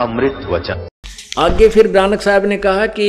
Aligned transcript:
अमृत 0.00 0.46
वचन। 0.50 0.88
आगे 1.38 1.68
फिर 1.68 1.90
नानक 1.90 2.20
साहब 2.20 2.44
ने 2.44 2.56
कहा 2.56 2.86
कि 2.86 3.06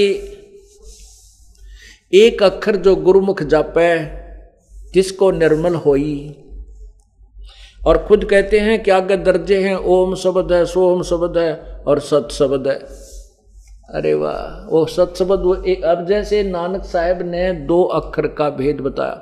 एक 2.13 2.43
अक्षर 2.43 2.75
जो 2.75 2.95
गुरुमुख 2.95 3.43
जापे, 3.43 3.89
जिसको 4.93 5.31
निर्मल 5.31 5.75
होई। 5.75 6.35
और 7.87 7.97
खुद 7.97 8.25
कहते 8.25 8.59
हैं 8.59 8.81
कि 8.83 8.91
आगे 8.91 9.17
दर्जे 9.17 9.61
हैं, 9.63 9.75
ओम 9.75 10.15
शब्द 10.15 10.53
है, 10.53 10.65
सोम 10.65 11.01
शब्द 11.03 11.37
है 11.37 11.53
और 11.87 11.99
सत 11.99 12.27
शब्द 12.31 12.67
है। 12.67 12.79
अरे 13.89 14.13
वाह, 14.13 14.67
वो 14.69 14.85
सत 14.85 15.13
शब्द, 15.19 15.41
वो 15.41 15.53
अब 15.89 16.05
जैसे 16.07 16.43
नानक 16.43 16.83
साहब 16.83 17.21
ने 17.21 17.51
दो 17.67 17.83
अक्षर 17.83 18.27
का 18.27 18.49
भेद 18.49 18.81
बताया, 18.81 19.21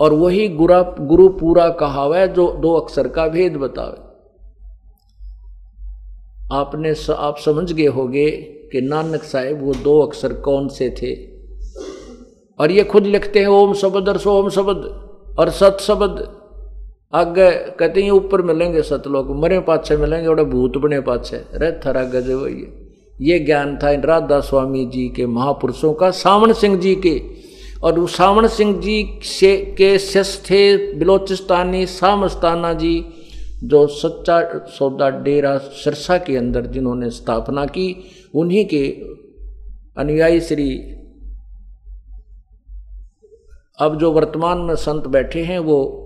और 0.00 0.12
वही 0.12 0.48
गुरा 0.48 0.82
गुरु 1.00 1.28
पूरा 1.28 1.68
कहावा, 1.70 2.26
जो 2.26 2.52
दो 2.52 2.74
अक्षर 2.74 3.08
का 3.08 3.28
भेद 3.28 3.56
बतावे। 3.56 4.07
आपने 6.52 6.94
स, 6.94 7.10
आप 7.10 7.38
समझ 7.38 7.72
गए 7.72 7.86
होंगे 7.86 8.30
कि 8.72 8.80
नानक 8.80 9.22
साहेब 9.22 9.62
वो 9.62 9.74
दो 9.74 9.98
अक्षर 10.00 10.32
कौन 10.32 10.68
से 10.68 10.88
थे। 11.02 11.14
और 12.58 12.70
ये 12.70 12.84
खुद 12.84 13.06
लिखते 13.06 13.40
हैं 13.40 13.46
ओम 13.46 13.74
शब्द 13.74 14.08
और 14.08 14.18
सोम 14.18 14.48
शब्द 14.48 15.36
और 15.38 15.50
सत 15.50 15.78
शब्द। 15.80 16.26
आगे 17.14 17.50
कहते 17.50 18.02
हैं 18.02 18.10
ऊपर 18.10 18.42
मिलेंगे 18.42 18.82
सतलोक 18.82 19.26
मरे 19.30 19.58
पाछे 19.60 19.96
मिलेंगे 19.96 20.28
और 20.28 20.44
भूत 20.44 20.76
बने 20.76 21.00
पाछे। 21.00 21.36
रे 21.36 21.70
थरा 21.86 22.02
गजे 22.04 22.34
वही 22.34 22.64
ये 23.20 23.38
ज्ञान 23.38 23.78
था 23.82 23.90
इन 23.90 24.02
राधा 24.02 24.40
स्वामी 24.40 24.84
जी 24.86 25.08
के 25.08 25.26
महापुरुषों 25.26 25.92
का 25.92 26.10
सावण 26.10 26.52
सिंह 26.52 26.78
जी 26.78 26.94
के। 26.94 27.20
और 27.82 28.08
सावण 28.08 28.46
सिंह 28.48 28.80
जी 28.80 29.20
से 29.22 29.56
के 29.78 29.98
शिष्य 29.98 30.42
थे 30.50 30.94
बिलोचिस्तानी 30.94 31.86
सामस्ताना 31.86 32.72
जी। 32.72 33.04
जो 33.64 33.86
सच्चा 33.86 34.66
सौदा 34.78 35.10
डेरा 35.10 35.58
सिरसा 35.58 36.18
के 36.18 36.36
अंदर 36.36 36.66
जिन्होंने 36.66 37.10
स्थापना 37.10 37.66
की, 37.66 38.04
उन्हीं 38.34 38.64
के 38.64 38.88
अनुयायी 39.98 40.40
श्री 40.40 40.78
अब 43.80 43.98
जो 43.98 44.12
वर्तमान 44.12 44.58
में 44.58 44.74
संत 44.74 45.06
बैठे 45.06 45.42
हैं, 45.42 45.58
वो 45.58 46.04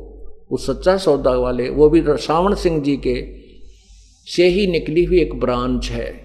उस 0.51 0.67
सच्चा 0.67 0.97
सौदा 0.97 1.31
वाले, 1.31 1.71
वो 1.71 1.91
भी 1.91 2.05
सावण 2.09 2.55
सिंह 2.55 2.83
जी 2.83 2.97
के 2.97 3.43
से 4.27 4.47
ही 4.47 4.67
निकली 4.67 5.05
हुई 5.05 5.21
एक 5.21 5.41
ब्रांच 5.41 5.91
है। 5.91 6.23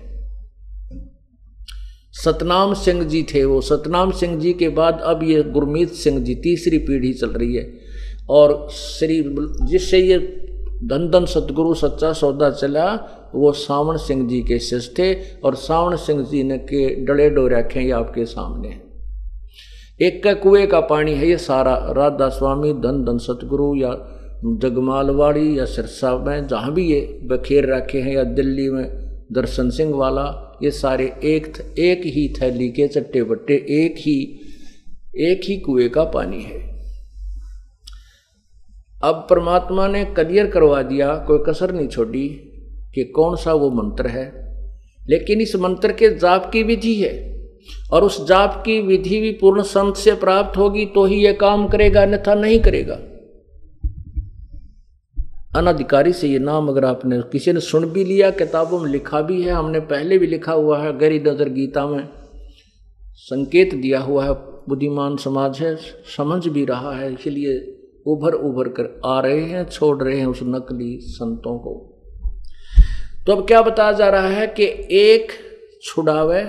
सतनाम 2.11 2.73
सिंह 2.73 3.03
जी 3.03 3.23
थे 3.23 3.45
वो। 3.45 3.61
सतनाम 3.61 4.11
सिंह 4.11 4.39
जी 4.39 4.53
के 4.53 4.69
बाद 4.69 4.99
अब 5.03 5.23
ये 5.23 5.43
गुरमीत 5.43 5.89
सिंह 5.89 6.19
जी, 6.19 6.35
तीसरी 6.35 6.77
पीढ़ी 6.77 7.13
चल 7.13 7.29
रही 7.29 7.55
है। 7.55 7.73
और 8.29 8.69
श्री 8.69 9.23
जिससे 9.65 9.99
ये 9.99 10.43
धन 10.83 11.09
धन 11.09 11.25
सतगुरु 11.25 11.73
सच्चा 11.73 12.13
सौदा 12.13 12.49
चला, 12.49 12.93
वो 13.35 13.51
सावण 13.51 13.97
सिंह 13.97 14.27
जी 14.27 14.41
के 14.41 14.59
शिष्य 14.59 14.93
थे 14.97 15.39
और 15.43 15.55
सावण 15.55 15.95
सिंह 15.95 16.23
जी 16.23 16.43
ने 16.43 16.57
के 16.57 17.05
डले 17.05 17.29
डो 17.29 17.47
रखे 17.47 17.79
ये 17.79 17.91
आपके 17.91 18.25
सामने। 18.25 18.79
एक 20.05 20.23
का 20.23 20.33
कुएँ 20.33 20.67
का 20.67 20.79
पानी 20.79 21.13
है 21.13 21.27
ये 21.27 21.37
सारा। 21.37 21.75
राधा 21.91 22.29
स्वामी 22.29 22.73
धन 22.73 23.03
धन 23.03 23.17
सतगुरु 23.17 23.75
या 23.75 23.91
जगमालवाड़ी 24.45 25.59
या 25.59 25.65
सिरसा 25.65 26.17
में 26.17 26.47
जहाँ 26.47 26.73
भी 26.73 26.91
ये 26.91 27.19
बखेर 27.23 27.73
रखे 27.73 28.01
हैं 28.01 28.13
या 28.13 28.23
दिल्ली 28.23 28.69
में 28.69 28.85
दर्शन 29.31 29.69
सिंह 29.69 29.95
वाला, 29.95 30.57
ये 30.63 30.71
सारे 30.71 31.05
एक 31.05 31.75
एक 31.79 32.01
ही 32.05 32.33
थैली 32.41 32.69
के 32.69 32.87
चट्टे 32.87 33.23
बट्टे, 33.23 33.53
एक 33.53 33.95
ही 33.97 34.39
एक 35.15 35.41
ही 35.45 35.57
कुएँ 35.57 35.89
का 35.89 36.03
पानी 36.03 36.41
है। 36.41 36.76
अब 39.01 39.25
परमात्मा 39.29 39.87
ने 39.87 40.03
क्लियर 40.05 40.47
करवा 40.47 40.81
दिया, 40.81 41.15
कोई 41.17 41.39
कसर 41.47 41.71
नहीं 41.71 41.87
छोड़ी 41.87 42.27
कि 42.95 43.03
कौन 43.15 43.35
सा 43.35 43.53
वो 43.53 43.69
मंत्र 43.71 44.07
है। 44.07 44.25
लेकिन 45.01 45.41
इस 45.41 45.55
मंत्र 45.55 45.91
के 45.91 46.09
जाप 46.17 46.49
की 46.51 46.63
विधि 46.63 46.93
है 46.95 47.11
और 47.91 48.03
उस 48.03 48.25
जाप 48.27 48.61
की 48.65 48.79
विधि 48.81 49.19
भी 49.21 49.31
पूर्ण 49.31 49.61
संत 49.63 49.95
से 49.95 50.13
प्राप्त 50.15 50.57
होगी 50.57 50.85
तो 50.85 51.05
ही 51.05 51.15
यह 51.15 51.33
काम 51.33 51.67
करेगा, 51.67 52.01
अन्यथा 52.01 52.35
नहीं 52.35 52.59
करेगा। 52.59 52.99
अनाधिकारी 55.55 56.13
से 56.13 56.27
ये 56.27 56.39
नाम 56.39 56.67
अगर 56.67 56.85
आपने, 56.85 57.21
किसी 57.31 57.53
ने 57.53 57.59
सुन 57.59 57.85
भी 57.85 58.03
लिया, 58.03 58.29
किताबों 58.31 58.79
में 58.79 58.89
लिखा 58.91 59.21
भी 59.21 59.41
है, 59.41 59.51
हमने 59.51 59.79
पहले 59.79 60.17
भी 60.17 60.27
लिखा 60.27 60.51
हुआ 60.51 60.79
है, 60.79 60.97
गरी 60.97 61.19
नज़र 61.19 61.49
गीता 61.49 61.87
में 61.87 62.07
संकेत 63.19 63.73
दिया 63.75 63.99
हुआ 63.99 64.25
है, 64.25 64.33
बुद्धिमान 64.69 65.17
समाज 65.17 65.59
है, 65.59 65.75
समझ 66.17 66.47
भी 66.47 66.65
रहा 66.65 66.91
है, 66.91 67.13
इसलिए 67.13 67.57
उभर 68.07 68.33
उभर 68.33 68.67
कर 68.69 69.01
आ 69.05 69.19
रहे 69.19 69.41
हैं, 69.41 69.65
छोड़ 69.65 70.03
रहे 70.03 70.19
हैं 70.19 70.25
उस 70.25 70.39
नकली 70.43 70.97
संतों 71.01 71.57
को। 71.59 71.93
तो 73.25 73.35
अब 73.35 73.47
क्या 73.47 73.61
बताया 73.61 73.91
जा 73.91 74.09
रहा 74.09 74.27
है 74.27 74.47
कि 74.47 74.65
एक 74.91 75.31
छुड़ावे 75.83 76.43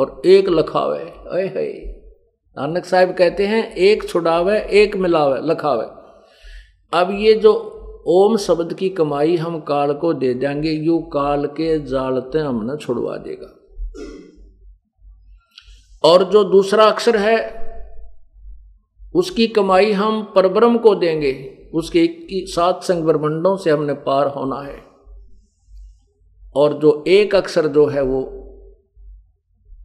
और 0.00 0.22
एक 0.26 0.48
लखावे। 0.48 0.98
अय 1.30 1.46
है 1.56 1.66
नानक 2.56 2.84
साहब 2.84 3.12
कहते 3.12 3.46
हैं, 3.46 3.74
एक 3.74 4.08
छुड़ावे, 4.08 4.58
एक 4.60 4.96
मिलावे, 4.96 5.40
लखावे। 5.42 5.86
अब 6.92 7.10
ये 7.20 7.34
जो 7.34 7.72
ओम 8.08 8.36
शब्द 8.36 8.74
की 8.74 8.88
कमाई 8.88 9.36
हम 9.36 9.60
काल 9.60 9.92
को 9.92 10.14
दे 10.14 10.34
देंगे, 10.34 10.70
यू 10.70 10.98
काल 10.98 11.46
के 11.46 11.78
जालते 11.86 12.38
हमने 12.38 12.76
छुड़वा 12.76 13.16
देगा। 13.16 13.52
और 16.04 16.24
जो 16.24 16.44
दूसरा 16.44 16.84
अक्षर 16.84 17.16
है 17.16 17.65
उसकी 19.16 19.46
कमाई 19.46 19.92
हम 19.92 20.32
परब्रह्म 20.34 20.78
को 20.78 20.94
देंगे। 20.94 21.58
उसके 21.74 22.10
सात 22.46 22.82
संग 22.82 23.04
ब्रह्मंडों 23.04 23.56
से 23.56 23.70
हमने 23.70 23.92
पार 23.92 24.26
होना 24.26 24.56
है। 24.56 24.78
और 26.56 26.74
जो 26.74 27.04
एक 27.08 27.34
अक्षर 27.34 27.66
जो 27.66 27.86
है 27.86 28.02
वो, 28.02 28.32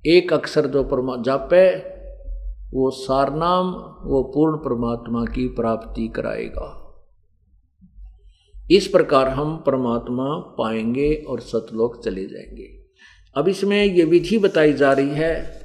एक 0.05 0.33
अक्षर 0.33 0.67
जो 0.67 0.83
परमा 0.83 1.17
जापे, 1.17 1.77
वो 2.77 2.91
सारनाम, 2.91 3.67
वो 4.09 4.23
पूर्ण 4.23 4.57
परमात्मा 4.57 5.25
की 5.25 5.47
प्राप्ति 5.47 6.07
कराएगा। 6.07 6.77
इस 8.71 8.87
प्रकार 8.87 9.27
हम 9.27 9.57
परमात्मा 9.57 10.37
पाएँगे 10.37 11.15
और 11.15 11.39
सतलोक 11.39 12.03
चले 12.03 12.25
जाएँगे। 12.25 12.69
अब 13.37 13.47
इसमें 13.47 13.85
यह 13.85 14.05
विधि 14.05 14.37
बताई 14.37 14.73
जा 14.73 14.93
रही 14.93 15.09
है 15.09 15.60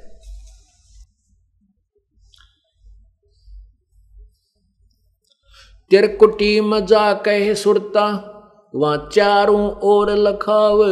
तिरकुटी 5.90 6.60
मज़ा 6.60 7.12
कह 7.12 7.54
सुरता, 7.54 8.32
वहाँ 8.74 9.10
चारों 9.12 9.70
ओर 9.70 10.10
लखाव। 10.10 10.82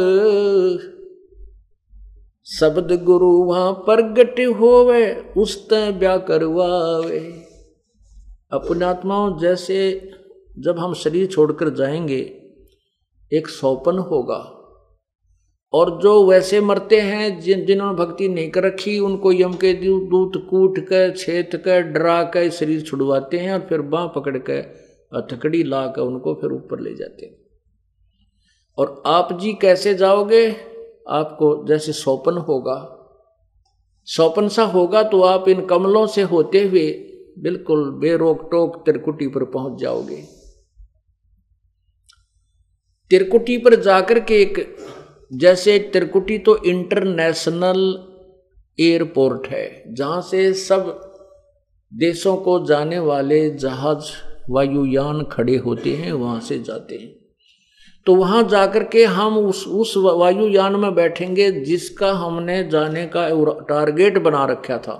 शब्द 2.45 3.03
गुरु 3.03 3.31
वहाँ 3.31 3.73
प्रगट 3.73 4.39
होवे 4.59 5.15
उस 5.37 5.67
ब्या 5.73 6.17
करवावे। 6.17 7.19
अपने 8.51 8.85
आत्माओं 8.85 9.37
जैसे 9.37 10.09
जब 10.59 10.79
हम 10.79 10.93
शरीर 10.93 11.27
छोड़कर 11.27 11.69
जाएँगे, 11.69 12.41
एक 13.33 13.47
सौपन 13.47 13.97
होगा। 13.97 14.51
और 15.73 15.99
जो 16.01 16.25
वैसे 16.25 16.61
मरते 16.61 17.01
हैं, 17.01 17.39
जिन, 17.39 17.65
जिन्होंने 17.65 18.05
भक्ति 18.05 18.27
नहीं 18.27 18.51
कर 18.51 18.63
रखी, 18.63 18.99
उनको 18.99 19.33
यम 19.33 19.53
के 19.53 19.73
दूत 19.73 20.47
कूट 20.49 20.79
कर 20.79 21.13
छेत 21.17 21.49
कर, 21.55 21.81
डरा 21.81 22.23
कर 22.23 22.49
शरीर 22.49 22.81
छुड़वाते 22.81 23.37
हैं 23.37 23.53
और 23.53 23.59
फिर 23.59 23.81
बाँ 23.81 24.07
पकड़ 24.15 24.37
कर 24.37 24.84
हथकड़ी 25.11 25.63
ला 25.63 25.85
कर 25.87 26.01
उनको 26.01 26.33
फिर 26.33 26.51
ऊपर 26.51 26.79
ले 26.79 26.93
जाते 26.95 27.25
हैं। 27.25 27.35
और 28.77 29.01
आप 29.05 29.37
जी 29.39 29.53
कैसे 29.53 29.93
जाओगे? 29.93 30.47
आपको 31.09 31.65
जैसे 31.67 31.93
सौपन 31.93 32.37
होगा। 32.37 32.77
सौपन 34.07 34.47
सा 34.47 34.63
होगा 34.63 35.03
तो 35.03 35.21
आप 35.21 35.47
इन 35.49 35.65
कमलों 35.65 36.05
से 36.07 36.21
होते 36.23 36.63
हुए 36.67 36.87
बिल्कुल 37.39 37.89
बेरोक 37.91 38.47
टोक 38.51 38.75
त्रिकुटी 38.85 39.27
पर 39.27 39.43
पहुँच 39.45 39.79
जाओगे। 39.81 40.21
त्रिकुटी 43.11 43.57
पर 43.57 43.75
जाकर 43.75 44.19
के 44.19 44.41
एक 44.41 44.75
जैसे 45.33 45.77
त्रिकुटी 45.93 46.37
तो 46.37 46.55
इंटरनेशनल 46.63 47.81
एयरपोर्ट 48.79 49.47
है, 49.47 49.93
जहाँ 49.93 50.21
से 50.21 50.53
सब 50.53 50.87
देशों 51.91 52.35
को 52.37 52.63
जाने 52.65 52.99
वाले 52.99 53.49
जहाज़ 53.49 54.11
वायुयान 54.49 55.23
खड़े 55.23 55.55
होते 55.57 55.95
हैं, 55.95 56.11
वहाँ 56.13 56.39
से 56.39 56.59
जाते 56.59 56.95
हैं। 56.95 57.13
तो 58.07 58.15
वहाँ 58.15 58.43
जाकर 58.49 58.83
के 58.83 59.03
हम 59.05 59.37
उस 59.37 59.65
उस 59.67 59.93
वायुयान 59.97 60.75
में 60.75 60.93
बैठेंगे 60.95 61.51
जिसका 61.51 62.11
हमने 62.13 62.63
जाने 62.69 63.05
का 63.07 63.27
टारगेट 63.69 64.17
बना 64.17 64.45
रखा 64.45 64.77
था, 64.77 64.97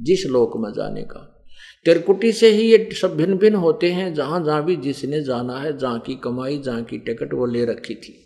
जिस 0.00 0.26
लोक 0.26 0.56
में 0.56 0.72
जाने 0.72 1.02
का। 1.02 1.30
तिरकुटी 1.86 2.32
से 2.32 2.48
ही 2.48 2.70
ये 2.72 2.88
सब 2.92 3.16
भिन्न 3.16 3.36
भिन्न 3.38 3.56
होते 3.56 3.90
हैं 3.92 4.12
जहाँ 4.14 4.44
जहाँ 4.44 4.64
भी 4.64 4.76
जिसने 4.76 5.22
जाना 5.22 5.58
है, 5.58 5.76
जहाँ 5.78 5.98
की 5.98 6.14
कमाई, 6.14 6.58
जहाँ 6.58 6.82
की 6.82 6.98
टिकट 6.98 7.34
वो 7.34 7.46
ले 7.46 7.64
रखी 7.64 7.94
थी। 7.94 8.20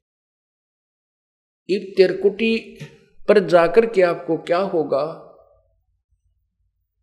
इब 1.68 1.92
तिरकुटी 1.96 2.56
पर 3.28 3.38
जाकर 3.46 3.86
के 3.86 4.02
आपको 4.02 4.36
क्या 4.36 4.58
होगा? 4.58 5.04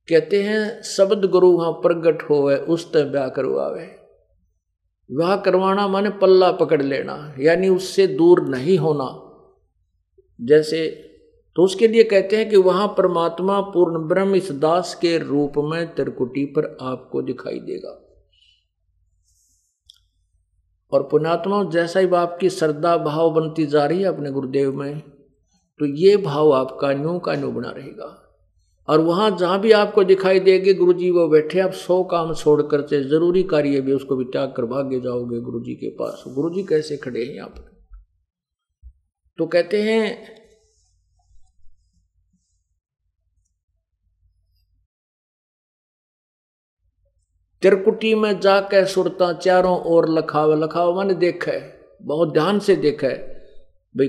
कहते 0.08 0.42
हैं, 0.44 0.82
शब्द 0.84 1.26
गुरु 1.26 1.52
वहाँ 1.52 1.72
प्रगट 1.72 2.24
हो 2.30 2.52
उस 2.52 2.92
तय 2.94 3.04
ब्याह 3.04 3.28
करवावे 3.30 3.86
वह 5.10 5.36
करवाना 5.36 5.88
माने 5.88 6.10
पल्ला 6.10 6.52
पकड़ 6.52 6.82
लेना, 6.82 7.36
यानी 7.40 7.70
उससे 7.70 8.08
दूर 8.08 8.42
नहीं 8.50 8.78
होना। 8.78 9.10
जैसे 10.40 10.88
तो 11.56 11.64
उसके 11.64 11.88
लिए 11.88 12.04
कहते 12.04 12.38
हैं 12.38 12.50
कि 12.50 12.58
वहाँ 12.58 12.88
परमात्मा 12.88 13.60
पूर्ण 13.62 14.08
ब्रह्म 14.08 14.36
इस 14.36 14.52
दास 14.52 14.94
के 14.96 15.18
रूप 15.18 15.54
में 15.64 15.96
त्रिकुटी 15.96 16.46
पर 16.46 16.66
आपको 16.82 17.22
दिखाई 17.22 17.60
देगा। 17.60 18.02
और 20.92 21.04
पुणात्मा 21.04 21.64
जैसा 21.64 22.00
ही 22.00 22.10
आपकी 22.16 22.50
श्रद्धा 22.50 22.98
भाव 22.98 23.30
बनती 23.32 23.66
जा 23.66 23.86
रही 23.86 24.02
है 24.02 24.08
अपने 24.08 24.32
गुरुदेव 24.32 24.76
में 24.76 25.00
तो 25.80 25.86
ये 25.86 26.18
भाव 26.18 26.54
आपका 26.54 26.92
न्यू 26.94 27.18
का 27.20 27.36
न्यू 27.36 27.52
बना 27.52 27.70
रहेगा। 27.70 28.25
और 28.88 29.00
वहाँ 29.02 29.30
जहाँ 29.38 29.60
भी 29.62 29.72
आपको 29.72 30.04
दिखाई 30.04 30.40
देगी 30.40 30.74
गुरु 30.74 30.94
जी 30.94 31.10
वो 31.12 31.28
बैठे, 31.28 31.60
आप 31.60 31.72
सौ 31.74 32.04
काम 32.04 32.34
छोड़ 32.34 32.62
करते 32.62 33.02
ज़रूरी 33.04 33.44
कार्य 33.44 33.82
भी 33.82 33.94
उसको 33.94 34.16
भी 34.16 34.26
त्याग 34.26 34.54
कर 34.58 34.66
भाग्य 34.66 35.00
जाओगे 35.02 35.40
गुरु 35.42 35.60
जी 35.60 35.76
के 35.76 35.90
पास। 35.90 36.24
गुरु 36.28 36.50
जी 36.50 36.64
कैसे 36.64 36.98
खड़े 36.98 37.24
हैं 37.26 37.34
यहाँ 37.36 37.50
पर? 37.50 37.72
तो 39.40 39.46
कहते 39.48 39.82
हैं, 39.84 40.34
त्रिकुटी 47.62 48.14
में 48.16 48.40
जाकर 48.40 48.86
सुरता 48.86 49.32
चारों 49.34 49.78
ओर 49.88 50.10
लखाव 50.10 50.54
लखाव 50.64 50.98
मैंने 50.98 51.14
देखा 51.14 51.52
है 51.52 51.62
बहुत 52.02 52.34
ध्यान 52.34 52.60
से 52.60 52.76
देखा 52.76 53.08
है 53.08 53.18
भाई, 53.96 54.08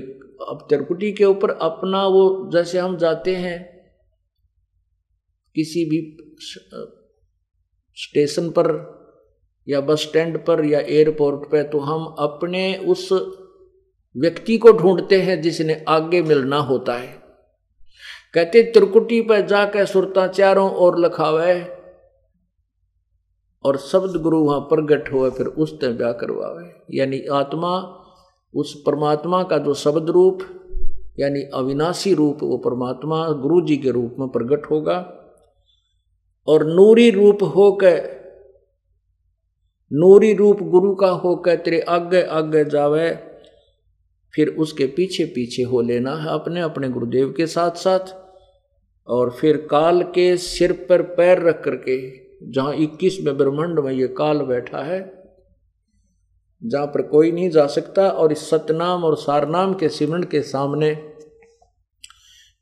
अब 0.49 0.65
त्रिकुटी 0.69 1.11
के 1.11 1.25
ऊपर 1.25 1.49
अपना 1.49 2.05
वो 2.07 2.49
जैसे 2.53 2.79
हम 2.79 2.97
जाते 2.97 3.35
हैं 3.35 3.76
किसी 5.57 5.85
भी 5.85 6.17
स्टेशन 7.95 8.49
पर 8.49 8.97
या 9.69 9.81
बस 9.81 10.01
स्टैंड 10.01 10.45
पर 10.45 10.65
या 10.65 10.79
एयरपोर्ट 10.79 11.51
पर 11.51 11.63
तो 11.63 11.79
हम 11.79 12.05
अपने 12.05 12.77
उस 12.77 13.09
व्यक्ति 14.17 14.57
को 14.57 14.71
ढूंढते 14.71 15.21
हैं 15.21 15.41
जिसने 15.41 15.85
आगे 15.87 16.21
मिलना 16.21 16.57
होता 16.57 16.93
है। 16.93 17.23
कहते, 18.33 18.63
त्रिकुटी 18.63 19.21
पर 19.21 19.41
जाकर 19.41 19.85
सुरता 19.85 20.27
चारों 20.27 20.71
ओर 20.71 20.99
लखावे। 20.99 21.67
और 23.63 23.77
शब्द 23.77 24.21
गुरु 24.21 24.39
वहाँ 24.39 24.59
प्रगट 24.59 25.13
हुए, 25.13 25.29
फिर 25.29 25.47
उस 25.47 25.81
तरह 25.81 25.91
ब्याह 25.91 26.11
करवावे। 26.11 26.97
यानी 26.97 27.21
आत्मा, 27.21 28.03
उस 28.53 28.83
परमात्मा 28.85 29.43
का 29.43 29.57
जो 29.57 29.73
शब्द 29.73 30.09
रूप 30.09 30.39
यानी 31.19 31.41
अविनाशी 31.53 32.13
रूप, 32.13 32.37
वो 32.43 32.57
परमात्मा 32.57 33.29
गुरु 33.29 33.61
जी 33.61 33.77
के 33.77 33.91
रूप 33.91 34.15
में 34.19 34.29
प्रकट 34.29 34.71
होगा। 34.71 35.16
और 36.47 36.65
नूरी 36.67 37.09
रूप 37.11 37.43
होकर 37.55 38.15
नूरी 39.91 40.33
रूप 40.33 40.61
गुरु 40.61 40.93
का 40.95 41.09
होकर 41.09 41.55
तेरे 41.55 41.79
आगे 41.89 42.21
आगे 42.31 42.63
जावे, 42.65 43.09
फिर 44.33 44.47
उसके 44.59 44.85
पीछे 44.87 45.25
पीछे 45.25 45.63
हो 45.63 45.81
लेना 45.81 46.15
है 46.15 46.29
अपने 46.29 46.61
अपने 46.61 46.89
गुरुदेव 46.89 47.33
के 47.37 47.47
साथ 47.47 47.77
साथ। 47.77 48.15
और 49.07 49.29
फिर 49.31 49.57
काल 49.71 50.01
के 50.15 50.35
सिर 50.37 50.71
पर 50.89 51.01
पैर 51.15 51.41
रख 51.41 51.63
करके, 51.63 51.97
जहाँ 52.51 52.73
इक्कीस 52.75 53.19
में 53.21 53.37
ब्रह्मांड 53.37 53.79
में 53.79 53.91
ये 53.91 54.07
काल 54.17 54.41
बैठा 54.41 54.83
है, 54.83 54.99
जहाँ 56.61 56.87
पर 56.87 57.01
कोई 57.01 57.31
नहीं 57.31 57.49
जा 57.49 57.65
सकता 57.67 58.09
और 58.09 58.31
इस 58.31 58.49
सतनाम 58.49 59.03
और 59.03 59.15
सारनाम 59.17 59.73
के 59.73 59.89
सिमरण 59.89 60.23
के 60.23 60.41
सामने 60.43 60.93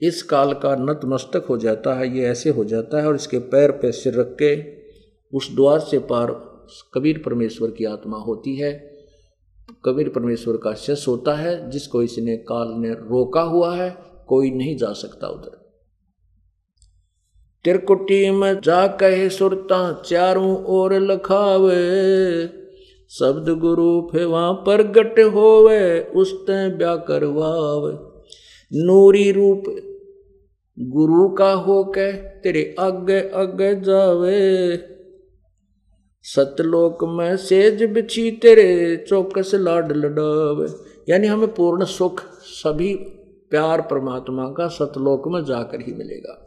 इस 0.02 0.24
काल 0.24 0.54
का 0.54 0.76
नतमस्तक 0.76 1.46
हो 1.50 1.58
जाता 1.58 1.94
है, 1.94 2.18
ये 2.18 2.26
ऐसे 2.26 2.50
हो 2.50 2.66
जाता 2.66 3.02
है 3.02 3.08
और 3.08 3.16
इसके 3.16 3.40
पैर 3.40 3.72
पे 3.72 3.92
सिर 3.92 4.14
रख 4.14 4.36
के 4.42 4.56
उस 5.38 5.56
द्वार 5.56 5.80
से 5.80 6.00
पार 6.00 6.32
कबीर 6.94 7.22
परमेश्वर 7.26 7.72
की 7.72 7.86
आत्मा 7.86 8.18
होती 8.18 8.56
है। 8.56 8.72
कबीर 9.86 10.10
परमेश्वर 10.10 10.58
का 10.58 10.74
शस 10.74 11.06
होता 11.08 11.36
है, 11.36 11.70
जिसको 11.70 12.02
इसने 12.04 12.38
काल 12.38 12.68
ने 12.68 12.90
रोका 12.90 13.42
हुआ 13.42 13.76
है, 13.76 13.96
कोई 14.28 14.52
नहीं 14.52 14.78
जा 14.78 14.92
सकता 14.94 15.28
उधर। 15.28 15.64
तिरकुटी 17.66 18.32
में 18.32 18.62
जा 18.62 18.88
कहे 18.88 19.30
सुरता 19.30 20.04
चारों 20.06 20.64
ओर 20.66 20.94
लखावे, 20.94 22.48
शब्द 23.10 23.50
गुरु 23.50 24.02
फेवा 24.02 24.52
प्रगट 24.52 25.20
होवे, 25.20 26.00
उस 26.00 26.34
ब्या 26.50 26.96
करवावे 26.96 28.15
नूरी 28.74 29.32
रूप, 29.32 29.64
गुरु 30.80 31.30
का 31.30 31.52
हो 31.52 31.84
के 31.84 32.12
तेरे 32.12 32.76
आगे 32.80 33.30
आगे 33.30 33.82
जावे। 33.82 34.78
सतलोक 36.24 36.98
में 37.04 37.38
सेज 37.38 37.84
बिछी 37.84 38.32
तेरे, 38.32 38.98
चौकस 39.10 39.52
लाड 39.56 39.92
लडावे। 39.92 40.68
यानी 41.12 41.28
हमें 41.28 41.54
पूर्ण 41.54 41.86
सुख, 41.86 42.22
सभी 42.42 42.96
प्यार 43.50 43.82
परमात्मा 43.82 44.44
का 44.44 44.68
सतलोक 44.68 45.28
में 45.28 45.46
जाकर 45.46 45.82
ही 45.82 45.94
मिलेगा। 45.94 46.42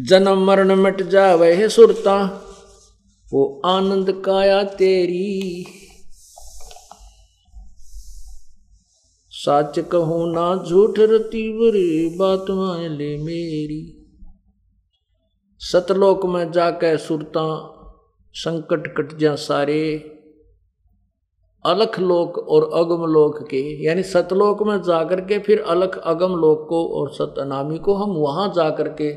जन्म 0.00 0.46
मरण 0.46 0.74
मिट 0.74 1.02
जावे 1.02 1.52
है 1.52 1.68
सुरता, 1.68 2.44
वो 3.32 3.62
आनंद 3.64 4.22
काया 4.24 4.62
तेरी। 4.62 5.66
सच 9.40 9.78
कहूँ 9.92 10.32
ना 10.32 10.42
झूठ 10.64 10.98
रती 11.00 11.42
बुरी 11.52 12.16
बात 12.16 12.46
ले 12.90 13.16
मेरी। 13.18 13.82
सतलोक 15.60 16.24
में 16.26 16.50
जाके 16.52 16.96
सुरता 16.98 17.44
संकट 18.34 18.86
कट 18.96 19.16
जा 19.18 19.34
सारे। 19.34 19.80
अलख 21.64 21.98
लोक 22.00 22.38
और 22.38 22.70
अगम 22.74 23.04
लोक 23.06 23.38
के, 23.50 23.62
यानी 23.84 24.02
सतलोक 24.02 24.62
में 24.62 24.76
जाकर 24.82 25.20
के 25.20 25.38
फिर 25.38 25.60
अलख 25.68 25.98
अगम 25.98 26.36
लोक 26.36 26.66
को 26.68 26.84
और 27.00 27.10
सतनामी 27.12 27.78
को 27.78 27.94
हम 27.94 28.10
वहाँ 28.16 28.48
जाकर 28.56 28.88
के 28.92 29.12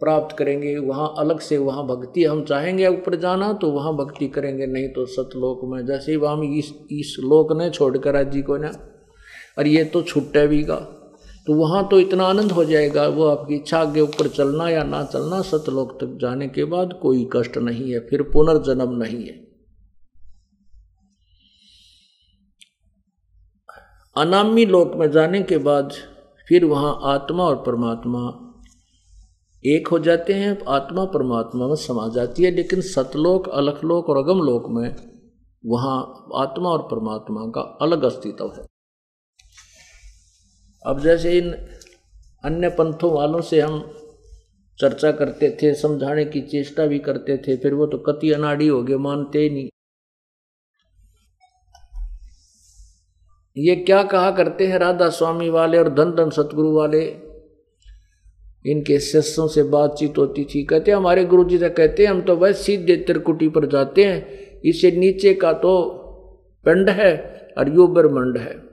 प्राप्त 0.00 0.36
करेंगे। 0.36 0.76
वहाँ 0.78 1.14
अलग 1.18 1.40
से 1.40 1.58
वहाँ 1.58 1.86
भक्ति 1.86 2.24
हम 2.24 2.44
चाहेंगे, 2.44 2.86
ऊपर 2.88 3.14
जाना 3.16 3.52
तो 3.52 3.70
वहाँ 3.70 3.96
भक्ति 3.96 4.28
करेंगे, 4.28 4.66
नहीं 4.66 4.88
तो 4.88 5.06
सतलोक 5.06 5.60
में 5.64 5.84
जैसे 5.86 6.14
हम 6.16 6.42
इस 6.54 6.72
इस 6.90 7.16
लोक 7.20 7.52
ने 7.52 7.70
छोड़कर 7.70 8.22
जी 8.30 8.42
को 8.42 8.56
ना 8.56 8.72
और 9.60 9.66
ये 9.66 9.84
तो 9.84 10.02
छुट्टे 10.02 10.46
भी 10.46 10.62
गा। 10.62 10.76
तो 11.46 11.54
वहाँ 11.54 11.86
तो 11.88 11.98
इतना 12.00 12.24
आनंद 12.24 12.52
हो 12.52 12.64
जाएगा, 12.64 13.06
वो 13.06 13.24
आपकी 13.26 13.54
इच्छा 13.54 13.78
आगे 13.78 14.00
ऊपर 14.00 14.28
चलना 14.28 14.68
या 14.68 14.82
ना 14.84 15.02
चलना, 15.04 15.40
सतलोक 15.42 15.92
तक 16.00 16.16
जाने 16.20 16.48
के 16.48 16.64
बाद 16.64 16.92
कोई 17.02 17.28
कष्ट 17.32 17.58
नहीं 17.58 17.90
है, 17.92 18.00
फिर 18.00 18.22
पुनर्जन्म 18.32 18.96
नहीं 18.96 19.24
है। 19.24 19.38
अनामी 24.16 24.64
लोक 24.66 24.94
में 24.96 25.10
जाने 25.10 25.42
के 25.42 25.58
बाद 25.60 25.92
फिर 26.48 26.64
वहाँ 26.64 26.98
आत्मा 27.04 27.44
और 27.44 27.56
परमात्मा 27.66 28.22
एक 29.64 29.88
हो 29.88 29.98
जाते 29.98 30.32
हैं, 30.32 30.58
आत्मा 30.68 31.04
परमात्मा 31.04 31.66
में 31.66 31.74
समा 31.76 32.08
जाती 32.08 32.42
है, 32.42 32.50
लेकिन 32.50 32.80
सतलोक, 32.80 33.48
अलखलोक 33.48 34.08
और 34.08 34.16
अगम 34.16 34.42
लोक 34.42 34.70
में 34.70 34.96
वहाँ 35.64 35.98
आत्मा 36.36 36.68
और 36.68 36.82
परमात्मा 36.90 37.46
का 37.54 37.60
अलग 37.82 38.02
अस्तित्व 38.02 38.52
है। 38.56 38.69
अब 40.86 41.00
जैसे 41.00 41.38
इन 41.38 41.50
अन्य 42.44 42.68
पंथों 42.68 43.12
वालों 43.12 43.40
से 43.40 43.60
हम 43.60 43.80
चर्चा 44.78 45.10
करते 45.12 45.58
थे, 45.62 45.74
समझाने 45.74 46.24
की 46.24 46.40
चेष्टा 46.40 46.86
भी 46.86 46.98
करते 46.98 47.36
थे, 47.36 47.56
फिर 47.56 47.74
वो 47.74 47.86
तो 47.86 47.98
कति 47.98 48.32
अनाड़ी 48.32 48.68
हो 48.68 48.82
गए, 48.82 48.96
मानते 48.96 49.38
ही 49.38 49.50
नहीं। 49.50 49.68
ये 53.56 53.76
क्या 53.76 54.02
कहा 54.02 54.30
करते 54.30 54.66
हैं 54.66 54.78
राधा 54.78 55.08
स्वामी 55.08 55.50
वाले 55.50 55.78
और 55.78 55.88
धन 55.94 56.10
धन 56.10 56.30
सतगुरु 56.30 56.72
वाले? 56.72 57.00
इनके 58.66 58.98
शिष्यों 59.00 59.48
से 59.48 59.62
बातचीत 59.62 60.18
होती 60.18 60.44
थी। 60.44 60.64
कहते 60.64 60.90
हमारे 60.90 61.24
गुरु 61.24 61.44
जी 61.44 61.58
से 61.58 61.68
कहते 61.68 62.02
हैं, 62.02 62.10
हम 62.10 62.20
तो 62.20 62.36
वह 62.36 62.52
सीधे 62.52 62.96
त्रिकुटी 62.96 63.48
पर 63.48 63.66
जाते 63.66 64.04
हैं, 64.04 64.26
इसे 64.60 64.90
नीचे 64.90 65.34
का 65.34 65.52
तो 65.52 65.78
पिंड 66.64 66.90
है 66.90 67.14
और 67.58 67.68
यो 67.68 67.86
ब्रह्मंड 67.86 68.38
है। 68.38 68.69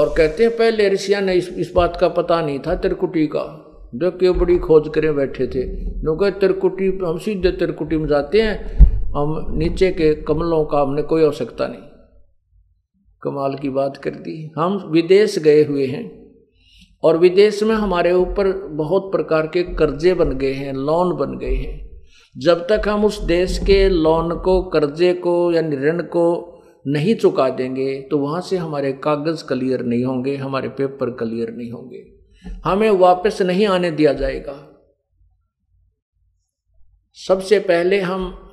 और 0.00 0.14
कहते 0.16 0.42
हैं 0.42 0.56
पहले 0.56 0.88
ऋषिया 0.88 1.20
ने 1.20 1.34
इस, 1.34 1.48
इस 1.48 1.72
बात 1.76 1.96
का 1.96 2.08
पता 2.08 2.40
नहीं 2.42 2.58
था 2.58 2.74
त्रिकुटी 2.74 3.26
का। 3.26 3.66
जो 3.94 4.10
क्यों 4.10 4.38
बड़ी 4.38 4.58
खोज 4.58 4.88
करे 4.94 5.12
बैठे 5.12 5.46
थे। 5.46 5.62
लोग 6.02 6.24
त्रिकुटी 6.24 6.98
हम 7.04 7.18
सीधे 7.18 7.50
त्रिकुटी 7.50 7.96
में 7.96 8.08
जाते 8.08 8.42
हैं। 8.42 8.78
हम 9.16 9.46
नीचे 9.50 9.90
के 9.90 10.14
कमलों 10.14 10.64
का 10.64 10.80
हमने 10.80 11.02
कोई 11.02 11.24
आवश्यकता 11.24 11.66
नहीं। 11.66 11.80
कमाल 13.22 13.54
की 13.54 13.68
बात 13.68 13.96
कर 13.96 14.10
दी। 14.10 14.52
हम 14.58 14.88
विदेश 14.90 15.38
गए 15.38 15.64
हुए 15.64 15.86
हैं 15.86 16.32
और 17.02 17.18
विदेश 17.18 17.62
में 17.62 17.74
हमारे 17.74 18.12
ऊपर 18.12 18.52
बहुत 18.66 19.12
प्रकार 19.12 19.46
के 19.46 19.62
कर्जे 19.62 20.14
बन 20.14 20.30
गए 20.30 20.52
हैं 20.52 20.72
लोन 20.72 21.16
बन 21.16 21.38
गए 21.38 21.54
हैं। 21.54 21.90
जब 22.38 22.66
तक 22.68 22.82
हम 22.88 23.04
उस 23.04 23.22
देश 23.22 23.58
के 23.58 23.88
लोन 23.88 24.34
को 24.38 24.62
कर्जे 24.62 25.14
को 25.14 25.52
या 25.52 25.60
ऋण 25.60 26.02
को 26.02 26.49
नहीं 26.86 27.14
चुका 27.14 27.48
देंगे 27.48 28.00
तो 28.02 28.18
वहाँ 28.18 28.40
से 28.40 28.56
हमारे 28.56 28.92
कागज़ 28.92 29.44
क्लियर 29.44 29.82
नहीं 29.82 30.04
होंगे, 30.04 30.36
हमारे 30.36 30.68
पेपर 30.68 31.10
क्लियर 31.10 31.50
नहीं 31.50 31.70
होंगे। 31.70 32.06
हमें 32.64 32.90
वापस 32.90 33.42
नहीं 33.42 33.66
आने 33.66 33.90
दिया 33.90 34.12
जाएगा। 34.12 34.54
सबसे 37.16 37.58
पहले 37.58 38.00
हम 38.00 38.46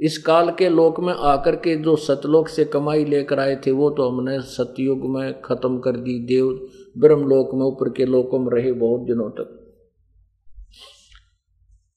इस 0.00 0.18
काल 0.18 0.50
के 0.50 0.68
लोक 0.68 1.00
में 1.00 1.12
आकर 1.12 1.56
के 1.56 1.76
जो 1.76 1.96
सतलोक 1.96 2.48
से 2.48 2.64
कमाई 2.64 3.04
लेकर 3.04 3.40
आए 3.40 3.56
थे, 3.56 3.70
वो 3.70 3.90
तो 3.90 4.08
हमने 4.08 4.40
सतयुग 4.40 5.16
में 5.16 5.42
खत्म 5.42 5.78
कर 5.78 5.96
दी। 5.96 6.18
देव 6.26 6.68
ब्रह्म 6.98 7.20
लोक 7.20 7.54
में 7.54 7.62
ऊपर 7.62 7.88
के 7.88 8.04
लोकों 8.04 8.38
में 8.38 8.50
रहे 8.52 8.72
बहुत 8.72 9.00
दिनों 9.00 9.30
तक। 9.30 9.58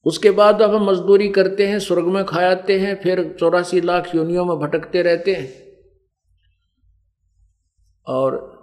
उसके 0.05 0.31
बाद 0.31 0.61
अब 0.61 0.75
हम 0.75 0.89
मजदूरी 0.89 1.29
करते 1.29 1.67
हैं, 1.67 1.79
स्वर्ग 1.79 2.05
में 2.05 2.25
खायाते 2.25 2.79
हैं, 2.79 2.95
फिर 2.95 3.35
चौरासी 3.39 3.81
लाख 3.81 4.15
योनियों 4.15 4.45
में 4.45 4.57
भटकते 4.57 5.01
रहते 5.01 5.33
हैं। 5.33 5.64
और 8.07 8.55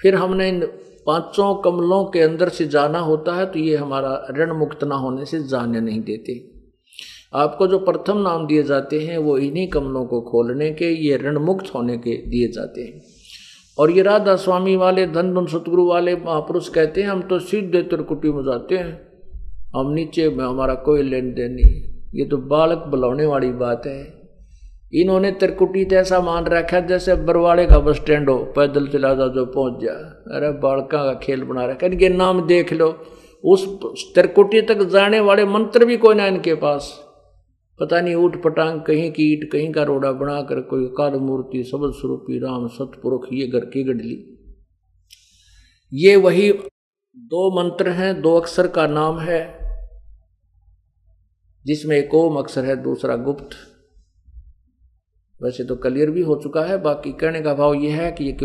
फिर 0.00 0.14
हमने 0.14 0.48
इन 0.48 0.60
पाँचों 1.06 1.54
कमलों 1.54 2.04
के 2.04 2.20
अंदर 2.20 2.48
से 2.48 2.66
जाना 2.66 2.98
होता 2.98 3.34
है 3.34 3.46
तो 3.46 3.58
ये 3.58 3.76
हमारा 3.76 4.26
ऋण 4.30 4.52
मुक्त 4.52 4.84
ना 4.84 4.94
होने 4.94 5.24
से 5.24 5.42
जाने 5.42 5.80
नहीं 5.80 6.00
देते। 6.00 6.50
आपको 7.34 7.66
जो 7.66 7.78
प्रथम 7.78 8.18
नाम 8.18 8.46
दिए 8.46 8.62
जाते 8.62 9.00
हैं, 9.00 9.18
वो 9.18 9.38
इन्हीं 9.38 9.68
कमलों 9.68 10.04
को 10.04 10.20
खोलने 10.20 10.70
के, 10.70 10.84
ये 10.84 11.16
ऋण 11.16 11.38
मुक्त 11.38 11.74
होने 11.74 11.98
के 11.98 12.16
दिए 12.26 12.48
जाते 12.48 12.82
हैं। 12.82 13.02
और 13.78 13.90
ये 13.90 14.02
राधा 14.02 14.36
स्वामी 14.36 14.76
वाले, 14.76 15.06
धन 15.06 15.34
धन 15.34 15.46
सतगुरु 15.46 15.86
वाले 15.86 16.16
महापुरुष 16.16 16.68
कहते 16.68 17.02
हैं, 17.02 17.08
हम 17.08 17.22
तो 17.22 17.38
सीधे 17.38 17.82
त्रिकुटी 17.82 18.28
में 18.28 18.42
जाते 18.42 18.76
हैं। 18.76 19.14
हम 19.76 19.92
नीचे 19.92 20.28
में 20.28 20.44
हमारा 20.44 20.74
कोई 20.74 21.02
लेन 21.02 21.32
देन 21.34 21.52
नहीं 21.52 21.82
ये 22.14 22.24
तो 22.24 22.36
बालक 22.36 22.78
बुलाने 22.78 23.26
वाली 23.26 23.50
बात 23.50 23.86
है। 23.86 24.23
इन्होंने 24.94 25.30
त्रिकुटी 25.32 25.84
तो 25.84 25.96
ऐसा 25.96 26.20
मान 26.20 26.44
रखा 26.46 26.80
जैसे 26.82 27.14
बरवाड़े 27.24 27.66
का 27.66 27.78
बस 27.78 27.96
स्टैंड 27.96 28.28
हो, 28.30 28.36
पैदल 28.56 28.86
चला 28.88 29.14
जा 29.14 29.26
जो 29.28 29.44
पहुँच 29.46 29.82
जा। 29.82 29.92
अरे 30.36 30.50
बालका 30.60 31.02
का 31.04 31.14
खेल 31.18 31.42
बना 31.44 31.64
रखा, 31.66 31.86
इनके 31.86 32.08
नाम 32.10 32.46
देख 32.46 32.72
लो। 32.72 32.88
उस 33.44 33.66
त्रिकुटी 34.14 34.60
तक 34.62 34.82
जाने 34.90 35.20
वाले 35.20 35.44
मंत्र 35.46 35.84
भी 35.84 35.96
कोई 35.96 36.14
ना 36.14 36.26
इनके 36.26 36.54
पास। 36.56 36.92
पता 37.80 38.00
नहीं 38.00 38.14
ऊट 38.16 38.42
पटांग 38.42 38.80
कहीं 38.82 39.10
की 39.12 39.32
ईट, 39.32 39.50
कहीं 39.52 39.72
का 39.72 39.82
रोड़ा 39.82 40.12
बनाकर 40.12 40.60
कोई 40.62 40.86
काल 40.98 41.18
मूर्ति, 41.20 41.62
सबल 41.64 41.90
स्वरूपी 41.92 42.38
राम, 42.38 42.66
सतपुरुख, 42.68 43.26
ये 43.32 43.46
घर 43.46 43.64
की 43.66 43.84
गडली 43.84 44.16
ये 45.92 46.16
वही 46.16 46.50
दो 46.52 47.50
मंत्र 47.56 47.88
हैं, 47.90 48.20
दो 48.22 48.36
अक्षर 48.36 48.66
का 48.68 48.86
नाम 48.86 49.18
है, 49.18 49.42
जिसमें 51.64 51.96
एक 51.96 52.14
ओम 52.14 52.36
अक्षर 52.36 52.64
है, 52.64 52.82
दूसरा 52.82 53.16
गुप्त। 53.18 53.56
वैसे 55.40 55.64
तो 55.64 55.76
क्लियर 55.76 56.10
भी 56.10 56.22
हो 56.22 56.34
चुका 56.42 56.64
है, 56.64 56.76
बाकी 56.82 57.12
कहने 57.12 57.40
का 57.40 57.54
भाव 57.54 57.74
यह 57.74 58.00
है 58.02 58.10
कि 58.12 58.24
ये 58.24 58.36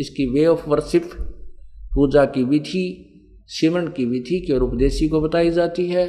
इसकी 0.00 0.26
वे 0.26 0.46
ऑफ़ 0.46 0.68
वर्शिप 0.70 1.10
पूजा 1.94 2.24
की 2.26 2.44
विधि 2.44 3.04
सिमरण 3.48 3.88
की 3.88 4.04
विधि 4.04 4.40
केवल 4.40 4.62
उपदेशी 4.62 5.08
को 5.08 5.20
बताई 5.20 5.50
जाती 5.50 5.86
है 5.88 6.06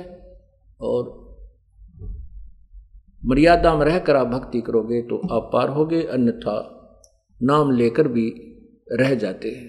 और 0.81 1.17
मर्यादा 3.23 3.75
में 3.75 3.85
रहकर 3.85 4.15
आप 4.15 4.27
भक्ति 4.27 4.61
करोगे 4.61 5.01
तो 5.01 5.17
आप 5.31 5.49
पार 5.53 5.69
होगे, 5.69 6.01
अन्यथा 6.03 6.55
नाम 7.41 7.71
लेकर 7.71 8.07
भी 8.07 8.27
रह 8.91 9.13
जाते 9.15 9.49
हैं। 9.49 9.67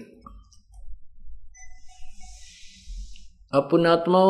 अपने 3.53 3.89
आत्मा 3.89 4.23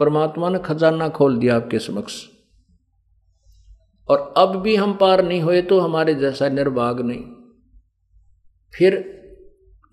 परमात्मा 0.00 0.48
ने 0.48 0.58
खजाना 0.58 1.08
खोल 1.08 1.38
दिया 1.38 1.56
आपके 1.56 1.78
समक्ष। 1.78 2.14
और 4.08 4.34
अब 4.36 4.56
भी 4.56 4.76
हम 4.76 4.94
पार 4.94 5.24
नहीं 5.24 5.40
हुए 5.40 5.62
तो 5.62 5.80
हमारे 5.80 6.14
जैसा 6.14 6.48
निर्भाग 6.48 7.00
नहीं। 7.00 7.24
फिर 8.74 9.16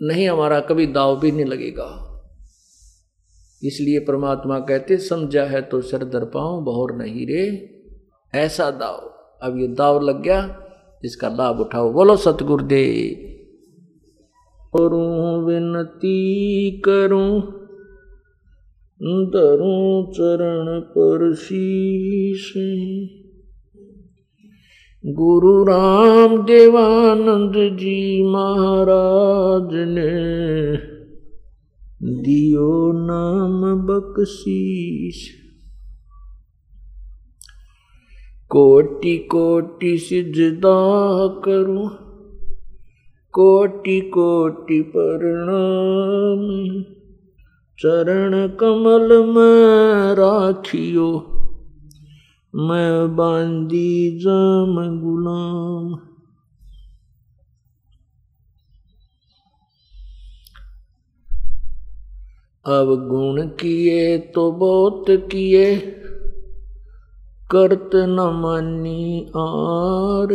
नहीं 0.02 0.30
हमारा 0.30 0.60
कभी 0.60 0.88
दाव 0.88 1.20
भी 1.20 1.32
नहीं 1.32 1.46
लगेगा। 1.46 2.10
इसलिए 3.64 4.00
परमात्मा 4.00 4.60
कहते, 4.60 4.98
समझा 4.98 5.44
है 5.44 5.62
तो 5.62 5.82
सर 5.82 6.04
दर 6.04 6.26
पाऊँ 6.26 6.64
बहुर 6.64 6.96
नहीं 6.96 7.28
रे। 7.28 7.70
ऐसा 8.34 8.72
दाव। 8.72 9.10
अब 9.42 9.60
ये 9.60 9.68
दाव 9.68 10.02
लग 10.02 10.22
गया 10.22 10.60
इसका 11.06 11.30
लाभ 11.30 11.60
उठाओ। 11.60 11.94
बोलो, 11.94 12.16
सतगुरुदेव। 12.16 13.30
करूँ 14.78 15.46
विनती, 15.46 16.72
करूँ 16.86 17.42
दरूं 19.04 20.12
चरण 20.12 20.80
पर 20.82 21.36
शीश। 21.36 22.54
गुरु 25.06 25.64
राम 25.64 26.38
देवानंद 26.38 27.54
जी 27.54 28.24
महाराज 28.24 29.70
ने 29.74 30.78
दियो 32.22 32.92
नाम 32.96 33.82
बख्शीश। 33.82 35.30
कोटि 38.50 39.18
कोटि 39.18 39.98
सिजदा 39.98 41.28
करूँ, 41.28 41.90
कोटि 43.34 44.02
कोटि 44.02 44.82
प्रणाम। 44.82 46.84
चरण 47.80 48.48
कमल 48.48 49.28
में 49.28 50.16
राखियो 50.16 51.33
मैं 52.56 53.16
बांदी 53.16 54.20
जाम 54.20 54.76
गुलाम। 55.00 55.94
अब 62.66 63.08
गुण 63.08 63.48
किए 63.48 64.18
तो 64.18 64.52
बहुत 64.52 65.06
किए, 65.10 65.76
करत 67.52 67.90
न 67.96 68.20
मानी 68.36 69.26
आर। 69.38 70.34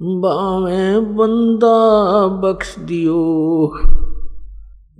बावे 0.00 1.00
बंदा 1.00 1.78
बख्श 2.26 2.78
दियो, 2.78 3.24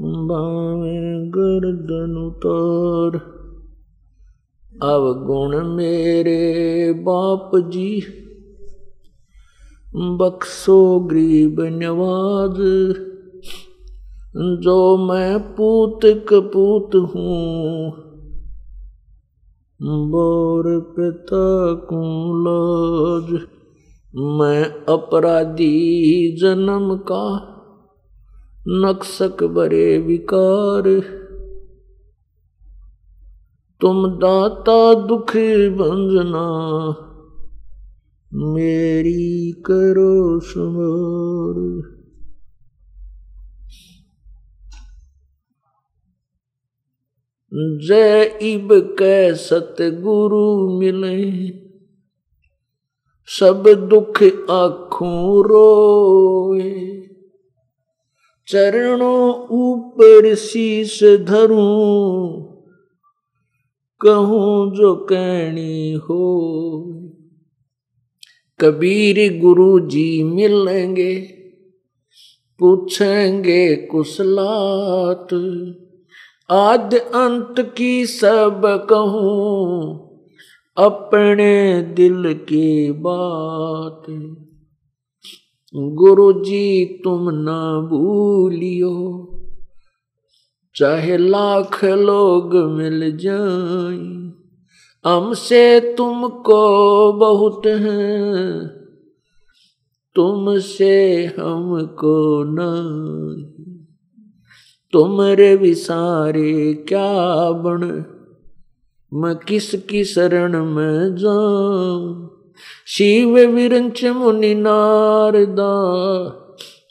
बावे 0.01 0.99
गर्दन 1.31 2.17
उतार। 2.27 3.42
अब 4.83 5.25
गुण 5.27 5.67
मेरे 5.67 6.93
बाप 6.93 7.51
जी। 7.57 8.03
बख्सो 9.97 11.01
गरीब 11.01 11.61
नवाज़, 11.61 12.93
जो 14.37 14.97
मैं 14.97 15.39
पूत 15.39 16.01
कपूत 16.05 16.91
हूँ। 16.95 17.93
बोर 19.83 20.95
पिता 20.97 21.75
कुलाज 21.75 23.41
मैं 24.17 24.65
अपराधी 24.89 26.37
जन्म 26.41 26.97
का। 26.97 27.49
नक्सक 28.69 29.43
बरे 29.43 29.99
विकार 29.99 31.22
तुम 33.83 34.07
दाता 34.09 34.95
दुख 34.95 35.31
भंजना 35.77 36.43
मेरी 38.35 39.53
करो 39.53 40.41
सुमार। 40.41 41.59
जय 47.87 48.39
इब 48.43 48.97
कै 48.99 49.35
सतगुरु 49.35 50.69
मिले, 50.79 51.49
सब 53.29 53.89
दुख 53.89 54.23
आखों 54.51 55.45
रोए। 55.45 56.71
चरणों 58.49 59.47
ऊपर 59.51 60.35
शीश 60.35 61.05
धरूं 61.05 62.52
कहूँ 64.03 64.75
जो 64.75 64.95
कहनी 64.95 65.93
हो। 65.93 66.25
कबीर 68.61 69.41
गुरु 69.41 69.81
जी 69.81 70.23
मिलेंगे, 70.25 71.15
पूछेंगे 72.59 73.77
कुशलात। 73.77 75.29
आद 76.51 76.95
अंत 76.95 77.75
की 77.79 78.07
सब 78.07 78.87
कहूँ, 78.91 80.13
अपने 80.77 81.83
दिल 81.83 82.35
की 82.35 82.93
बात। 82.93 84.03
गुरु 85.75 86.33
जी 86.33 86.85
तुम 87.05 87.31
न 87.31 87.47
भूलियो 87.91 88.93
चाहे 90.75 91.17
लाख 91.17 91.85
लोग 91.85 92.55
मिल 92.55 93.17
जाए, 93.17 94.33
हमसे 95.05 95.81
तुमको 95.81 96.61
बहुत 97.13 97.67
है, 97.67 98.67
तुमसे 100.17 101.25
हमको 101.39 102.45
नहीं। 102.45 103.45
तुमरे 104.93 105.57
विसारे 105.57 106.75
क्या 106.75 107.51
बण 107.51 108.03
मैं 109.13 109.37
किसकी 109.37 110.05
शरण 110.05 110.65
में 110.65 111.17
जाऊँ? 111.17 112.31
शिव 112.87 113.39
विरंच 113.39 114.05
मुनि 114.05 114.55
नारदा, 114.55 115.75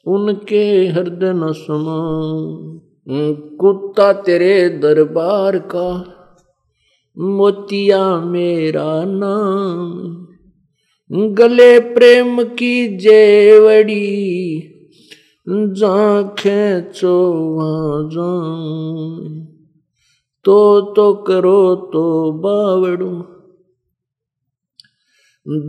उनके 0.08 0.88
हृदय 0.88 1.34
न 1.36 1.52
कुत्ता 3.08 4.12
तेरे 4.14 4.70
दरबार 4.70 5.58
का, 5.58 5.88
मोतिया 7.18 8.20
मेरा 8.22 9.04
नाम। 9.06 10.28
गले 11.34 11.80
प्रेम 11.80 12.44
की 12.44 12.98
जेवड़ी 12.98 14.68
जा 15.50 16.22
खेचो 16.40 17.16
वहाँ 17.56 18.10
तो 20.46 20.82
तो 20.96 21.14
करो 21.14 21.76
तो 21.94 22.32
बावड़ू, 22.32 23.10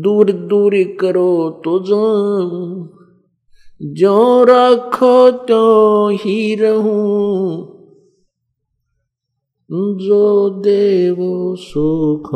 दूर 0.02 0.32
दूर 0.32 0.74
करो 1.00 1.62
तो 1.64 1.78
जाऊँ। 1.80 3.01
जो 3.84 4.44
रखो 4.44 5.30
तो 5.30 6.08
ही 6.08 6.54
रहूँ। 6.54 7.66
जो 9.72 10.50
देवो 10.50 11.56
सुख 11.56 12.30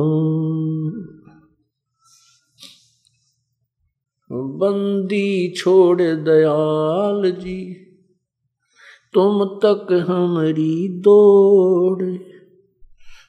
बंदी 4.32 5.54
छोड़ 5.56 6.02
दयाल 6.02 7.30
जी, 7.30 7.74
तुम 9.14 9.44
तक 9.44 10.06
हमारी 10.08 10.88
दौड़। 10.88 12.02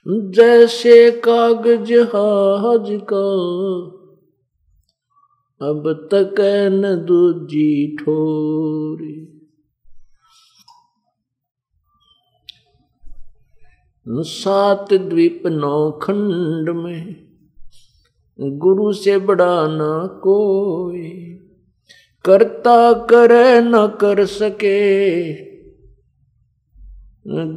जैसे 0.07 1.11
कागज़ 1.11 1.93
हाज 1.93 3.01
का 3.13 3.27
अब 5.61 6.09
तक 6.11 6.35
न 6.71 6.95
दूजी 7.05 7.97
ठोरी। 7.97 9.15
सात 14.05 14.93
द्वीप 14.93 15.47
नौ 15.47 15.91
खंड 15.91 16.69
में 16.69 17.15
गुरु 18.39 18.91
से 18.93 19.17
बड़ा 19.17 19.67
न 19.67 19.79
कोई, 20.23 21.09
करता 22.25 22.93
करे 22.93 23.61
न 23.61 23.87
कर 24.01 24.25
सके, 24.25 24.77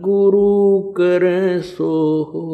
गुरु 0.01 0.81
करे 0.93 1.61
सो 1.61 1.93
हो 2.25 2.47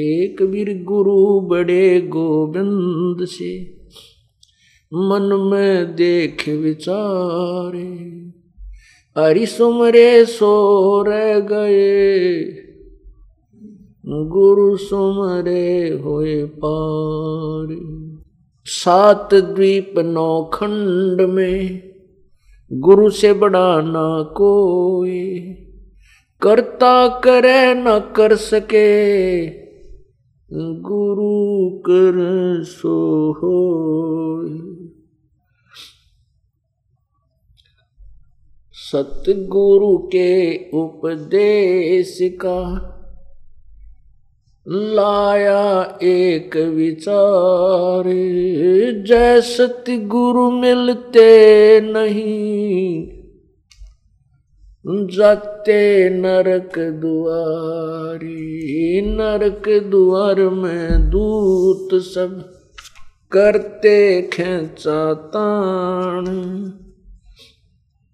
एक 0.00 0.42
वीर 0.42 0.82
गुरु 0.84 1.40
बड़े 1.40 2.00
गोविंद 2.00 3.24
से 3.28 3.75
मन 4.94 5.48
में 5.52 5.96
देख 5.96 6.48
विचारे। 6.48 8.16
हरि 9.18 9.46
सुमरे 9.46 10.24
सो 10.24 11.02
रह 11.02 11.40
गए। 11.40 12.42
गुरु 14.06 14.76
सुमरे 14.76 16.00
होए 16.04 16.44
पार। 16.64 17.76
सात 18.64 19.34
द्वीप 19.34 19.94
नौ 19.98 20.44
खंड 20.44 21.20
में 21.20 21.82
गुरु 22.72 23.10
से 23.10 23.32
बड़ा 23.32 23.80
ना 23.80 24.22
कोई। 24.22 25.38
करता 26.42 27.08
करे 27.08 27.74
न 27.74 27.98
कर 28.16 28.34
सके। 28.34 29.65
गुरु 30.52 31.70
कर 31.70 32.14
सो 32.64 33.32
हो 33.32 33.58
सतगुरु 38.72 39.98
के 39.98 40.56
उपदेश 40.70 42.18
का 42.22 42.92
लाया 44.68 45.98
एक 46.02 46.56
विचार, 46.56 48.04
जय 49.06 49.40
सतगुरु 49.40 50.50
मिलते 50.50 51.80
नहीं। 51.80 53.15
जाते 54.88 56.10
नरक 56.10 56.78
दुआरी, 56.78 58.36
नरक 59.06 59.62
द्वार 59.68 60.40
में 60.40 61.10
दूत 61.10 62.02
सब 62.02 62.50
करते 63.32 64.22
खेचा 64.22 65.12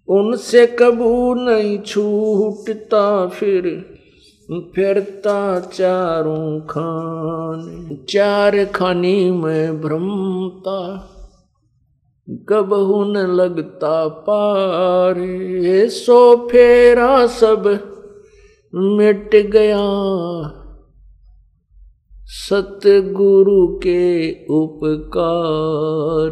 उनसे 0.07 0.67
कबू 0.67 1.33
नहीं 1.33 1.79
छूटता, 1.79 3.27
फिर 3.27 3.85
फिरता 4.75 5.59
चारों 5.59 6.59
खान। 6.59 7.97
चार 8.09 8.65
खानी 8.65 9.31
में 9.31 9.81
भ्रमता। 9.81 11.09
कबहू 12.27 13.03
न 13.03 13.17
लगता 13.17 14.07
पार, 14.07 15.15
सो 15.89 16.47
फेरा 16.47 17.25
सब 17.27 17.67
मिट 18.73 19.35
गया। 19.35 19.81
सतगुरु 22.27 23.67
के 23.77 24.31
उपकार। 24.45 26.31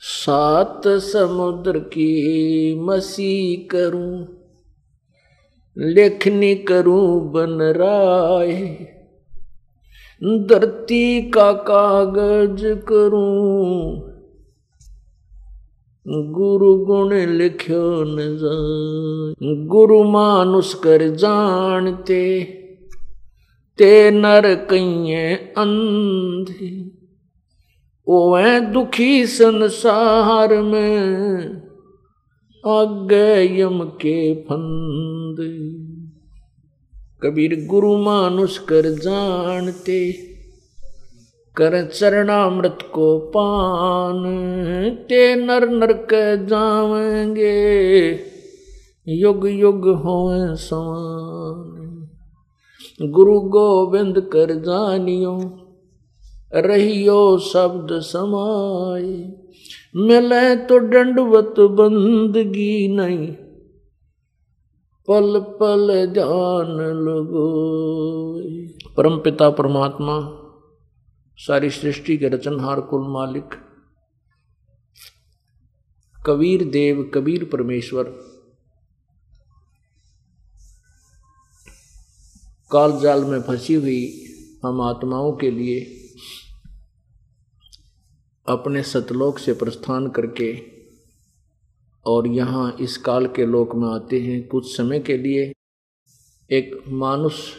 सात 0.00 0.88
समुद्र 0.88 1.78
की 1.78 2.10
मसी 2.80 3.56
करूँ, 3.70 4.26
लेखनी 5.76 6.54
करूँ 6.54 7.32
बन 7.32 7.62
राय 7.76 8.52
धरती 10.22 11.22
का 11.30 11.52
कागज़ 11.52 12.74
करूँ? 12.74 13.96
गुरु 16.08 16.76
गुण 16.84 17.14
लिखो 17.14 18.04
न 18.06 19.64
गुरु 19.66 20.04
मानुष 20.04 20.74
कर 20.74 21.08
जानते, 21.10 22.44
ते 23.78 24.10
नर 24.10 24.54
कइये 24.54 25.34
अंधी। 25.34 26.98
ओए 28.08 28.60
दुखी 28.60 29.26
संसार 29.26 30.62
में 30.62 31.38
आगे 32.66 33.60
यम 33.60 33.84
के 33.84 34.34
फंद। 34.34 35.36
कबीर 37.24 37.66
गुरु 37.70 37.96
मानुष 37.96 38.58
कर 38.58 38.82
जानते, 38.84 40.12
कर 41.56 41.88
चरणामृत 41.88 42.78
को 42.94 43.18
पान 43.18 44.24
ते 45.08 45.34
नर 45.34 45.68
नरक 45.68 46.08
जावेंगे, 46.48 47.54
युग 49.08 49.48
युग 49.48 49.88
हो 49.88 50.30
समान। 50.56 52.08
गुरु 53.02 53.40
गोविंद 53.40 54.20
कर 54.20 54.54
जानियो, 54.54 55.38
रहियो 56.54 57.38
शब्द 57.38 57.88
समाय, 57.92 59.02
मिले 59.96 60.56
तो 60.56 60.78
दंडवत 60.78 61.54
बंदगी 61.60 62.96
नहीं 62.96 63.28
पल 65.08 65.40
पल 65.40 66.06
ध्यान 66.06 66.66
लगो। 66.96 67.44
परम 68.96 69.18
पिता, 69.18 69.50
परमात्मा, 69.50 70.40
सारी 71.36 71.70
सृष्टि 71.70 72.18
के 72.18 72.28
रचनहार 72.28 72.80
कुल 72.80 73.08
मालिक, 73.08 73.44
कबीर 76.26 76.64
देव, 76.64 77.10
कबीर 77.14 77.44
परमेश्वर 77.44 78.04
काल 82.72 83.00
जाल 83.00 83.24
में 83.24 83.42
फंसी 83.42 83.74
हुई 83.74 84.24
हम 84.64 84.80
आत्माओं 84.80 85.32
के 85.32 85.50
लिए 85.50 85.80
अपने 88.48 88.82
सतलोक 88.82 89.38
से 89.38 89.52
प्रस्थान 89.52 90.08
करके 90.08 90.73
और 92.06 92.26
यहाँ 92.26 92.76
इस 92.80 92.96
काल 92.96 93.26
के 93.26 93.46
लोक 93.46 93.74
में 93.74 93.88
आते 93.88 94.20
हैं। 94.20 94.48
कुछ 94.48 94.76
समय 94.76 95.00
के 95.00 95.16
लिए 95.16 95.52
एक 96.50 96.82
मानुष, 96.88 97.52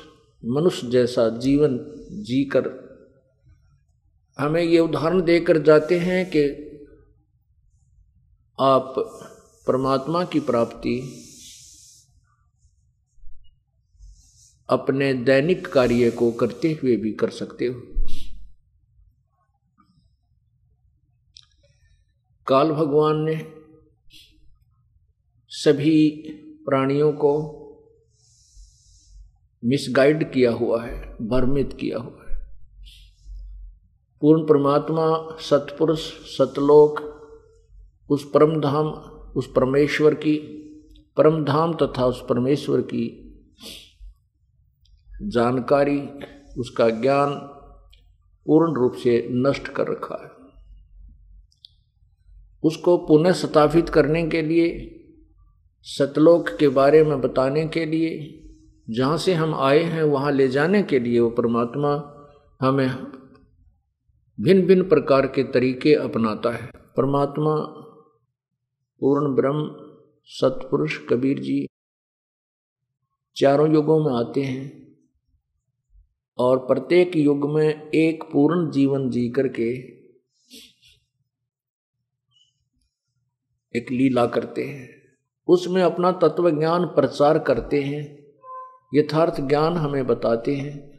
मनुष्य 0.46 0.88
जैसा 0.88 1.30
जीवन 1.30 1.80
जीकर 2.12 2.86
हमें 4.40 4.64
ये 4.64 4.80
उदाहरण 4.80 5.22
देकर 5.22 5.58
जाते 5.58 6.00
हैं 6.00 6.26
कि 6.26 6.62
आप 8.60 8.94
परमात्मा 9.68 10.26
की 10.26 10.40
प्राप्ति 10.40 11.22
अपने 14.70 15.14
दैनिक 15.14 15.68
कार्य 15.68 16.12
को 16.12 16.32
करते 16.32 16.80
हुए 16.84 16.96
भी 16.96 17.12
कर 17.12 17.30
सकते 17.30 17.66
हो। 17.66 17.82
काल 22.48 22.72
भगवान 22.72 23.16
ने 23.22 23.55
सभी 25.66 26.10
प्राणियों 26.66 27.14
को 27.14 27.62
मिसगाइड 29.66 30.32
किया 30.32 30.52
हुआ 30.52 30.86
है, 30.86 31.16
भ्रमित 31.22 31.78
किया 31.80 31.98
हुआ 31.98 32.26
है। 32.30 32.60
पूर्ण 34.22 34.48
परमात्मा, 34.48 35.38
सतपुरुष, 35.40 36.00
सतलोक, 36.38 37.16
उस 38.10 38.32
परम 38.34 38.62
धाम 38.62 38.88
उस 39.36 39.54
परमेश्वर 39.56 40.14
की 40.14 40.36
परम 41.18 41.46
धाम 41.46 41.74
तथा 41.74 42.06
उस 42.06 42.26
परमेश्वर 42.30 42.82
की 42.82 43.36
जानकारी, 45.22 46.10
उसका 46.58 46.90
ज्ञान 46.90 47.34
पूर्ण 48.46 48.74
रूप 48.74 48.94
से 48.94 49.28
नष्ट 49.32 49.68
कर 49.68 49.88
रखा 49.88 50.24
है। 50.24 50.46
उसको 52.64 52.98
पुनः 52.98 53.32
स्थापित 53.32 53.90
करने 53.90 54.30
के 54.30 54.42
लिए 54.42 54.92
सतलोक 55.88 56.50
के 56.50 56.68
बारे 56.68 57.04
में 57.04 57.22
बताने 57.22 57.68
के 57.68 57.86
लिए, 57.86 58.42
जहाँ 58.90 59.18
से 59.18 59.34
हम 59.34 59.56
आए 59.56 59.84
हैं 59.84 60.04
वहाँ 60.04 60.32
ले 60.32 60.48
जाने 60.48 60.84
के 60.84 61.00
लिए 61.00 61.20
वो 61.20 61.30
परमात्मा 61.30 61.92
हमें 62.62 62.90
भिन्न 64.40 64.66
भिन्न 64.66 64.90
प्रकार 64.90 65.28
के 65.28 65.44
तरीके 65.44 65.94
अपनाता 65.94 66.52
है। 66.52 66.72
परमात्मा, 66.76 67.56
पूर्ण 69.00 69.36
ब्रह्म, 69.36 69.70
सतपुरुष, 70.26 70.98
कबीर 71.10 71.40
जी 71.40 71.68
चारों 73.36 73.74
युगों 73.74 74.00
में 74.06 74.14
आते 74.14 74.42
हैं 74.42 74.98
और 76.38 76.58
प्रत्येक 76.58 77.16
युग 77.16 77.50
में 77.50 77.90
एक 77.90 78.24
पूर्ण 78.24 78.72
जीवन 78.72 79.10
जी 79.10 79.30
करके 79.30 79.72
एक 83.76 83.92
लीला 83.92 84.26
करते 84.26 84.64
हैं। 84.64 85.05
उसमें 85.48 85.84
अपना 85.84 86.12
तत्व 86.12 86.50
ज्ञान 86.50 86.86
प्रचार 86.86 87.40
करते 87.40 87.82
हैं, 87.82 88.26
यथार्थ 88.96 89.42
ज्ञान 89.42 89.74
हमें 89.74 90.08
बताते 90.08 90.56
हैं, 90.56 90.96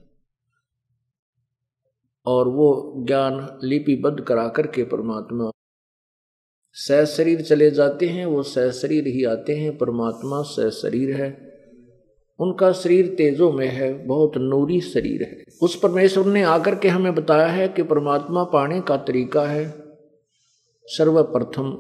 और 2.27 2.49
वो 2.49 2.95
ज्ञान 3.07 3.59
लिपिबद्ध 3.65 4.21
करा 4.21 4.49
करके 4.49 4.83
परमात्मा 4.83 5.51
सह 6.73 7.05
शरीर 7.05 7.43
चले 7.43 7.71
जाते 7.71 8.07
हैं, 8.07 8.27
वो 8.27 8.43
सह 8.43 8.71
शरीर 8.71 9.07
ही 9.07 9.25
आते 9.25 9.57
हैं, 9.57 9.79
परमात्मा 9.79 10.43
सह 10.43 10.71
शरीर 10.71 11.15
है। 11.15 11.57
उनका 12.41 12.73
शरीर 12.73 13.15
तेजों 13.15 13.53
में 13.53 13.69
है, 13.69 14.07
बहुत 14.07 14.33
नूरी 14.37 14.81
शरीर 14.81 15.23
है। 15.23 15.45
उस 15.63 15.81
परमेश्वर 15.81 16.27
ने 16.27 16.43
आकर 16.43 16.75
के 16.75 16.89
हमें 16.89 17.15
बताया 17.15 17.47
है 17.47 17.69
कि 17.69 17.83
परमात्मा 17.83 18.45
पाने 18.45 18.81
का 18.81 18.97
तरीका 18.97 19.43
है, 19.43 19.85
सर्वप्रथम 20.87 21.77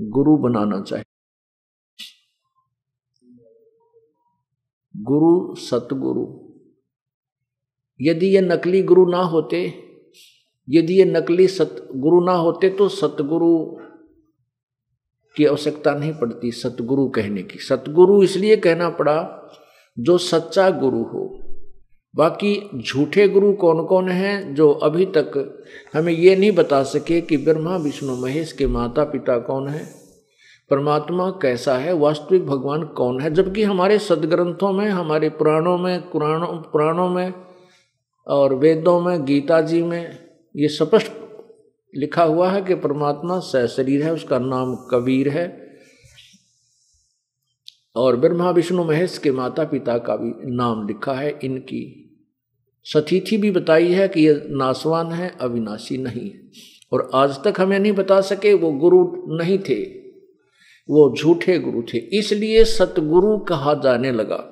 गुरु 0.00 0.36
बनाना 0.36 0.80
चाहिए। 0.80 1.04
गुरु 4.98 5.54
सतगुरु। 5.54 6.26
यदि 8.00 8.26
ये 8.26 8.40
नकली 8.40 8.82
गुरु 8.82 9.10
ना 9.10 9.18
होते, 9.18 9.74
यदि 10.68 10.98
ये 10.98 11.04
नकली 11.04 11.46
सत 11.48 11.88
गुरु 11.96 12.20
ना 12.24 12.32
होते 12.32 12.70
तो 12.70 12.88
सतगुरु 12.88 13.64
की 15.36 15.44
आवश्यकता 15.44 15.94
नहीं 15.94 16.12
पड़ती 16.12 16.50
सतगुरु 16.50 17.08
कहने 17.08 17.42
की। 17.42 17.58
सतगुरु 17.58 18.22
इसलिए 18.22 18.56
कहना 18.56 18.88
पड़ा, 18.90 19.18
जो 19.98 20.18
सच्चा 20.18 20.70
गुरु 20.70 21.02
हो। 21.02 21.38
बाकी 22.16 22.82
झूठे 22.82 23.28
गुरु 23.28 23.52
कौन 23.52 23.84
कौन 23.86 24.08
हैं, 24.08 24.54
जो 24.54 24.70
अभी 24.70 25.06
तक 25.06 25.58
हमें 25.94 26.12
ये 26.12 26.36
नहीं 26.36 26.52
बता 26.52 26.82
सके 26.82 27.20
कि 27.20 27.36
ब्रह्मा, 27.36 27.76
विष्णु, 27.76 28.16
महेश 28.16 28.52
के 28.52 28.66
माता 28.66 29.04
पिता 29.04 29.38
कौन 29.38 29.68
है। 29.68 30.07
परमात्मा 30.70 31.30
कैसा 31.30 31.78
है, 31.78 31.92
वास्तविक 31.92 32.46
भगवान 32.46 32.82
कौन 32.82 33.20
है? 33.20 33.34
जबकि 33.34 33.62
हमारे 33.62 33.98
सदग्रंथों 33.98 34.72
में, 34.72 34.88
हमारे 34.88 35.28
पुराणों 35.28 35.78
में 35.78 36.10
पुराणों 36.10 36.46
पुराणों 36.46 37.08
में 37.08 37.34
और 38.26 38.54
वेदों 38.54 39.00
में, 39.00 39.24
गीता 39.24 39.60
जी 39.60 39.82
में 39.82 40.18
ये 40.56 40.68
स्पष्ट 40.68 41.12
लिखा 41.94 42.22
हुआ 42.22 42.50
है 42.50 42.62
कि 42.62 42.74
परमात्मा 42.74 43.38
सहशरीर 43.38 44.02
है, 44.02 44.12
उसका 44.12 44.38
नाम 44.38 44.76
कबीर 44.76 45.28
है। 45.28 45.68
और 47.96 48.16
ब्रह्मा, 48.16 48.50
विष्णु, 48.50 48.84
महेश 48.84 49.18
के 49.18 49.30
माता 49.30 49.64
पिता 49.64 49.98
का 49.98 50.16
भी 50.16 50.56
नाम 50.56 50.86
लिखा 50.86 51.12
है, 51.12 51.38
इनकी 51.44 52.04
सतीथि 52.84 53.36
भी 53.36 53.50
बताई 53.50 53.92
है 53.92 54.08
कि 54.08 54.26
ये 54.26 54.42
नासवान 54.50 55.12
है, 55.12 55.36
अविनाशी 55.40 55.98
नहीं 55.98 56.30
और 56.92 57.10
आज 57.14 57.44
तक 57.44 57.54
हमें 57.60 57.78
नहीं 57.78 57.92
बता 57.92 58.20
सके, 58.20 58.54
वो 58.54 58.72
गुरु 58.72 59.12
नहीं 59.36 59.58
थे। 59.58 59.97
वो 60.88 61.14
झूठे 61.18 61.58
गुरु 61.58 61.82
थे, 61.82 61.98
इसलिए 62.18 62.64
सतगुरु 62.64 63.36
कहा 63.38 63.74
जाने 63.74 64.12
लगा, 64.12 64.44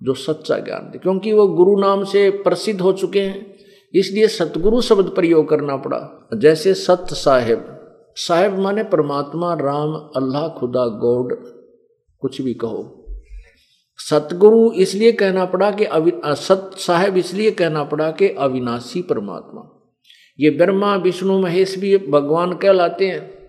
जो 0.00 0.14
सच्चा 0.14 0.58
ज्ञान 0.58 0.90
थे, 0.94 0.98
क्योंकि 0.98 1.32
वो 1.32 1.46
गुरु 1.48 1.78
नाम 1.80 2.04
से 2.04 2.30
प्रसिद्ध 2.30 2.80
हो 2.80 2.92
चुके 2.92 3.20
हैं, 3.20 3.54
इसलिए 3.94 4.26
सतगुरु 4.28 4.80
शब्द 4.80 5.12
प्रयोग 5.14 5.48
करना 5.48 5.76
पड़ा। 5.76 6.28
जैसे 6.34 6.74
सत 6.74 7.06
साहेब 7.12 7.70
साहेब 8.16 8.58
माने 8.58 8.82
परमात्मा, 8.84 9.52
राम, 9.54 9.94
अल्लाह, 10.16 10.48
खुदा, 10.48 10.86
गॉड, 10.86 11.34
कुछ 12.22 12.40
भी 12.40 12.54
कहो। 12.54 13.06
सतगुरु 13.98 14.70
इसलिए 14.72 15.12
कहना 15.12 15.44
पड़ा 15.44 15.70
कि 15.70 15.86
सत 16.26 16.70
साहेब 16.78 17.16
इसलिए 17.16 17.50
कहना 17.50 17.84
पड़ा 17.84 18.10
कि 18.10 18.28
अविनाशी 18.28 19.02
परमात्मा। 19.02 19.70
ये 20.38 20.50
ब्रह्मा, 20.50 20.94
विष्णु, 20.96 21.38
महेश 21.40 21.78
भी 21.78 21.96
भगवान 21.98 22.52
कहलाते 22.54 23.06
हैं। 23.06 23.43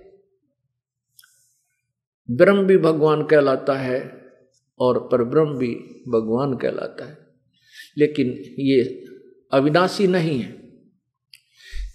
ब्रह्म 2.32 2.64
भी 2.64 2.78
भगवान 2.78 3.24
कहलाता 3.24 3.74
है 3.74 4.26
और 4.80 5.10
परब्रह्म 5.12 5.58
भी 5.58 5.76
भगवान 6.08 6.58
कहलाता 6.58 7.06
है। 7.06 7.18
लेकिन 7.98 8.28
ये 8.60 9.06
अविनाशी 9.52 10.08
नहीं 10.08 10.40
है। 10.40 10.66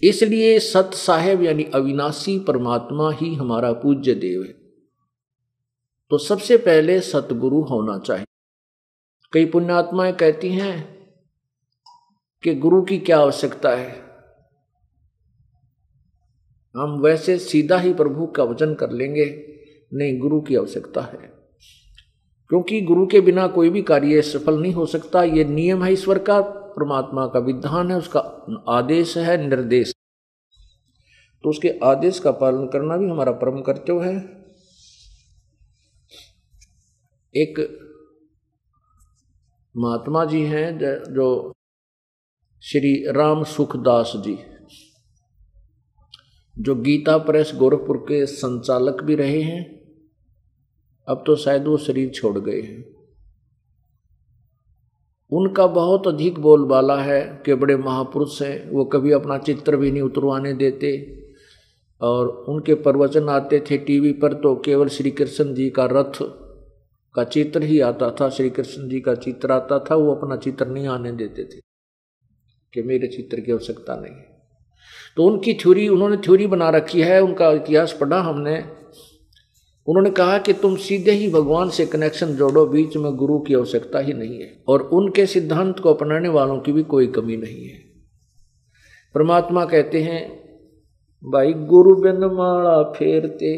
इसलिए 0.03 0.59
सत 0.59 0.91
साहेब 0.93 1.43
यानी 1.43 1.63
अविनाशी 1.63 2.39
परमात्मा 2.39 3.11
ही 3.11 3.35
हमारा 3.35 3.73
पूज्य 3.73 4.13
देव 4.13 4.43
है। 4.43 4.53
तो 6.09 6.17
सबसे 6.17 6.57
पहले 6.57 7.01
सतगुरु 7.01 7.61
होना 7.61 7.99
चाहिए। 7.99 8.25
कई 9.33 9.45
पुण्यात्माएँ 9.45 10.13
कहती 10.13 10.49
हैं 10.49 11.01
कि 12.43 12.55
गुरु 12.55 12.81
की 12.81 12.99
क्या 12.99 13.19
आवश्यकता 13.19 13.69
है? 13.69 14.01
हम 16.75 17.01
वैसे 17.01 17.37
सीधा 17.37 17.77
ही 17.77 17.93
प्रभु 17.93 18.27
का 18.27 18.43
वचन 18.43 18.73
कर 18.73 18.91
लेंगे। 18.91 19.47
नहीं, 19.93 20.19
गुरु 20.19 20.41
की 20.41 20.55
आवश्यकता 20.55 21.01
है। 21.01 21.41
क्योंकि 22.49 22.81
गुरु 22.81 23.07
के 23.07 23.21
बिना 23.21 23.47
कोई 23.47 23.69
भी 23.69 23.81
कार्य 23.81 24.21
सफल 24.21 24.61
नहीं 24.61 24.73
हो 24.73 24.85
सकता। 24.85 25.23
ये 25.23 25.43
नियम 25.43 25.83
है 25.83 25.93
ईश्वर 25.93 26.19
का, 26.19 26.41
परमात्मा 26.41 27.27
का 27.27 27.39
विधान 27.39 27.91
है, 27.91 27.97
उसका 27.97 28.19
आदेश 28.69 29.17
है, 29.17 29.49
निर्देश। 29.49 29.93
तो 31.43 31.49
उसके 31.49 31.79
आदेश 31.83 32.19
का 32.19 32.31
पालन 32.31 32.65
करना 32.65 32.97
भी 32.97 33.09
हमारा 33.09 33.31
परम 33.31 33.61
कर्तव्य 33.61 34.07
है। 34.07 34.41
एक 37.35 37.79
महात्मा 39.77 40.25
जी 40.25 40.41
हैं, 40.41 40.77
जो 41.13 41.53
श्री 42.61 43.11
राम 43.11 43.43
सुखदास 43.43 44.13
जी, 44.15 44.37
जो 46.59 46.75
गीता 46.75 47.17
प्रेस 47.17 47.51
गोरखपुर 47.55 47.97
के 47.97 48.25
संचालक 48.25 49.03
भी 49.03 49.15
रहे 49.15 49.41
हैं। 49.41 49.80
अब 51.07 51.23
तो 51.27 51.35
शायद 51.35 51.67
वो 51.67 51.77
शरीर 51.77 52.09
छोड़ 52.09 52.37
गए 52.39 52.61
हैं। 52.61 52.83
उनका 55.31 55.65
बहुत 55.67 56.07
अधिक 56.07 56.39
बोलबाला 56.39 56.97
है 57.01 57.21
कि 57.45 57.53
बड़े 57.53 57.75
महापुरुष 57.77 58.41
हैं, 58.41 58.69
वो 58.71 58.85
कभी 58.85 59.11
अपना 59.11 59.37
चित्र 59.37 59.77
भी 59.77 59.91
नहीं 59.91 60.01
उतरवाने 60.01 60.53
देते। 60.53 60.91
और 62.01 62.27
उनके 62.49 62.73
प्रवचन 62.75 63.29
आते 63.29 63.59
थे 63.61 63.77
टीवी 63.77 64.11
पर 64.13 64.33
तो 64.33 64.55
केवल 64.55 64.87
श्री 64.87 65.11
कृष्ण 65.11 65.53
जी 65.53 65.69
का 65.69 65.85
रथ 65.85 66.21
का 67.15 67.23
चित्र 67.23 67.63
ही 67.63 67.79
आता 67.79 68.09
था, 68.11 68.29
श्री 68.29 68.49
कृष्ण 68.49 68.87
जी 68.89 68.99
का 68.99 69.15
चित्र 69.15 69.51
आता 69.51 69.79
था, 69.79 69.95
वो 69.95 70.13
अपना 70.15 70.35
चित्र 70.35 70.67
नहीं 70.67 70.87
आने 70.87 71.11
देते 71.11 71.43
थे 71.43 71.59
कि 72.73 72.81
मेरे 72.81 73.07
चित्र 73.07 73.39
की 73.39 73.51
आवश्यकता 73.51 73.95
नहीं 73.95 74.13
तो 75.17 75.23
उनकी 75.23 75.53
थ्योरी, 75.53 75.87
उन्होंने 75.87 76.17
थ्योरी 76.17 76.47
बना 76.47 76.69
रखी 76.69 77.01
है, 77.01 77.19
उनका 77.21 77.51
इतिहास 77.51 77.97
पढ़ा 78.01 78.21
हमने 78.21 78.80
उन्होंने 79.87 80.09
कहा 80.09 80.37
कि 80.37 80.53
तुम 80.53 80.75
सीधे 80.75 81.11
ही 81.11 81.29
भगवान 81.29 81.69
से 81.69 81.85
कनेक्शन 81.85 82.33
जोड़ो, 82.35 82.65
बीच 82.65 82.97
में 82.97 83.15
गुरु 83.15 83.39
की 83.39 83.53
आवश्यकता 83.53 83.99
ही 83.99 84.13
नहीं 84.13 84.39
है 84.39 84.63
और 84.67 84.81
उनके 84.81 85.25
सिद्धांत 85.25 85.79
को 85.79 85.93
अपनाने 85.93 86.29
वालों 86.29 86.59
की 86.59 86.71
भी 86.71 86.83
कोई 86.83 87.07
कमी 87.07 87.37
नहीं 87.37 87.63
है। 87.65 87.79
परमात्मा 89.15 89.65
कहते 89.65 90.01
हैं, 90.01 90.41
भाई 91.23 91.53
गुरु 91.53 91.95
बिन 91.95 92.17
माला 92.17 92.83
फेरते 92.83 93.53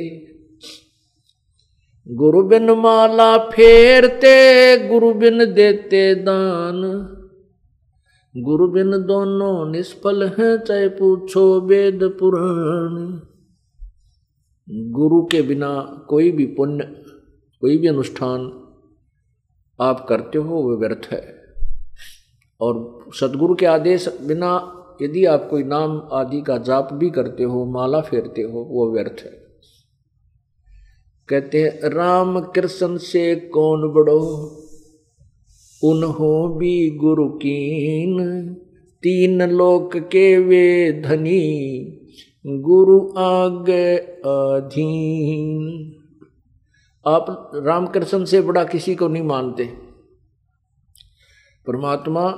गुरु 2.08 2.44
बिन 2.44 2.72
माला 2.72 3.38
फेरते 3.38 4.78
गुरु 4.88 5.14
बिन 5.14 5.54
देते 5.54 6.16
दान। 6.16 6.82
गुरु 8.38 8.68
बिन 8.68 8.92
दोनों 8.92 9.72
निष्फल 9.72 10.24
हैं, 10.24 10.58
चाहे 10.58 10.88
पूछो 10.88 11.62
वेद 11.62 12.00
पुराण। 12.20 13.20
गुरु 14.70 15.26
के 15.26 15.42
बिना 15.42 16.06
कोई 16.10 16.32
भी 16.32 16.46
पुण्य, 16.46 16.84
कोई 17.62 17.78
भी 17.78 17.88
अनुष्ठान 17.88 18.64
आप 19.82 20.06
करते 20.10 20.38
हो, 20.38 20.56
वो 20.56 20.78
व्यर्थ 20.78 21.10
है। 21.12 21.36
और 22.62 23.06
सदगुरु 23.14 23.56
के 23.56 23.66
आदेश 23.66 24.20
बिना 24.22 24.80
यदि 25.02 25.26
आप 25.26 25.48
कोई 25.50 25.64
नाम 25.64 26.10
आदि 26.12 26.42
का 26.42 26.58
जाप 26.58 26.94
भी 26.94 27.10
करते 27.10 27.44
हो, 27.44 27.66
माला 27.66 28.02
फेरते 28.02 28.42
हो, 28.42 28.60
वो 28.60 28.92
व्यर्थ 28.92 29.24
है। 29.26 29.44
कहते 31.30 31.62
हैं, 31.62 31.90
राम 31.90 32.42
कृष्ण 32.42 32.98
से 32.98 33.36
कौन 33.36 33.94
बड़ो? 33.94 34.20
उन्हों 35.84 36.58
भी 36.58 36.90
गुरु 36.90 37.30
कीन, 37.30 38.54
तीन 39.04 39.42
लोक 39.42 39.98
के 39.98 40.38
वे 40.38 41.02
धनी। 41.06 41.60
गुरु 42.46 43.14
आगे 43.18 43.98
अधीन। 43.98 45.94
आप 47.06 47.52
रामकृष्ण 47.56 48.26
से 48.26 48.42
बड़ा 48.42 48.64
किसी 48.64 48.96
को 48.96 49.08
नहीं 49.08 49.24
मानते। 49.24 49.66
परमात्मा 51.68 52.30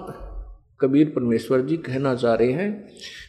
कबीर 0.80 1.10
परमेश्वर 1.10 1.62
जी 1.62 1.78
कहना 1.78 2.16
चाह 2.16 2.34
रहे 2.34 2.52
हैं 2.52 2.72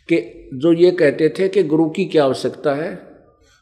कि 0.08 0.48
जो 0.54 0.72
ये 0.72 0.90
कहते 0.90 1.28
थे 1.38 1.48
कि 1.48 1.62
गुरु 1.62 1.88
की 1.90 2.04
क्या 2.04 2.24
आवश्यकता 2.24 2.74
है 2.74 2.94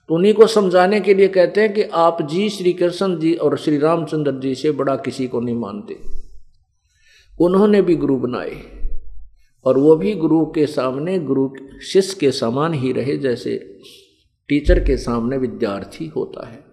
तो 0.08 0.14
उन्हीं 0.14 0.34
को 0.34 0.46
समझाने 0.46 1.00
के 1.00 1.14
लिए 1.14 1.28
कहते 1.28 1.60
हैं 1.60 1.72
कि 1.72 1.82
आप 1.82 2.22
जी 2.22 2.48
श्री 2.50 2.72
कृष्ण 2.72 3.18
जी 3.18 3.34
और 3.34 3.58
श्री 3.58 3.78
रामचंद्र 3.78 4.32
जी 4.32 4.54
से 4.54 4.70
बड़ा 4.70 4.96
किसी 4.96 5.28
को 5.28 5.40
नहीं 5.40 5.54
मानते। 5.54 6.00
उन्होंने 7.40 7.82
भी 7.82 7.96
गुरु 7.96 8.16
बनाए। 8.16 8.83
और 9.66 9.78
वो 9.78 9.96
भी 9.96 10.14
गुरु 10.14 10.46
के 10.46 10.66
सामने, 10.66 11.18
गुरु 11.18 11.50
शिष्य 11.92 12.16
के 12.20 12.30
समान 12.30 12.74
ही 12.74 12.92
रहे 12.92 13.16
जैसे 13.16 13.78
टीचर 14.48 14.84
के 14.84 14.96
सामने 14.96 15.38
विद्यार्थी 15.38 16.06
होता 16.06 16.48
है। 16.48 16.64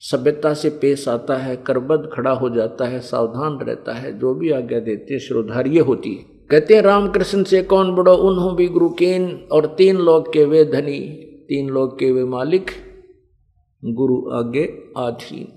सभ्यता 0.00 0.54
से 0.54 0.70
पेश 0.70 1.08
आता 1.08 1.36
है, 1.36 1.56
करबद्ध 1.56 2.10
खड़ा 2.12 2.30
हो 2.30 2.50
जाता 2.50 2.84
है, 2.84 3.00
सावधान 3.00 3.58
रहता 3.58 3.92
है, 3.92 4.18
जो 4.18 4.34
भी 4.34 4.50
आज्ञा 4.50 4.80
देते 4.80 5.14
हैं, 5.14 5.20
श्रोधार्य 5.20 5.78
होती 5.78 6.14
है। 6.14 6.24
कहते 6.50 6.74
हैं, 6.74 6.82
रामकृष्ण 6.82 7.42
से 7.42 7.62
कौन 7.62 7.94
बड़ो 7.94 8.14
उन्हों 8.14 8.56
भी 8.56 8.68
गुरु 8.68 8.88
केन 8.88 9.48
और 9.52 9.66
तीन 9.66 9.96
लोग 9.96 10.32
के 10.32 10.44
वे 10.44 10.64
धनी, 10.64 11.00
तीन 11.48 11.68
लोग 11.68 11.98
के 11.98 12.12
वे 12.12 12.24
मालिक, 12.24 12.70
गुरु 13.84 14.30
आगे 14.30 14.78
आधीन। 14.98 15.48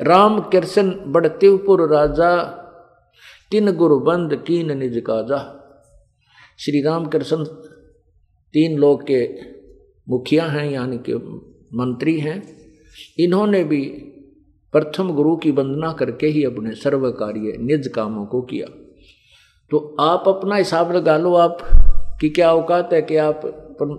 राम 0.00 0.40
कृष्ण 0.40 1.12
बड़तेवपुर 1.12 1.92
राजा 1.92 2.60
तीन 3.54 3.72
गुरु 3.72 3.98
बंद 3.98 4.44
कीन 4.46 4.78
निज 4.78 5.02
काजा 5.06 5.60
श्री 6.58 6.82
राम 6.82 7.06
कृष्ण 7.06 7.44
तीन 8.54 8.78
लोग 8.78 9.06
के 9.06 9.28
मुखिया 10.08 10.44
हैं, 10.44 10.70
यानी 10.70 10.98
कि 10.98 11.14
मंत्री 11.74 12.20
हैं। 12.20 12.42
इन्होंने 13.18 13.64
भी 13.64 13.80
प्रथम 14.72 15.14
गुरु 15.14 15.36
की 15.36 15.50
वंदना 15.50 15.92
करके 15.92 16.26
ही 16.26 16.44
अपने 16.44 16.74
सर्व 16.74 17.10
कार्य 17.10 17.56
निज 17.60 17.88
कामों 17.88 18.26
को 18.26 18.42
किया। 18.42 18.66
तो 19.70 19.96
आप 20.00 20.24
अपना 20.28 20.56
हिसाब 20.56 20.92
लगा 20.92 21.18
लो 21.18 21.34
आप, 21.34 21.58
कि 22.20 22.28
क्या 22.28 22.52
औकात 22.52 22.92
है 22.92 23.02
कि 23.02 23.16
आप 23.16 23.40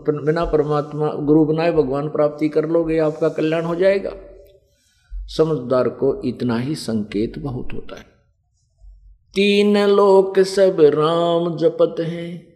बिना 0.09 0.45
परमात्मा, 0.45 1.07
गुरु 1.07 1.45
बनाए 1.45 1.71
भगवान 1.71 2.09
प्राप्ति 2.09 2.49
कर 2.49 2.69
लोगे, 2.69 2.97
आपका 2.97 3.29
कल्याण 3.29 3.63
हो 3.63 3.75
जाएगा। 3.75 4.11
समझदार 5.27 5.89
को 5.89 6.21
इतना 6.25 6.57
ही 6.57 6.75
संकेत 6.75 7.39
बहुत 7.39 7.73
होता 7.73 7.95
है। 7.95 8.14
तीन 9.35 9.77
लोक 9.77 10.39
सब 10.39 10.77
राम 10.79 11.57
जपत 11.57 11.95
हैं। 11.99 12.47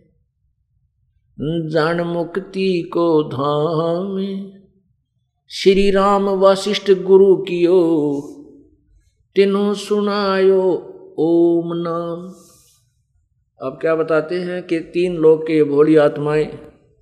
जान 1.70 2.02
मुक्ति 2.02 2.82
को 2.94 3.24
धाम। 3.24 4.18
श्री 5.50 5.92
राम 5.92 6.30
वशिष्ठ 6.30 6.92
गुरु 6.92 7.36
कियो 7.36 7.80
तीनों 9.36 9.74
सुनायो 9.74 10.62
ओम 11.20 11.70
नाम। 11.74 12.34
अब 13.68 13.78
क्या 13.82 13.96
बताते 13.96 14.36
हैं 14.36 14.64
कि 14.64 14.80
तीन 14.80 15.16
लोग 15.16 15.44
के 15.44 15.64
भोली 15.64 15.96
आत्माएँ 15.96 16.60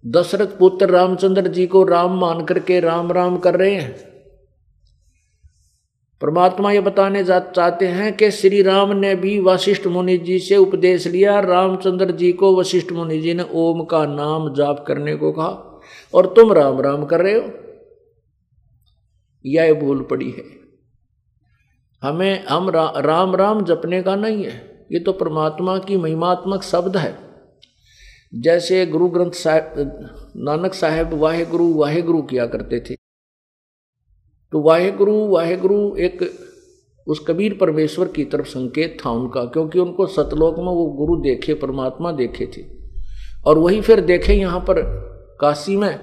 दशरथ 0.08 0.58
पुत्र 0.60 0.90
रामचंद्र 0.90 1.48
जी 1.48 1.68
को 1.68 1.84
राम 1.84 2.20
मान 2.20 2.46
करके 2.46 2.80
राम 2.80 3.12
राम 3.12 3.38
कर 3.38 3.56
रहे 3.56 3.76
हैं? 3.76 4.07
परमात्मा 6.22 6.72
ये 6.72 6.80
बताने 6.80 7.24
चाहते 7.24 7.88
हैं 7.88 8.16
कि 8.18 8.32
श्री 8.32 8.62
राम 8.62 8.96
ने 8.96 9.16
भी 9.16 9.40
वशिष्ठ 9.40 9.88
मुनि 9.88 10.18
जी 10.18 10.40
से 10.40 10.58
उपदेश 10.58 11.08
लिया। 11.08 11.40
रामचंद्र 11.40 12.12
जी 12.12 12.32
को 12.32 12.56
वशिष्ठ 12.56 12.92
मुनि 12.92 13.20
जी 13.20 13.34
ने 13.34 13.46
ओम 13.54 13.84
का 13.84 14.06
नाम 14.06 14.54
जाप 14.54 14.84
करने 14.88 15.16
को 15.16 15.32
कहा 15.32 15.82
और 16.14 16.34
तुम 16.34 16.54
राम 16.54 16.82
राम 16.82 17.06
कर 17.06 17.22
रहे 17.22 17.34
हो। 17.34 17.52
यह 19.46 19.74
भूल 19.74 20.02
पड़ी 20.02 20.30
है। 20.32 20.44
हमें 22.02 22.46
हम 22.46 22.70
रा, 22.70 22.94
राम 22.98 23.36
राम 23.36 23.64
जपने 23.66 24.02
का 24.04 24.16
नहीं 24.16 24.44
है। 24.44 24.86
ये 24.92 25.00
तो 25.00 25.12
परमात्मा 25.12 25.78
की 25.78 25.98
महिमात्मक 25.98 26.64
शब्द 26.64 26.98
है। 26.98 27.16
जैसे 28.36 28.86
गुरु 28.86 29.08
ग्रंथ 29.08 29.32
साहब 29.32 29.74
नानक 30.36 30.74
साहेब 30.74 31.14
वाहे 31.14 31.46
गुरु 31.46 31.74
वाहे 31.74 32.02
गुरु 32.02 32.22
किया 32.22 32.46
करते 32.46 32.80
थे। 32.80 33.07
तो 34.54 34.62
वाहे 34.62 34.92
गुरु 34.92 35.14
वाहे 35.28 35.56
गुरु 35.58 35.96
एक 35.96 36.22
उस 37.08 37.20
कबीर 37.28 37.58
परमेश्वर 37.62 38.08
की 38.08 38.24
तरफ़ 38.24 38.46
संकेत 38.46 38.98
था 39.06 39.10
उनका, 39.10 39.44
क्योंकि 39.46 39.80
उनको 39.80 40.06
सतलोक 40.08 40.58
में 40.58 40.66
वो 40.66 40.86
गुरु 40.86 41.16
देखे, 41.22 41.54
परमात्मा 41.54 42.12
देखे 42.12 42.46
थे। 42.48 42.62
और 43.46 43.58
वही 43.58 43.82
फिर 43.82 44.02
देखे 44.02 44.34
यहाँ 44.34 44.60
पर 44.60 44.82
काशी 45.42 45.76
में 45.78 46.00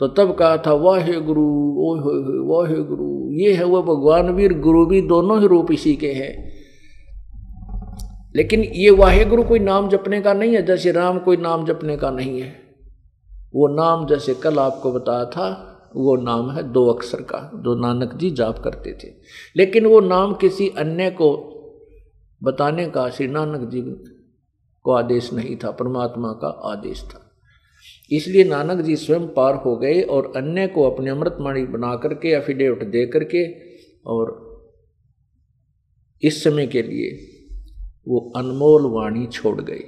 तो 0.00 0.06
तब 0.08 0.34
कहा 0.34 0.56
था 0.56 0.72
वाहे 0.72 1.20
गुरु 1.20 1.44
ओह 1.82 2.02
वाहे 2.48 2.82
गुरु 2.82 3.32
ये 3.32 3.52
है 3.54 3.64
वो 3.64 3.82
भगवान 3.82 4.30
वीर, 4.30 4.52
गुरु 4.58 4.84
भी 4.86 5.00
दोनों 5.02 5.40
ही 5.40 5.46
रूप 5.46 5.72
इसी 5.72 5.94
के 5.96 6.12
हैं। 6.12 6.32
लेकिन 8.36 8.62
ये 8.62 8.90
वाहे 8.90 9.24
गुरु 9.24 9.42
कोई 9.42 9.58
नाम 9.58 9.88
जपने 9.88 10.20
का 10.20 10.32
नहीं 10.32 10.54
है, 10.54 10.62
जैसे 10.66 10.92
राम 10.92 11.18
कोई 11.18 11.36
नाम 11.36 11.64
जपने 11.66 11.96
का 11.96 12.10
नहीं 12.10 12.40
है। 12.40 12.48
वो 13.54 13.68
नाम 13.68 14.06
जैसे 14.06 14.34
कल 14.34 14.58
आपको 14.58 14.92
बताया 14.92 15.24
था 15.24 15.74
वो 15.96 16.16
नाम 16.16 16.50
है 16.50 16.72
दो 16.72 16.86
अक्षर 16.86 17.22
का। 17.22 17.50
जो 17.54 17.74
नानक 17.74 18.14
जी 18.14 18.30
जाप 18.30 18.58
करते 18.58 18.92
थे। 18.92 19.12
लेकिन 19.56 19.86
वो 19.86 20.00
नाम 20.00 20.34
किसी 20.34 20.68
अन्य 20.68 21.10
को 21.10 21.54
बताने 22.42 22.86
का, 22.86 23.10
श्री 23.10 23.26
नानक 23.26 23.68
जी 23.70 23.80
को 24.82 24.92
आदेश 24.92 25.32
नहीं 25.32 25.56
था, 25.56 25.70
परमात्मा 25.70 26.32
का 26.32 26.48
आदेश 26.48 27.02
था। 27.02 27.24
इसलिए 28.10 28.44
नानक 28.44 28.80
जी 28.80 28.96
स्वयं 28.96 29.28
पार 29.28 29.54
हो 29.54 29.76
गए 29.76 30.02
और 30.02 30.32
अन्य 30.36 30.66
को 30.66 30.90
अपने 30.90 31.10
अमृतमाणी 31.10 31.64
बना 31.64 31.96
करके 31.96 32.28
एफिडेविट 32.28 32.84
दे 32.84 33.06
करके 33.06 33.54
और 34.06 34.48
इस 36.22 36.44
समय 36.44 36.66
के 36.66 36.82
लिए 36.82 37.28
वो 38.08 38.32
अनमोल 38.36 38.86
वाणी 38.86 39.26
छोड़ 39.26 39.60
गई 39.60 39.80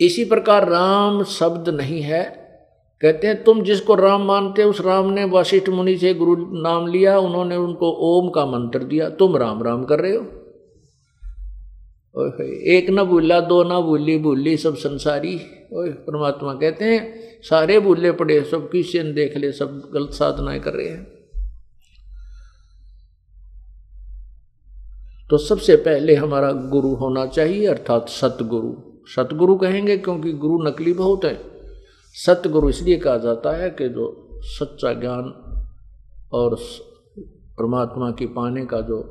इसी 0.00 0.24
प्रकार 0.24 0.68
राम 0.68 1.24
शब्द 1.24 1.68
नहीं 1.68 2.00
है। 2.00 2.43
कहते 3.02 3.26
हैं, 3.26 3.44
तुम 3.44 3.62
जिसको 3.62 3.94
राम 3.94 4.22
मानते 4.22 4.62
हो, 4.62 4.70
उस 4.70 4.80
राम 4.80 5.10
ने 5.10 5.24
वशिष्ठ 5.24 5.68
मुनि 5.68 5.96
से 5.96 6.14
गुरु 6.14 6.36
नाम 6.62 6.86
लिया, 6.86 7.18
उन्होंने 7.18 7.56
उनको 7.56 7.90
ओम 7.90 8.30
का 8.30 8.46
मंत्र 8.46 8.78
दिया। 8.78 9.10
तुम 9.10 9.36
राम 9.36 9.62
राम 9.62 9.84
कर 9.84 10.00
रहे 10.00 10.16
हो? 10.16 10.26
एक 12.52 12.86
न 12.90 13.04
भूला 13.04 13.40
दो 13.40 13.64
न 13.64 13.82
भूली 13.82 14.18
भूली 14.18 14.56
सब 14.56 14.76
संसारी। 14.76 15.40
ओए, 15.72 15.90
परमात्मा 15.90 16.54
कहते 16.54 16.84
हैं, 16.84 17.20
सारे 17.42 17.80
भूले 17.80 18.12
पड़े 18.12 18.44
सब 18.44 18.70
किसी 18.70 19.02
ने 19.02 19.12
देख 19.12 19.36
ले, 19.36 19.52
सब 19.52 19.90
गलत 19.94 20.10
साधनाएँ 20.10 20.60
कर 20.60 20.72
रहे 20.72 20.88
हैं। 20.88 21.04
तो 25.30 25.38
सबसे 25.38 25.76
पहले 25.76 26.14
हमारा 26.14 26.52
गुरु 26.52 26.88
होना 26.88 27.26
चाहिए, 27.26 27.66
अर्थात 27.66 28.08
सतगुरु। 28.08 28.74
सतगुरु 29.06 29.56
कहेंगे 29.56 29.96
क्योंकि 29.96 30.32
गुरु 30.32 30.62
नकली 30.62 30.92
बहुत 30.92 31.24
है। 31.24 31.53
सतगुरु 32.14 32.68
इसलिए 32.68 32.96
कहा 32.96 33.16
जाता 33.16 33.56
है 33.56 33.70
कि 33.70 33.88
जो 33.88 34.30
सच्चा 34.40 34.92
ज्ञान 34.92 35.24
और 36.32 36.56
परमात्मा 37.58 38.10
की 38.10 38.26
पाने 38.26 38.66
का 38.66 38.80
जो 38.80 39.02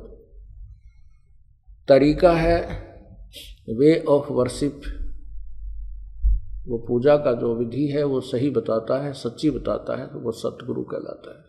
तरीका 1.88 2.32
है, 2.32 2.60
वे 3.70 4.04
ऑफ़ 4.08 4.32
वर्शिप 4.32 4.80
वो 6.68 6.78
पूजा 6.78 7.16
का 7.16 7.32
जो 7.32 7.54
विधि 7.54 7.86
है, 7.86 8.04
वो 8.04 8.20
सही 8.20 8.50
बताता 8.50 9.02
है, 9.04 9.12
सच्ची 9.12 9.50
बताता 9.50 9.96
है 10.00 10.06
तो 10.06 10.18
वो 10.18 10.32
सतगुरु 10.32 10.82
कहलाता 10.82 11.38
है। 11.38 11.44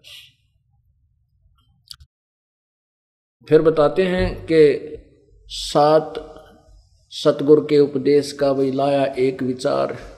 फिर 3.49 3.61
बताते 3.61 4.03
हैं 4.03 4.47
कि 4.51 4.97
सात 5.47 6.13
सतगुरु 7.09 7.61
के 7.61 7.79
उपदेश 7.79 8.31
का 8.31 8.51
वही 8.51 8.71
लाया 8.71 9.05
एक 9.05 9.43
विचार। 9.43 10.14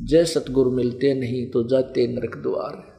जय 0.00 0.24
सतगुरु 0.24 0.70
मिलते 0.70 1.14
नहीं 1.14 1.50
तो 1.50 1.64
जाते 1.64 2.06
नरक 2.06 2.36
द्वार। 2.36 2.96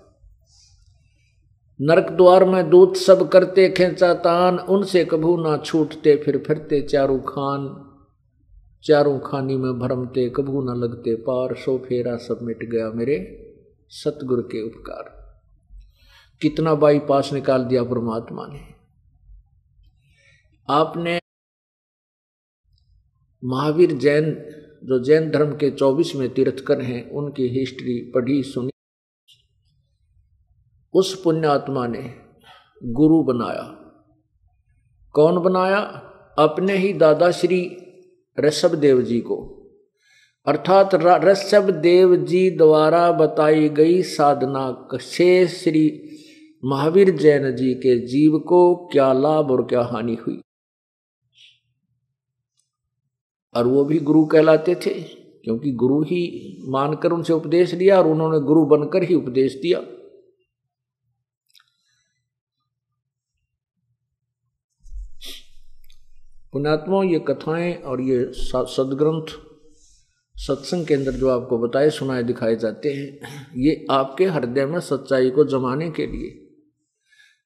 नरक 1.82 2.12
द्वार 2.12 2.46
में 2.46 2.70
दूत 2.70 2.96
सब 2.96 3.30
करते 3.30 3.70
खेचा 3.70 4.14
तान, 4.14 4.60
उनसे 4.60 5.06
कभू 5.06 5.38
ना 5.38 5.58
छूटते, 5.58 6.16
फिर 6.16 6.44
फिरते 6.48 6.82
चारू 6.82 7.20
खान। 7.20 7.84
चारों 8.84 9.20
खानी 9.20 9.58
में 9.58 9.80
भरमते, 9.80 10.30
कभू 10.30 10.62
न 10.62 10.78
लगते 10.78 11.16
पार, 11.16 11.56
सो 11.56 11.78
फेरा 11.78 12.18
सब 12.18 12.40
मिट 12.42 12.64
गया 12.64 12.90
मेरे 12.90 13.44
सतगुरु 13.90 14.42
के 14.42 14.62
उपकार। 14.62 15.18
कितना 16.42 16.76
बाईपास 16.76 17.34
निकाल 17.34 17.64
दिया 17.64 17.84
परमात्मा 17.84 18.48
ने। 18.48 18.62
आपने 20.70 21.20
महावीर 23.44 23.92
जैन 23.92 24.54
जो 24.84 25.04
जैन 25.04 25.30
धर्म 25.32 25.52
के 25.52 25.72
चौबीस 25.72 26.16
में 26.16 26.30
तीर्थकर 26.30 26.82
हैं, 26.82 27.10
उनकी 27.10 27.48
हिस्ट्री 27.48 28.12
पढ़ी, 28.16 28.44
सुनी। 28.44 28.70
उस 30.94 31.22
पुण्यात्मा 31.22 31.88
ने 31.88 32.16
गुरु 32.84 33.24
बनाया। 33.24 33.84
कौन 35.14 35.44
बनाया? 35.44 35.80
अपने 36.40 36.78
ही 36.78 36.94
दादा 36.94 37.32
श्री 37.32 37.78
ऋषभ 38.40 38.76
देव 38.76 39.02
जी 39.02 39.20
को। 39.20 39.54
अर्थात 40.48 40.96
ऋषभ 41.24 41.70
देव 41.70 42.16
जी 42.16 42.52
द्वारा 42.52 43.12
बताई 43.12 43.70
गई 43.70 44.02
साधना 44.02 44.88
से 44.94 45.48
श्री 45.48 46.02
महावीर 46.66 47.10
जैन 47.10 47.56
जी 47.56 47.74
के 47.74 48.00
जीव 48.08 48.40
को 48.40 48.76
क्या 48.76 49.14
लाभ 49.14 49.52
और 49.52 49.66
क्या 49.66 49.82
हानि 49.82 50.16
हुई? 50.16 50.42
और 53.56 53.68
वो 53.68 53.86
भी 53.86 54.00
गुरु 54.00 54.26
कहलाते 54.26 54.76
थे, 54.76 54.94
क्योंकि 55.44 55.72
गुरु 55.72 56.02
ही 56.04 56.58
मानकर 56.68 57.12
उनसे 57.12 57.34
उपदेश 57.34 57.74
लिया 57.74 57.98
और 57.98 58.08
उन्होंने 58.08 58.40
गुरु 58.40 58.66
बनकर 58.66 59.04
ही 59.04 59.16
उपदेश 59.16 59.56
दिया। 59.56 59.80
पुणात्मा 66.54 67.04
ये 67.04 67.20
कथाएँ 67.20 67.74
और 67.76 68.02
ये 68.02 68.32
सदग्रंथ, 68.34 69.34
सत्संग 70.36 70.86
के 70.88 70.94
अंदर 70.94 71.12
जो 71.12 71.30
आपको 71.30 71.58
बताए, 71.58 71.90
सुनाए, 71.90 72.24
दिखाए 72.24 72.56
जाते 72.56 72.94
हैं, 72.94 73.20
ये 73.58 73.86
आपके 73.92 74.26
हृदय 74.26 74.66
में 74.66 74.80
सच्चाई 74.80 75.30
को 75.30 75.44
जमाने 75.44 75.90
के 75.92 76.06
लिए। 76.08 76.44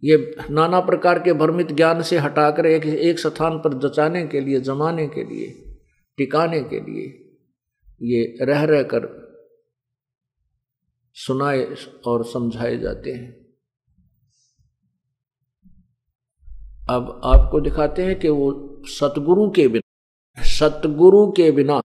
ये 0.03 0.35
नाना 0.51 0.79
प्रकार 0.79 1.19
के 1.19 1.33
भ्रमित 1.33 1.71
ज्ञान 1.71 2.01
से 2.01 2.17
हटाकर 2.17 2.65
एक 2.65 2.85
एक 2.85 3.19
स्थान 3.19 3.57
पर 3.57 3.79
जचाने 3.79 4.27
के 4.27 4.39
लिए, 4.39 4.59
जमाने 4.59 5.07
के 5.07 5.23
लिए। 5.23 5.70
टिकाने 6.21 6.61
के 6.63 6.79
लिए 6.79 7.09
ये 8.03 8.45
रह 8.45 8.63
रह 8.63 8.83
कर 8.83 9.05
सुनाए 11.17 11.63
और 12.07 12.23
समझाए 12.25 12.77
जाते 12.77 13.11
हैं। 13.11 13.29
अब 16.89 17.21
आपको 17.23 17.59
दिखाते 17.61 18.05
हैं 18.05 18.19
कि 18.19 18.29
वो 18.29 18.51
सतगुरु 18.85 19.49
के 19.49 19.67
बिना, 19.67 20.43
सतगुरु 20.43 21.31
के 21.31 21.51
बिना 21.51 21.81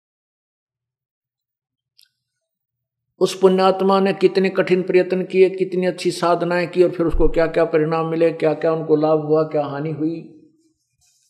उस 3.21 3.39
पुण्यात्मा 3.39 3.99
ने 3.99 4.13
कितने 4.13 4.49
कठिन 4.49 4.81
प्रयत्न 4.83 5.25
किए, 5.25 5.49
कितनी 5.49 5.85
अच्छी 5.85 6.11
साधनाएँ 6.11 6.67
की 6.67 6.83
और 6.83 6.91
फिर 6.91 7.05
उसको 7.05 7.27
क्या 7.29 7.47
क्या 7.47 7.65
परिणाम 7.65 8.07
मिले 8.07 8.31
क्या 8.31 8.53
क्या 8.53 8.73
उनको 8.73 8.95
लाभ 8.95 9.19
हुआ, 9.19 9.43
क्या 9.43 9.65
हानि 9.65 9.91
हुई। 9.91 10.17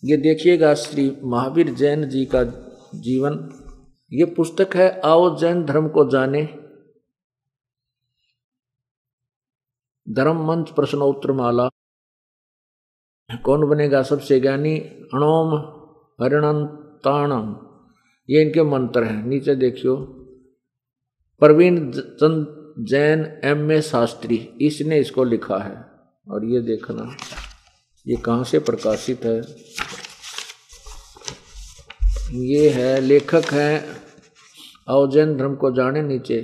ये 0.04 0.18
देखिएगा 0.18 0.74
श्री 0.74 1.18
महावीर 1.24 1.70
जैन 1.74 2.10
जी 2.10 2.26
का 2.26 2.44
जीवन। 2.95 3.38
ये 4.12 4.26
पुस्तक 4.26 4.76
है, 4.76 4.89
आओ 5.02 5.38
जैन 5.38 5.63
धर्म 5.65 5.88
को 5.89 6.10
जाने। 6.10 6.43
धर्म 10.08 10.45
मंच 10.48 10.69
प्रश्नोत्तर 10.71 11.32
माला 11.32 11.69
कौन 13.45 13.67
बनेगा 13.69 14.02
सबसे 14.04 14.39
ज्ञानी? 14.39 14.78
अणोम 15.13 15.56
हरिणंताणम 16.19 17.56
ये 18.30 18.41
इनके 18.41 18.63
मंत्र 18.63 19.04
हैं, 19.04 19.24
नीचे 19.24 19.56
देखियो। 19.56 19.95
प्रवीण 21.41 21.91
चंद 21.91 22.76
जैन 22.80 23.26
एम 23.43 23.71
ए 23.71 23.82
शास्त्री, 23.82 24.36
इसने 24.62 25.00
इसको 25.00 25.24
लिखा 25.24 25.58
है। 25.58 25.76
और 26.28 26.45
ये 26.45 26.62
देखना, 26.62 27.15
ये 28.08 28.15
कहाँ 28.15 28.43
से 28.43 28.60
प्रकाशित 28.60 29.26
है? 29.26 29.41
ये 32.31 32.69
है, 32.69 32.99
लेखक 33.01 33.43
हैं 33.53 33.85
और 34.88 35.11
जैन 35.11 35.35
धर्म 35.38 35.55
को 35.55 35.71
जाने 35.71 36.01
नीचे। 36.01 36.38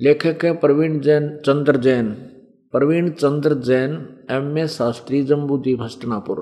लेखक 0.00 0.44
हैं 0.44 0.58
प्रवीण 0.60 1.00
जैन, 1.00 1.28
चंद्र 1.36 1.76
जैन। 1.76 2.12
प्रवीण 2.74 3.10
चंद्र 3.10 3.54
जैन, 3.60 3.92
एम 4.30 4.58
ए 4.58 4.66
शास्त्री, 4.68 5.22
जम्बूद्वीप 5.24 5.82
हस्टनापुर 5.82 6.40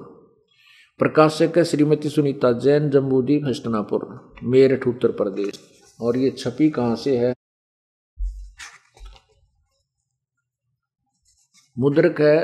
प्रकाशक 1.01 1.53
है 1.57 1.65
श्रीमती 1.65 2.09
सुनीता 2.09 2.53
जैन, 2.53 2.91
जम्बूद्वीप 2.91 3.43
हस्टनापुर 3.47 4.35
मेरठ, 4.43 4.87
उत्तर 4.89 5.13
प्रदेश। 5.13 5.61
और 6.01 6.17
ये 6.17 6.31
छपी 6.31 6.71
कहाँ 6.71 6.97
से 6.97 7.17
है? 7.17 7.33
मुद्रक 11.77 12.21
है 12.21 12.37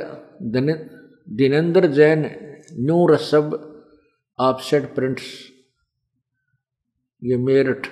दिनेन्द्र 1.36 1.86
जैन, 1.88 2.30
न्यू 2.72 3.06
रसब, 3.06 3.58
ऑफसेट 4.38 4.94
प्रिंट्स। 4.94 5.51
ये 7.24 7.36
मेरठ, 7.36 7.86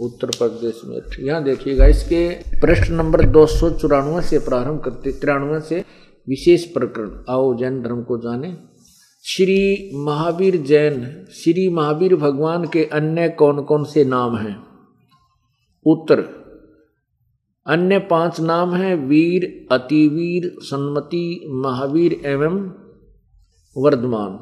उत्तर 0.00 0.26
प्रदेश 0.26 0.80
में 0.84 1.26
यहाँ 1.26 1.42
देखिएगा, 1.44 1.86
इसके 1.86 2.28
प्रश्न 2.60 2.94
नंबर 2.94 3.24
दो 3.24 3.46
सौ 3.46 3.70
चौरानवे 3.70 4.22
से 4.22 4.38
प्रारंभ 4.38 4.80
करते, 4.80 5.12
तिरानवे 5.12 5.60
से 5.60 5.84
विशेष 6.28 6.64
प्रकरण। 6.64 7.24
आओ 7.28 7.54
जैन 7.54 7.82
धर्म 7.82 8.02
को 8.02 8.18
जाने। 8.18 8.56
श्री 9.24 9.90
महावीर 9.94 10.56
जैन, 10.56 11.26
श्री 11.32 11.68
महावीर 11.68 12.16
भगवान 12.16 12.64
के 12.64 12.84
अन्य 12.84 13.28
कौन 13.28 13.62
कौन 13.62 13.84
से 13.84 14.04
नाम 14.04 14.36
हैं? 14.36 14.56
उत्तर। 15.86 16.20
अन्य 17.66 17.98
पाँच 17.98 18.40
नाम 18.40 18.74
हैं, 18.74 18.94
वीर, 18.96 19.68
अतिवीर, 19.72 20.52
सन्मति, 20.58 21.46
महावीर 21.50 22.20
एवं 22.24 22.60
वर्धमान। 23.76 24.32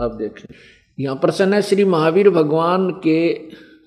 अब 0.00 0.16
देखें 0.18 0.54
यहाँ 1.00 1.16
प्रश्न 1.16 1.52
है, 1.52 1.62
श्री 1.62 1.84
महावीर 1.84 2.30
भगवान 2.30 2.90
के 2.90 3.38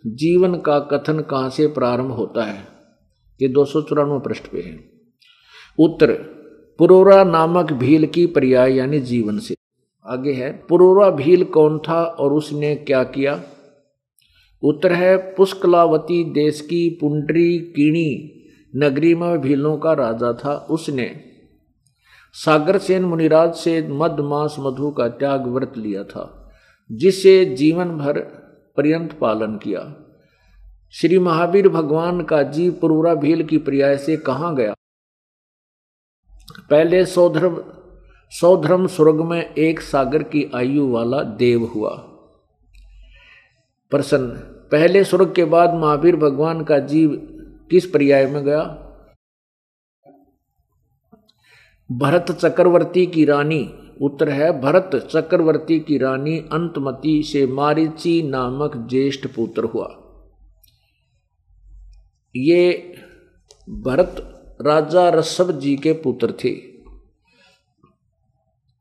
जीवन 0.07 0.55
का 0.55 0.79
कथन 0.79 1.19
कहाँ 1.19 1.49
से 1.49 1.67
प्रारंभ 1.67 2.11
होता 2.11 2.43
है? 2.43 2.67
ये 3.41 3.47
दो 3.47 3.65
सौ 3.65 3.81
चौरानवे 3.81 4.19
पृष्ठ 4.19 4.47
पे 4.47 4.61
है। 4.61 4.89
उत्तर, 5.79 6.11
पुरोरा 6.77 7.23
नामक 7.23 7.73
भील 7.73 8.05
की 8.05 8.25
पर्याय 8.25 8.75
यानी 8.75 8.99
जीवन 8.99 9.39
से। 9.39 9.55
आगे 10.05 10.33
है, 10.33 10.65
पुरोरा 10.69 11.09
भील 11.09 11.43
कौन 11.43 11.79
था 11.79 12.03
और 12.03 12.33
उसने 12.33 12.75
क्या 12.75 13.03
किया? 13.03 13.43
उत्तर 14.63 14.93
है, 14.93 15.17
पुष्कलावती 15.17 16.23
देश 16.23 16.61
की 16.61 16.89
पुंडरी 16.89 17.57
कीणी 17.57 18.41
नगरी 18.75 19.15
में 19.15 19.41
भीलों 19.41 19.77
का 19.77 19.93
राजा 19.93 20.33
था 20.33 20.67
उसने। 20.69 21.15
सागर 22.33 22.77
सेन 22.77 23.03
मुनिराज 23.03 23.53
से 23.53 23.87
मद 23.87 24.19
मास 24.19 24.55
मधु 24.59 24.91
का 24.91 25.07
त्याग 25.07 25.47
व्रत 25.47 25.73
लिया 25.77 26.03
था। 26.03 26.41
जिसे 26.91 27.45
जीवन 27.45 27.97
भर 27.97 28.19
पर्यंत 28.77 29.13
पालन 29.13 29.57
किया। 29.57 29.95
श्री 30.91 31.19
महावीर 31.19 31.69
भगवान 31.69 32.23
का 32.23 32.43
जीव 32.43 32.71
पुरूरा 32.71 33.15
भील 33.15 33.43
की 33.45 33.57
पर्याय 33.57 33.97
से 33.97 34.17
कहा 34.17 34.51
गया? 34.51 34.73
पहले 36.69 37.05
सौधर्म 37.05 37.63
सौधर्म 38.29 38.87
स्वर्ग 38.87 39.21
में 39.21 39.53
एक 39.53 39.81
सागर 39.81 40.23
की 40.23 40.51
आयु 40.55 40.87
वाला 40.87 41.23
देव 41.23 41.63
हुआ। 41.63 41.95
प्रसन्न, 43.91 44.29
पहले 44.71 45.03
स्वर्ग 45.03 45.33
के 45.33 45.45
बाद 45.45 45.73
महावीर 45.73 46.15
भगवान 46.15 46.63
का 46.63 46.79
जीव 46.79 47.09
किस 47.71 47.85
पर्याय 47.85 48.25
में 48.25 48.43
गया? 48.43 48.81
भरत 51.91 52.31
चक्रवर्ती 52.31 53.05
की 53.05 53.25
रानी 53.25 53.84
उत्तर 54.01 54.29
है 54.29 54.61
भरत 54.61 55.09
चक्रवर्ती 55.11 55.79
की 55.79 55.97
रानी 55.97 56.37
अंतमती 56.39 57.23
से 57.23 57.47
मारिची 57.47 58.23
नामक 58.23 58.87
ज्येष्ठ 58.89 59.27
पुत्र 59.27 59.63
हुआ। 59.63 60.01
ये 62.35 62.93
भरत 63.69 64.31
राजा 64.61 65.09
ऋषभ 65.09 65.59
जी 65.59 65.75
के 65.75 65.93
पुत्र 65.93 66.31
थे। 66.31 66.49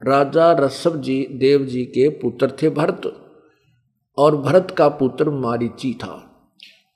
राजा 0.02 0.52
ऋषभ 0.52 1.00
जी, 1.00 1.28
देव 1.30 1.64
जी 1.64 1.84
के 1.84 2.08
पुत्र 2.08 2.52
थे 2.62 2.70
भरत 2.70 3.30
और 4.18 4.36
भरत 4.36 4.74
का 4.78 4.88
पुत्र 4.88 5.30
मारिची 5.30 5.94
था। 5.94 6.30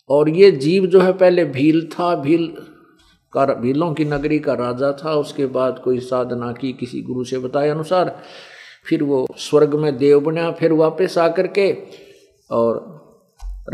और 0.08 0.28
ये 0.28 0.50
जीव 0.50 0.86
जो 0.86 1.00
है 1.00 1.12
पहले 1.12 1.44
भील 1.44 1.88
था, 1.88 2.16
भील 2.16 2.56
का 3.32 3.44
भीलों 3.54 3.92
की 3.94 4.04
नगरी 4.04 4.38
का 4.38 4.54
राजा 4.54 4.92
था, 4.92 5.14
उसके 5.14 5.46
बाद 5.46 5.78
कोई 5.78 6.00
साधना 6.00 6.52
की 6.52 6.72
किसी 6.72 7.02
गुरु 7.02 7.24
से 7.24 7.38
बताए 7.38 7.68
अनुसार, 7.68 8.16
फिर 8.88 9.02
वो 9.02 9.26
स्वर्ग 9.36 9.74
में 9.74 9.96
देव 9.98 10.20
बना, 10.20 10.50
फिर 10.50 10.72
वापस 10.72 11.18
आकर 11.18 11.46
के 11.46 11.72
और 12.50 12.98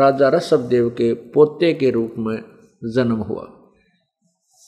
राजा 0.01 0.29
ऋषभ 0.29 0.61
देव 0.61 0.89
के 0.91 1.13
पोते 1.15 1.73
के 1.73 1.91
रूप 1.91 2.15
में 2.19 2.37
जन्म 2.95 3.17
हुआ। 3.17 3.49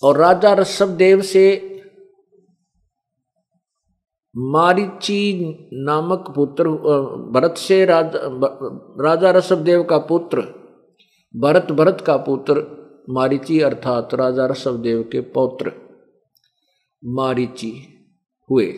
और 0.03 0.17
राजा 0.17 0.55
ऋषभ 0.55 0.89
देव 0.89 1.21
से 1.23 1.47
मारिची 4.35 5.23
नामक 5.73 6.33
पुत्र 6.37 6.69
भरत 7.33 7.55
से 7.59 7.85
राजा 7.85 8.21
राजा 9.01 9.31
ऋषभ 9.31 9.59
देव 9.59 9.83
का 9.83 9.99
पुत्र, 9.99 10.41
भरत 11.35 11.73
भरत 11.73 12.01
का 12.01 12.17
पुत्र 12.17 12.55
मारिची 13.11 13.61
अर्थात 13.61 14.15
राजा 14.15 14.47
ऋषभ 14.47 14.77
देव 14.77 15.03
के 15.13 15.21
पौत्र 15.21 15.73
मारिची 17.05 17.73
हुए। 18.51 18.75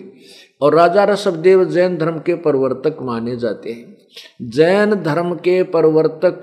और 0.63 0.75
राजा 0.75 1.05
ऋषभ 1.05 1.35
देव 1.35 1.65
जैन 1.65 1.97
धर्म 1.97 2.19
के 2.19 2.35
परिवर्तक 2.35 2.97
माने 3.03 3.37
जाते 3.37 3.73
हैं। 3.73 3.97
जैन 4.43 4.95
धर्म 4.95 5.35
के 5.35 5.63
परिवर्तक 5.63 6.43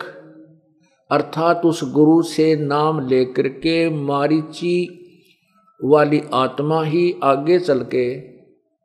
अर्थात 1.12 1.62
उस 1.66 1.94
गुरु 1.94 2.22
से 2.22 2.56
नाम 2.56 3.08
लेकर 3.08 3.48
के 3.48 3.90
मारिची 3.90 5.02
वाली 5.84 6.22
आत्मा 6.34 6.84
ही 6.84 7.16
आगे 7.24 7.60
चल 7.60 7.80
के 7.80 8.36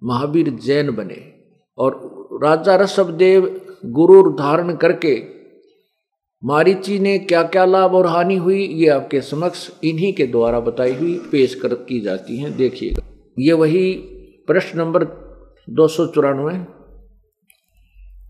महावीर 0.03 0.51
जैन 0.51 0.90
बने। 0.90 1.32
और 1.78 2.11
राजा 2.42 2.76
ऋषभ 2.76 3.11
देव 3.11 3.61
गुरु 3.86 4.22
धारण 4.32 4.76
करके 4.76 5.39
मारीची 6.45 6.99
ने 6.99 7.18
क्या 7.18 7.43
क्या 7.43 7.64
लाभ 7.64 7.95
और 7.95 8.07
हानि 8.07 8.36
हुई, 8.36 8.66
ये 8.66 8.88
आपके 8.88 9.20
समक्ष 9.20 9.70
इन्हीं 9.84 10.12
के 10.12 10.26
द्वारा 10.26 10.61
बताई 10.61 10.93
हुई 10.93 11.18
पेश 11.32 11.55
कर, 11.55 11.74
की 11.74 12.01
जाती 12.01 12.36
हैं, 12.36 12.57
देखिएगा। 12.57 13.03
ये 13.38 13.53
वही 13.53 13.93
प्रश्न 14.47 14.78
नंबर 14.78 15.05
दो 15.70 15.88
सौ 15.88 16.07
चौरानवे। 16.07 16.55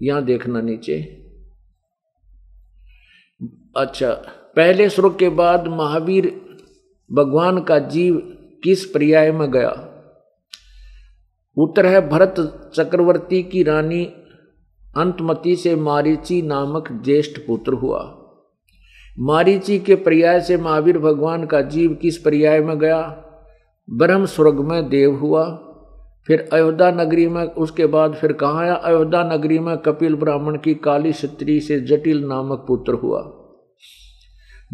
यहाँ 0.06 0.24
देखना 0.24 0.60
नीचे। 0.60 1.00
अच्छा 3.76 4.12
पहले 4.56 4.88
श्लोक 4.90 5.18
के 5.18 5.28
बाद 5.28 5.68
महावीर 5.68 6.26
भगवान 7.12 7.60
का 7.60 7.78
जीव 7.78 8.16
किस 8.64 8.84
पर्याय 8.84 9.32
में 9.32 9.50
गया? 9.52 9.86
उत्तर 11.56 11.86
है, 11.86 12.08
भरत 12.08 12.34
चक्रवर्ती 12.74 13.42
की 13.42 13.62
रानी 13.62 14.04
अंतमती 14.96 15.56
से 15.56 15.76
मारीची 15.76 16.42
नामक 16.42 17.00
ज्येष्ठ 17.04 17.38
पुत्र 17.46 17.72
हुआ। 17.72 18.16
मारीची 19.18 19.78
के 19.78 19.94
पर्याय 19.94 20.40
से 20.40 20.56
महावीर 20.56 20.98
भगवान 20.98 21.46
का 21.46 21.60
जीव 21.60 21.94
किस 22.02 22.18
पर्याय 22.18 22.60
में 22.60 22.78
गया? 22.78 23.24
ब्रह्म 23.90 24.24
स्वर्ग 24.24 24.54
में 24.54 24.88
देव 24.88 25.14
हुआ। 25.14 25.66
फिर 26.26 26.48
अयोध्या 26.52 26.90
नगरी 26.90 27.28
में, 27.28 27.44
उसके 27.44 27.86
बाद 27.86 28.14
फिर 28.14 28.32
कहाँ 28.32 28.62
आया? 28.62 28.74
अयोध्या 28.74 29.22
नगरी 29.22 29.58
में 29.58 29.78
कपिल 29.78 30.14
ब्राह्मण 30.14 30.58
की 30.58 30.74
काली 30.74 31.12
स्त्री 31.12 31.60
से 31.60 31.80
जटिल 31.80 32.24
नामक 32.24 32.64
पुत्र 32.68 32.92
हुआ। 32.94 33.36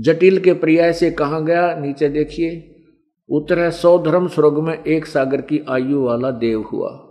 जटिल 0.00 0.38
के 0.38 0.52
पर्याय 0.52 0.92
से 0.92 1.10
कहाँ 1.10 1.44
गया? 1.44 1.74
नीचे 1.74 2.08
देखिए। 2.08 2.72
उत्तर 3.30 3.58
है, 3.58 3.70
सौधर्म 3.70 4.28
स्वर्ग 4.28 4.58
में 4.58 4.84
एक 4.84 5.06
सागर 5.06 5.40
की 5.40 5.64
आयु 5.68 6.02
वाला 6.02 6.30
देव 6.30 6.62
हुआ। 6.62 7.05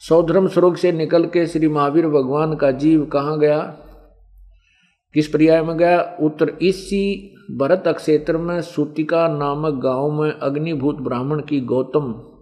सौधर्म 0.00 0.48
स्वर्ग 0.48 0.76
से 0.76 0.92
निकल 0.92 1.24
के 1.24 1.46
श्री 1.46 1.68
महावीर 1.68 2.06
भगवान 2.06 2.56
का 2.56 2.70
जीव 2.70 3.06
कहाँ 3.06 3.38
गया? 3.38 3.58
किस 5.14 5.28
पर्याय 5.28 5.62
में 5.62 5.78
गया? 5.78 6.16
उत्तर 6.20 6.48
इसी 6.48 7.34
भरत 7.50 7.84
क्षेत्र 7.88 8.36
में 8.36 8.62
सूतिका 8.62 9.28
नामक 9.28 9.74
गाँव 9.74 10.22
में 10.22 10.32
अग्निभूत 10.32 10.96
ब्राह्मण 10.96 11.40
की 11.40 11.60
गौतम 11.60 12.32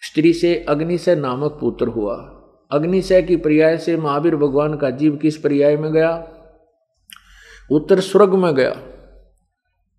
स्त्री 0.00 0.32
से 0.32 0.66
अग्निशय 0.68 1.16
नामक 1.16 1.58
पुत्र 1.60 1.86
हुआ। 1.86 2.16
अग्निशय 2.70 3.22
की 3.22 3.36
पर्याय 3.36 3.78
से 3.78 3.96
महावीर 3.96 4.36
भगवान 4.36 4.76
का 4.76 4.90
जीव 4.90 5.16
किस 5.16 5.36
पर्याय 5.36 5.76
में 5.76 5.92
गया? 5.92 6.28
उत्तर 7.72 8.00
स्वर्ग 8.00 8.34
में 8.34 8.54
गया। 8.54 8.76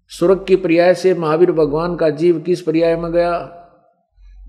स्वर्ग 0.09 0.45
की 0.47 0.55
पर्याय 0.55 0.93
से 0.93 1.13
महावीर 1.13 1.51
भगवान 1.51 1.95
का 1.95 2.09
जीव 2.09 2.39
किस 2.39 2.61
पर्याय 2.61 2.95
में 2.95 3.11
गया? 3.11 3.56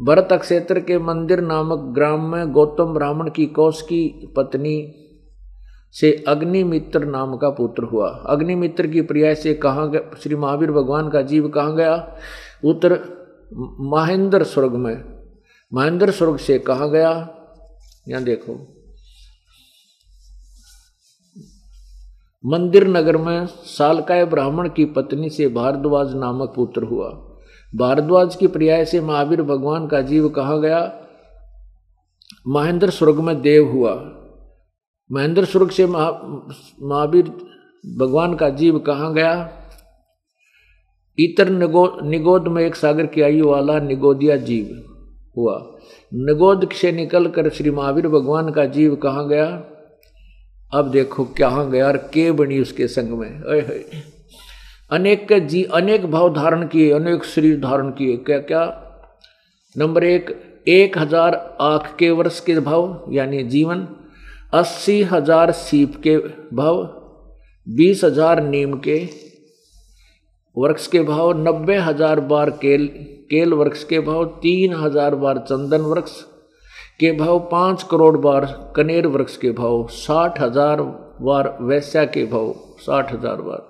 भरत 0.03 0.28
क्षेत्र 0.32 0.80
के 0.80 0.99
मंदिर 0.99 1.40
नामक 1.40 1.78
ग्राम 1.78 2.20
में 2.20 2.53
गौतम 2.53 2.84
ब्राह्मण 2.84 3.30
की 3.30 3.46
कौश 3.46 3.82
की 3.82 4.34
पत्नी 4.36 4.94
से 5.92 6.24
अग्निमित्र 6.28 7.05
नाम 7.05 7.36
का 7.36 7.51
पुत्र 7.51 7.82
हुआ। 7.82 8.09
अग्निमित्र 8.09 8.86
की 8.86 9.01
पर्याय 9.01 9.34
से 9.34 9.55
कहाँ 9.55 9.90
गया, 9.90 10.16
श्री 10.22 10.34
महावीर 10.34 10.72
भगवान 10.72 11.11
का 11.11 11.22
जीव 11.22 11.49
कहाँ 11.49 11.76
गया? 11.76 12.16
उत्तर 12.64 12.92
महेंद्र 13.80 14.44
स्वर्ग 14.44 14.72
में। 14.72 15.05
महेंद्र 15.74 16.11
स्वर्ग 16.11 16.36
से 16.36 16.59
कहाँ 16.59 16.90
गया? 16.90 17.30
यहाँ 18.09 18.22
देखो। 18.22 18.74
मंदिर 22.46 22.88
नगर 22.88 23.16
में 23.16 23.46
सालकाय 23.46 24.24
ब्राह्मण 24.24 24.68
की 24.68 24.84
पत्नी 24.84 25.30
से 25.30 25.49
भारद्वाज 25.49 26.14
नामक 26.14 26.53
पुत्र 26.57 26.82
हुआ। 26.82 27.27
भारद्वाज 27.76 28.36
की 28.36 28.46
पर्याय 28.46 28.84
से 28.84 29.00
महावीर 29.00 29.42
भगवान 29.42 29.86
का 29.86 30.00
जीव 30.00 30.28
कहा 30.28 30.56
गया। 30.56 30.80
महेंद्र 32.48 32.90
स्वर्ग 32.90 33.20
में 33.20 33.40
देव 33.42 33.68
हुआ। 33.68 33.94
महेंद्र 35.12 35.44
स्वर्ग 35.44 35.70
से 35.70 35.86
महावीर 35.86 37.24
भगवान 37.98 38.34
का 38.34 38.48
जीव 38.48 38.78
कहा 38.78 39.10
गया? 39.10 39.52
इतर 41.18 41.48
निगो, 41.48 41.98
निगोद 42.02 42.48
में 42.48 42.64
एक 42.64 42.76
सागर 42.76 43.06
की 43.06 43.22
आयु 43.22 43.48
वाला 43.48 43.78
निगोदिया 43.80 44.36
जीव 44.36 44.84
हुआ। 45.36 45.56
निगोद 46.14 46.68
से 46.72 46.92
निकल 46.92 47.28
कर 47.28 47.48
श्री 47.50 47.70
महावीर 47.70 48.08
भगवान 48.08 48.50
का 48.50 48.64
जीव 48.66 48.96
कहाँ 48.96 49.28
गया? 49.28 49.46
अब 50.72 50.90
देखो 50.90 51.24
कहाँ 51.24 51.70
गया 51.70 51.86
और 51.86 51.96
के 51.96 52.30
बनी 52.32 52.60
उसके 52.60 52.88
संग 52.88 53.18
में। 53.18 53.30
अरे 53.30 53.90
अनेक 54.91 55.26
के 55.28 55.39
जी, 55.41 55.62
अनेक 55.64 56.05
भाव 56.11 56.32
धारण 56.34 56.66
किए, 56.66 56.91
अनेक 56.93 57.24
शरीर 57.24 57.59
धारण 57.61 57.91
किए। 57.91 58.16
क्या 58.16 58.39
क्या? 58.41 58.62
नंबर 59.76 60.05
एक 60.05 60.30
एक 60.68 60.97
हज़ार 60.99 61.34
आख 61.61 61.95
के 61.99 62.11
वर्ष 62.11 62.41
के 62.41 62.59
भाव, 62.61 63.05
यानी 63.12 63.43
जीवन। 63.45 63.86
अस्सी 64.55 65.03
हज़ार 65.03 65.51
सीप 65.53 65.97
के 66.03 66.16
भाव, 66.57 66.82
बीस 67.66 68.05
हज़ार 68.05 68.43
नीम 68.43 68.74
के 68.78 68.99
वृक्ष 70.57 70.86
के 70.86 71.03
भाव, 71.03 71.32
नब्बे 71.39 71.76
हज़ार 71.78 72.20
बार 72.22 72.51
केल 72.62 72.86
केल 73.30 73.53
वृक्ष 73.55 73.84
के 73.84 74.01
भाव, 74.01 74.24
तीन 74.43 74.74
हज़ार 74.74 75.14
बार 75.14 75.39
चंदन 75.39 75.80
वृक्ष 75.84 76.12
के 77.01 77.12
भाव, 77.12 77.39
पाँच 77.51 77.82
करोड़ 77.82 78.16
बार 78.16 78.47
कनेर 78.76 79.07
वृक्ष 79.07 79.36
के 79.36 79.51
भाव, 79.53 79.86
साठ 79.89 80.41
हज़ार 80.41 80.82
बार 81.22 81.57
वैश्या 81.61 82.05
के 82.07 82.24
भाव, 82.24 82.55
साठ 82.78 83.12
हज़ार 83.12 83.43
बार। 83.43 83.66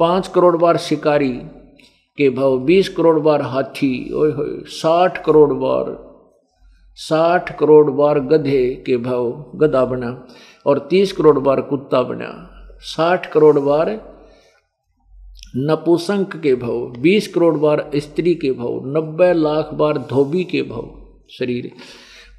पाँच 0.00 0.28
करोड़ 0.28 0.56
बार 0.56 0.76
शिकारी 0.76 1.32
के 2.18 2.30
भाव, 2.30 2.58
बीस 2.58 2.88
करोड़ 2.88 3.18
बार 3.18 3.42
हाथी 3.42 4.10
होए, 4.14 4.32
साठ 4.66 5.24
करोड़ 5.24 5.52
बार, 5.52 5.96
साठ 6.96 7.58
करोड़ 7.58 7.90
बार 7.90 8.20
गधे 8.20 8.82
के 8.86 8.96
भाव, 8.96 9.52
गधा 9.56 9.84
बना, 9.84 10.26
और 10.66 10.78
तीस 10.90 11.12
करोड़ 11.12 11.38
बार 11.38 11.60
कुत्ता 11.60 12.02
बना, 12.02 12.30
साठ 12.80 13.32
करोड़ 13.32 13.58
बार 13.58 13.90
नपुसंक 15.56 16.36
के 16.36 16.54
भाव, 16.54 16.86
बीस 17.00 17.28
करोड़ 17.28 17.56
बार 17.56 17.90
स्त्री 17.96 18.34
के 18.34 18.52
भाव, 18.52 18.80
नब्बे 18.86 19.32
लाख 19.32 19.74
बार 19.74 19.98
धोबी 19.98 20.44
के 20.44 20.62
भाव 20.62 20.90
शरीर, 21.30 21.70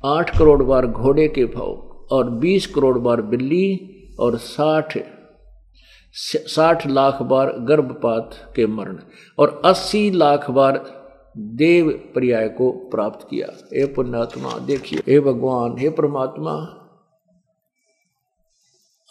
आठ 0.06 0.38
करोड़ 0.38 0.64
बार 0.64 0.88
घोड़े 0.88 1.28
के 1.28 1.46
भाव, 1.46 1.74
और 2.12 2.30
बीस 2.30 2.68
करोड़ 2.68 2.98
बार 2.98 3.22
बिल्ली, 3.22 3.80
और 4.20 4.38
साठ 4.38 4.98
साठ 6.14 6.88
लाख 6.88 7.22
बार 7.22 7.60
गर्भपात 7.60 8.54
के 8.56 8.68
मरण 8.68 9.00
और 9.40 9.62
अस्सी 9.66 10.12
लाख 10.12 10.50
बार 10.50 11.02
देव 11.38 12.12
पर्याय 12.16 12.50
को 12.50 12.72
प्राप्त 12.72 13.28
किया। 13.30 13.48
हे 13.48 13.86
पुण्यात्मा, 13.86 14.60
देखिए, 14.60 15.00
हे 15.08 15.20
भगवान, 15.20 15.78
हे 15.78 15.90
परमात्मा। 15.90 16.78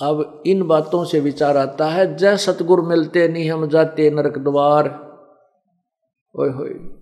अब 0.03 0.43
इन 0.47 0.63
बातों 0.63 1.05
से 1.05 1.21
विचार 1.21 1.57
आता 1.57 1.87
है, 1.87 2.17
जय 2.17 2.37
सतगुरु 2.37 2.83
मिलते 2.83 3.29
नहीं 3.29 3.51
हम 3.51 3.69
जाते 3.69 4.11
नरक 4.11 4.39
द्वार। 4.39 5.11
ओए 6.35 6.51
होए। 6.51 7.00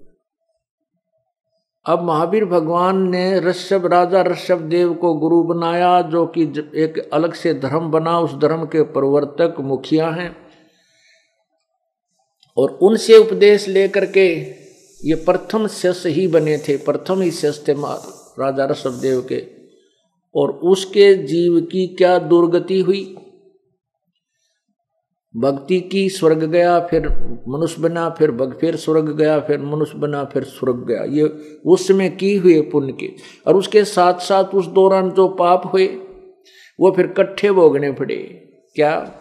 अब 1.89 2.03
महावीर 2.03 2.45
भगवान 2.45 3.09
ने 3.09 3.41
ऋषभ, 3.41 3.87
राजा 3.87 4.23
ऋषभ 4.23 4.59
देव 4.59 4.95
को 4.95 5.15
गुरु 5.15 5.43
बनाया, 5.43 6.03
जो 6.03 6.27
कि 6.27 6.43
एक 6.75 7.11
अलग 7.13 7.35
से 7.35 7.55
धर्म 7.55 7.91
बना, 7.91 8.21
उस 8.21 8.35
धर्म 8.35 8.65
के 8.65 8.83
प्रवर्तक 8.83 9.55
मुखिया 9.61 10.11
हैं। 10.11 10.37
और 12.57 12.71
उनसे 12.71 13.17
उपदेश 13.17 13.69
लेकर 13.69 14.07
के 14.07 14.35
ये 15.05 15.15
प्रथम 15.15 15.67
शिष्य 15.67 16.09
ही 16.09 16.29
बने 16.29 16.59
थे, 16.59 16.77
प्रथम 16.77 17.21
ही 17.21 17.31
शिष्य 17.31 17.65
थे 17.69 17.75
राजा 18.43 18.67
ऋषभ 18.67 18.91
देव 18.91 19.27
के। 19.29 19.45
और 20.35 20.51
उसके 20.51 21.15
जीव 21.15 21.61
की 21.61 21.87
क्या 21.87 22.19
दुर्गति 22.19 22.81
हुई? 22.81 23.28
भक्ति 25.37 25.81
की 25.81 26.09
स्वर्ग 26.09 26.45
गया, 26.45 26.81
फिर 26.81 27.09
मनुष्य 27.49 27.83
बना, 27.83 28.11
फिर 28.11 28.31
भग, 28.31 28.59
फिर 28.61 28.77
स्वर्ग 28.77 29.09
गया, 29.09 29.41
फिर 29.41 29.61
मनुष्य 29.61 29.99
बना, 29.99 30.25
फिर 30.25 30.45
स्वर्ग 30.45 30.87
गया। 30.87 31.05
ये 31.05 31.23
उसमें 31.67 32.17
की 32.17 32.37
हुए 32.37 32.61
पुण्य 32.61 32.93
के। 32.93 33.15
और 33.47 33.57
उसके 33.57 33.85
साथ 33.85 34.15
साथ 34.19 34.45
उस 34.45 34.67
दौरान 34.67 35.11
जो 35.11 35.29
पाप 35.29 35.71
हुए, 35.73 35.87
वो 36.79 36.91
फिर 36.91 37.07
कट्ठे 37.07 37.51
भोगने 37.51 37.93
पड़े। 37.93 38.17
क्या? 38.77 39.15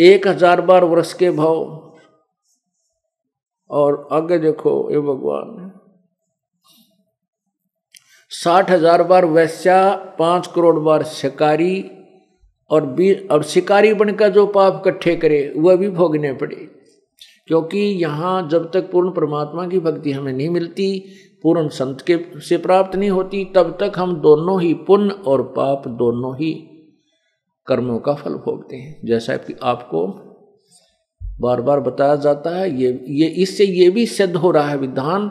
एक 0.00 0.28
हज़ार 0.28 0.60
बार 0.60 0.84
वर्ष 0.84 1.12
के 1.12 1.30
भाव। 1.30 1.86
और 3.70 4.08
आगे 4.12 4.38
देखो 4.38 4.90
ये 4.90 5.00
भगवान। 5.00 5.72
साठ 8.28 8.70
हज़ार 8.70 9.02
बार 9.02 9.24
वैश्या, 9.24 9.94
पाँच 10.18 10.46
करोड़ 10.46 10.78
बार 10.78 11.02
शिकारी 11.02 11.80
और 12.70 12.86
बी, 12.86 13.14
और 13.14 13.42
शिकारी 13.42 13.94
बनकर 13.94 14.28
जो 14.28 14.46
पाप 14.46 14.82
इकट्ठे 14.86 15.16
करे, 15.16 15.52
वह 15.56 15.76
भी 15.76 15.88
भोगने 15.88 16.32
पड़े। 16.32 16.68
क्योंकि 17.46 17.78
यहाँ 17.78 18.48
जब 18.48 18.70
तक 18.70 18.90
पूर्ण 18.90 19.10
परमात्मा 19.10 19.66
की 19.66 19.78
भक्ति 19.78 20.12
हमें 20.12 20.32
नहीं 20.32 20.48
मिलती, 20.48 21.04
पूर्ण 21.42 21.68
संत 21.68 22.00
के 22.00 22.40
से 22.40 22.56
प्राप्त 22.56 22.96
नहीं 22.96 23.10
होती, 23.10 23.44
तब 23.44 23.76
तक 23.80 23.92
हम 23.96 24.16
दोनों 24.16 24.62
ही 24.62 24.74
पुण्य 24.74 25.10
और 25.10 25.42
पाप 25.42 25.88
दोनों 25.88 26.34
ही 26.34 26.66
कर्मों 27.66 27.98
का 27.98 28.14
फल 28.14 28.30
भोगते 28.30 28.76
हैं। 28.76 29.00
जैसा 29.04 29.36
कि 29.36 29.54
आपको 29.62 30.26
बार 31.40 31.60
बार 31.60 31.80
बताया 31.80 32.16
जाता 32.16 32.50
है, 32.50 32.82
ये 32.82 33.04
ये, 33.08 33.26
इससे 33.26 33.64
ये 33.64 33.90
भी 33.90 34.06
सिद्ध 34.06 34.36
हो 34.36 34.50
रहा 34.50 34.68
है 34.68 34.76
विधान 34.76 35.28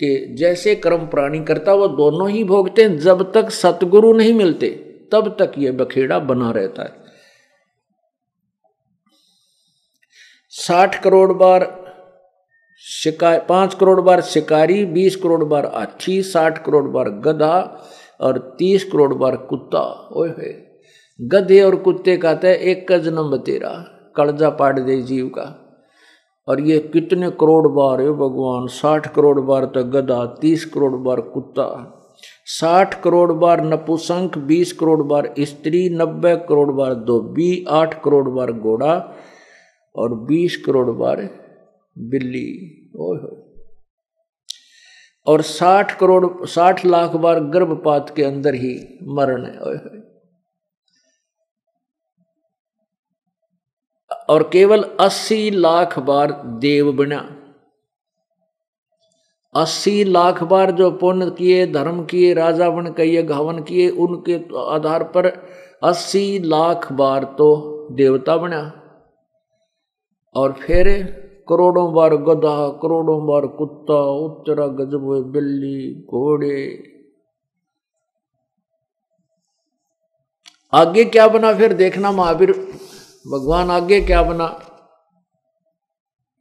कि 0.00 0.34
जैसे 0.38 0.74
कर्म 0.74 1.06
प्राणी 1.06 1.40
करता, 1.40 1.74
वह 1.74 1.86
दोनों 1.86 2.30
ही 2.30 2.44
भोगते 2.44 2.82
हैं, 2.82 2.98
जब 2.98 3.32
तक 3.32 3.50
सतगुरु 3.50 4.12
नहीं 4.12 4.34
मिलते। 4.34 4.83
तब 5.14 5.36
तक 5.38 5.52
ये 5.58 5.70
बखेड़ा 5.72 6.18
बना 6.18 6.50
रहता 6.50 6.82
है। 6.82 7.02
साठ 10.48 11.02
करोड़ 11.02 11.32
बार 11.32 11.84
शिकार 12.80 13.46
पाँच 13.48 13.74
करोड़ 13.74 14.00
बार 14.00 14.20
शिकारी, 14.20 14.84
बीस 14.84 15.16
करोड़ 15.16 15.44
बार 15.44 15.66
आठी 15.66 16.22
साठ 16.22 16.64
करोड़ 16.64 16.84
बार 16.84 17.08
गधा 17.08 17.86
और 18.20 18.38
तीस 18.58 18.84
करोड़ 18.84 19.14
बार 19.14 19.36
कुत्ता। 19.36 19.80
ओए 20.12 20.52
गधे 21.20 21.60
और 21.62 21.76
कुत्ते 21.76 22.16
का 22.16 22.30
हैं 22.30 22.54
एक 22.54 22.88
का 22.88 22.98
जन्म 22.98 23.36
तेरा 23.36 23.70
कड़जा 24.16 24.50
पाट 24.50 24.78
दे 24.78 25.02
जीव 25.02 25.28
का। 25.28 25.60
और 26.48 26.60
ये 26.60 26.78
कितने 26.92 27.30
करोड़ 27.30 27.68
बार 27.68 28.00
है 28.00 28.10
भगवान, 28.10 28.66
साठ 28.66 29.14
करोड़ 29.14 29.40
बार 29.40 29.64
तो 29.64 29.84
गधा, 29.84 30.24
तीस 30.40 30.64
करोड़ 30.64 30.94
बार 30.94 31.20
कुत्ता। 31.20 31.66
साठ 32.46 33.02
करोड़ 33.02 33.32
बार 33.32 33.64
नपुसंक 33.64 34.38
बीस 34.38 34.72
करोड़ 34.72 35.02
बार 35.02 35.34
स्त्री, 35.40 35.88
नब्बे 35.88 36.36
करोड़ 36.36 36.72
बार 36.72 36.94
धोबी, 36.94 37.64
आठ 37.68 38.04
करोड़ 38.04 38.28
बार 38.28 38.52
घोड़ा 38.52 39.14
और 39.96 40.14
बीस 40.14 40.62
करोड़ 40.66 40.90
बार 40.90 41.22
बिल्ली। 41.98 42.80
ओह 42.96 43.18
और 45.26 45.42
साठ 45.42 45.98
करोड़, 45.98 46.46
साठ 46.46 46.84
लाख 46.86 47.10
बार 47.10 47.40
गर्भपात 47.40 48.12
के 48.16 48.24
अंदर 48.24 48.54
ही 48.54 48.98
मरण 49.02 49.46
है। 49.46 49.54
और 54.30 54.50
केवल 54.52 54.82
अस्सी 55.00 55.50
लाख 55.50 55.98
बार 55.98 56.42
देव 56.44 56.92
बना। 56.92 57.43
अस्सी 59.56 60.04
लाख 60.04 60.42
बार 60.42 60.70
जो 60.70 60.90
पुण्य 60.90 61.30
किए, 61.30 61.66
धर्म 61.66 62.04
किए, 62.04 62.34
राजा 62.34 62.70
बन 62.70 62.92
किए 62.92 63.22
घावन 63.22 63.62
किए, 63.62 63.88
उनके 63.90 64.34
आधार 64.74 65.04
पर 65.04 65.26
अस्सी 65.82 66.38
लाख 66.38 66.92
बार 66.92 67.24
तो 67.24 67.78
देवता 67.92 68.36
बना। 68.36 68.80
और 70.34 70.52
फिर 70.52 71.02
करोड़ों 71.48 71.94
बार 71.94 72.16
गधा, 72.16 72.68
करोड़ों 72.68 73.26
बार 73.26 73.46
कुत्ता 73.46 74.02
उत्तरा 74.02 74.66
गजब 74.66 75.30
बिल्ली, 75.32 75.94
घोड़े। 75.94 76.84
आगे 80.72 81.04
क्या 81.04 81.28
बना 81.28 81.54
फिर? 81.54 81.72
देखना 81.72 82.12
महावीर। 82.12 82.52
भगवान 83.32 83.70
आगे 83.70 84.00
क्या 84.00 84.22
बना? 84.22 84.60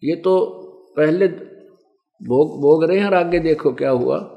ये 0.04 0.16
तो 0.16 0.46
पहले 0.98 1.53
भोग 2.22 2.62
भोग 2.62 2.84
रहे 2.84 3.00
हैं 3.00 3.06
और 3.06 3.14
आगे 3.14 3.40
देखो 3.40 3.72
क्या 3.72 3.90
हुआ। 3.90 4.30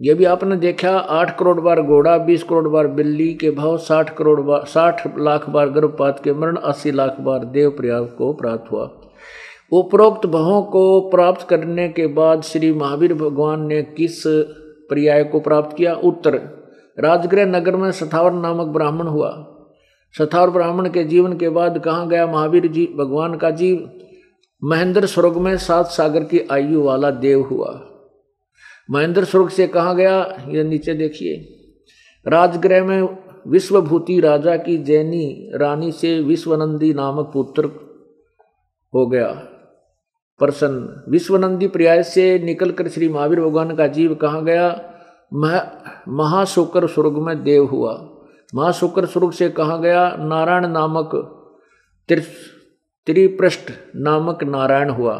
ये 0.00 0.14
भी 0.14 0.24
आपने 0.24 0.56
देखा, 0.56 0.90
आठ 0.90 1.38
करोड़ 1.38 1.60
बार 1.60 1.82
घोड़ा, 1.82 2.18
बीस 2.18 2.42
करोड़ 2.42 2.68
बार 2.68 2.86
बिल्ली 2.86 3.34
के 3.34 3.50
भाव, 3.50 3.76
साठ 3.76 4.16
करोड़ 4.16 4.40
बार, 4.40 4.64
साठ 4.64 5.18
लाख 5.18 5.50
बार 5.50 5.68
गर्भपात 5.68 6.20
के 6.24 6.32
मरण, 6.32 6.56
अस्सी 6.56 6.92
लाख 6.92 7.16
बार 7.20 7.44
देव 7.44 7.70
प्रयाग 7.70 8.04
को 8.04 8.32
प्राप्त 8.32 8.72
हुआ। 8.72 9.00
उपरोक्त 9.72 10.26
भावों 10.26 10.62
को 10.62 11.00
प्राप्त 11.00 11.48
करने 11.48 11.88
के 11.88 12.06
बाद 12.06 12.42
श्री 12.42 12.72
महावीर 12.72 13.14
भगवान 13.14 13.66
ने 13.66 13.82
किस 13.82 14.22
पर्याय 14.90 15.24
को 15.24 15.40
प्राप्त 15.40 15.76
किया? 15.76 15.94
उत्तर, 15.94 16.34
राजगृह 16.98 17.46
नगर 17.46 17.76
में 17.76 17.90
सथावर 17.92 18.32
नामक 18.32 18.66
ब्राह्मण 18.66 19.06
हुआ। 19.06 19.46
सथावर 20.18 20.50
ब्राह्मण 20.50 20.88
के 20.88 21.04
जीवन 21.04 21.36
के 21.36 21.48
बाद 21.48 21.78
कहाँ 21.78 22.08
गया 22.08 22.26
महावीर 22.26 22.66
जी? 22.66 22.94
भगवान 22.98 23.34
का 23.34 23.50
जीव। 23.50 23.90
महेंद्र 24.64 25.06
स्वर्ग 25.06 25.36
में 25.36 25.56
सात 25.56 25.86
सागर 25.86 26.24
की 26.24 26.40
आयु 26.40 26.82
वाला 26.82 27.10
देव 27.10 27.40
हुआ। 27.40 27.90
महेंद्र 28.90 29.24
स्वर्ग 29.24 29.48
से 29.48 29.66
कहा 29.66 29.92
गया, 29.92 30.44
ये 30.48 30.64
नीचे 30.64 30.94
देखिए। 30.94 31.60
राजगृह 32.28 32.84
में 32.84 33.18
विश्वभूति 33.48 34.20
राजा 34.20 34.56
की 34.56 34.76
जैनी 34.76 35.50
रानी 35.54 35.92
से 35.92 36.20
विश्वनंदी 36.20 36.94
नामक 36.94 37.30
पुत्र 37.34 37.64
हो 38.94 39.06
गया। 39.06 39.28
प्रसन्न। 40.38 41.10
विश्वनंदी 41.12 41.68
पर्याय 41.68 42.02
से 42.02 42.38
निकलकर 42.38 42.88
श्री 42.88 43.08
महावीर 43.08 43.40
भगवान 43.40 43.76
का 43.76 43.86
जीव 43.86 44.14
कहा 44.14 44.40
गया? 44.40 44.94
मह, 45.34 45.70
महाशुकर 46.08 46.86
स्वर्ग 46.86 47.12
में 47.12 47.42
देव 47.42 47.64
हुआ। 47.64 48.10
महाशुकर 48.54 49.06
स्वर्ग 49.06 49.32
से 49.32 49.48
कहा 49.48 49.76
गया? 49.76 50.16
नारायण 50.18 50.66
नामक 50.66 51.10
त्रिपृष्ठ 53.06 53.72
नामक 53.96 54.44
नारायण 54.44 54.90
हुआ 54.90 55.14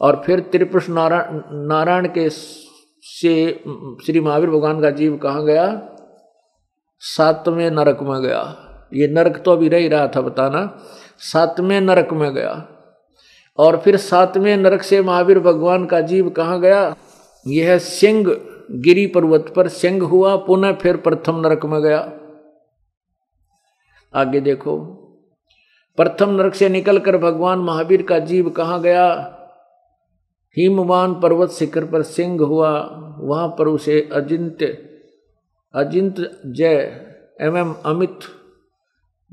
और 0.00 0.22
फिर 0.26 0.40
त्रिपृष्ठ 0.40 0.90
नारायण 0.90 1.40
नारायण 1.68 2.08
के 2.08 2.30
से 2.30 3.64
श्री 4.06 4.20
महावीर 4.20 4.50
भगवान 4.50 4.80
का 4.80 4.90
जीव 4.90 5.16
कहा 5.16 5.40
गया? 5.40 5.88
सातवें 6.98 7.70
नरक 7.70 7.98
में 8.02 8.22
गया। 8.22 8.60
ये 8.94 9.08
नरक 9.08 9.42
तो 9.44 9.52
अभी 9.52 9.68
रह 9.68 9.78
ही 9.78 9.88
रहा 9.88 10.08
था, 10.08 10.20
बताना। 10.20 10.78
सातवें 11.18 11.80
नरक 11.80 12.12
में 12.12 12.34
गया। 12.34 12.68
और 13.58 13.76
फिर 13.76 13.96
सातवें 13.96 14.56
नरक 14.56 14.82
से 14.82 15.02
महावीर 15.02 15.40
भगवान 15.40 15.86
का 15.86 16.00
जीव 16.00 16.30
कहाँ 16.30 16.60
गया? 16.60 16.96
यह 17.46 17.78
सिंह 17.78 18.36
गिरी 18.70 19.06
पर्वत 19.06 19.52
पर 19.56 19.68
सिंह 19.68 20.06
हुआ, 20.06 20.36
पुनः 20.36 20.72
फिर 20.72 20.96
प्रथम 20.96 21.40
नरक 21.40 21.64
में 21.64 21.82
गया। 21.82 22.12
आगे 24.14 24.40
देखो। 24.40 25.00
प्रथम 25.96 26.30
नरक 26.30 26.54
से 26.54 26.68
निकलकर 26.68 27.18
भगवान 27.18 27.58
महावीर 27.58 28.02
का 28.02 28.18
जीव 28.18 28.50
कहाँ 28.50 28.82
गया? 28.82 29.30
हिमवान 30.56 31.20
पर्वत 31.20 31.50
शिखर 31.50 31.84
पर 31.84 32.02
सिंह 32.02 32.42
हुआ। 32.42 33.00
वहाँ 33.18 33.48
पर 33.48 33.68
उसे 33.68 34.10
अजिंत्य 34.12 34.66
अजिंत 35.74 36.42
जय 36.46 37.06
एवं 37.40 37.74
अमित 37.74 38.18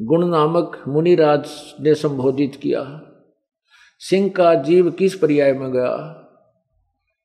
गुण 0.02 0.28
नामक 0.28 0.84
मुनिराज 0.88 1.46
ने 1.82 1.96
संबोधित 1.96 2.56
किया। 2.56 3.02
सिंह 4.00 4.30
का 4.30 4.54
जीव 4.54 4.92
किस 4.92 5.16
पर्याय 5.16 5.54
में 5.54 5.72
गया? 5.72 6.18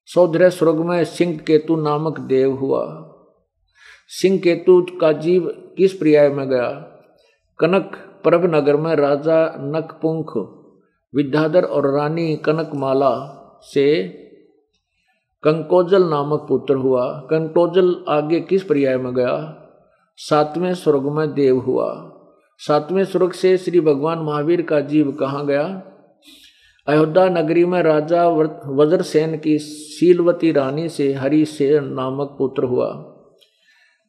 सौधर 0.07 0.51
स्वर्ग 0.51 0.77
में 0.77 1.05
सिंह 1.05 1.39
केतु 1.39 1.77
नामक 1.77 2.21
देव 2.21 2.53
हुआ। 2.53 3.13
सिंह 4.09 4.39
केतु 4.39 4.87
का 5.01 5.13
जीव 5.13 5.75
किस 5.77 5.93
पर्याय 5.93 6.29
में 6.29 6.49
गया? 6.49 6.71
कनक 7.59 8.06
प्रभ 8.29 8.55
नगर 8.55 8.77
में 8.77 8.97
राजा 8.97 9.57
नकपुंख 9.61 10.33
विद्याधर 11.15 11.65
और 11.65 11.99
रानी 11.99 12.37
कनकमाला 12.37 13.33
से 13.63 14.09
कंकोजल 15.45 16.05
नामक 16.05 16.47
पुत्र 16.49 16.75
हुआ। 16.75 17.21
कंकोजल 17.31 18.05
आगे 18.09 18.41
किस 18.41 18.63
पर्याय 18.63 18.97
में 18.97 19.15
गया? 19.15 19.63
सातवें 20.17 20.75
स्वर्ग 20.75 21.03
में 21.03 21.35
देव 21.35 21.59
हुआ। 21.59 22.13
सातवें 22.59 23.05
स्वर्ग 23.05 23.33
से 23.33 23.57
श्री 23.57 23.81
भगवान 23.81 24.19
महावीर 24.19 24.63
का 24.63 24.81
जीव 24.81 25.13
कहाँ 25.13 25.47
गया? 25.47 25.83
अयोध्या 26.87 27.29
नगरी 27.29 27.65
में 27.65 27.83
राजा 27.83 28.29
वज्रसेन 28.67 29.39
की 29.39 29.59
शीलवती 29.59 30.53
रानी 30.53 30.89
से 30.89 31.13
हरिसेन 31.13 31.85
नामक 31.85 32.37
पुत्र 32.39 32.65
हुआ। 32.65 33.17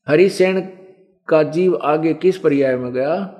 हरिसेन 0.09 0.61
का 1.28 1.43
जीव 1.43 1.80
आगे 1.84 2.13
किस 2.13 2.38
पर्याय 2.38 2.76
में 2.76 2.93
गया? 2.93 3.37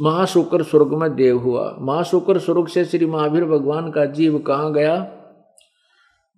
महाशुकर 0.00 0.62
स्वर्ग 0.62 0.94
में 0.94 1.14
देव 1.14 1.38
हुआ। 1.38 1.76
महाशुकर 1.80 2.38
स्वर्ग 2.38 2.68
से 2.68 2.84
श्री 2.84 3.06
महावीर 3.06 3.44
भगवान 3.44 3.90
का 3.90 4.04
जीव 4.04 4.38
कहाँ 4.38 4.72
गया? 4.72 5.20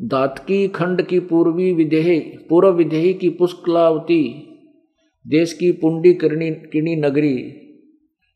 दातकी 0.02 0.68
खंड 0.68 1.02
की 1.02 1.20
पूर्वी 1.20 1.72
विदेही, 1.72 2.20
पूर्व 2.20 2.70
विदेही 2.70 3.14
की 3.14 3.28
पुष्कलावती, 3.28 4.48
देश 5.26 5.52
की 5.52 5.72
पुंडी 5.72 6.14
किरणी, 6.14 6.50
किणी 6.50 6.96
नगरी। 6.96 7.62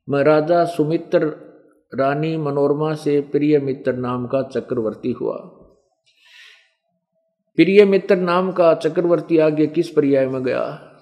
में 0.08 0.22
राजा 0.22 0.64
सुमित्र 0.64 1.50
रानी 1.94 2.36
मनोरमा 2.36 2.94
से 2.94 3.20
प्रिय 3.20 3.58
मित्र 3.58 3.92
नाम 3.92 4.26
का 4.26 4.42
चक्रवर्ती 4.42 5.12
हुआ। 5.12 5.36
प्रिय 7.56 7.84
मित्र 7.84 8.16
नाम 8.16 8.52
का 8.52 8.74
चक्रवर्ती 8.74 9.38
आगे 9.38 9.66
किस 9.66 9.88
पर्याय 9.88 10.26
में 10.26 10.44
गया? 10.44 10.92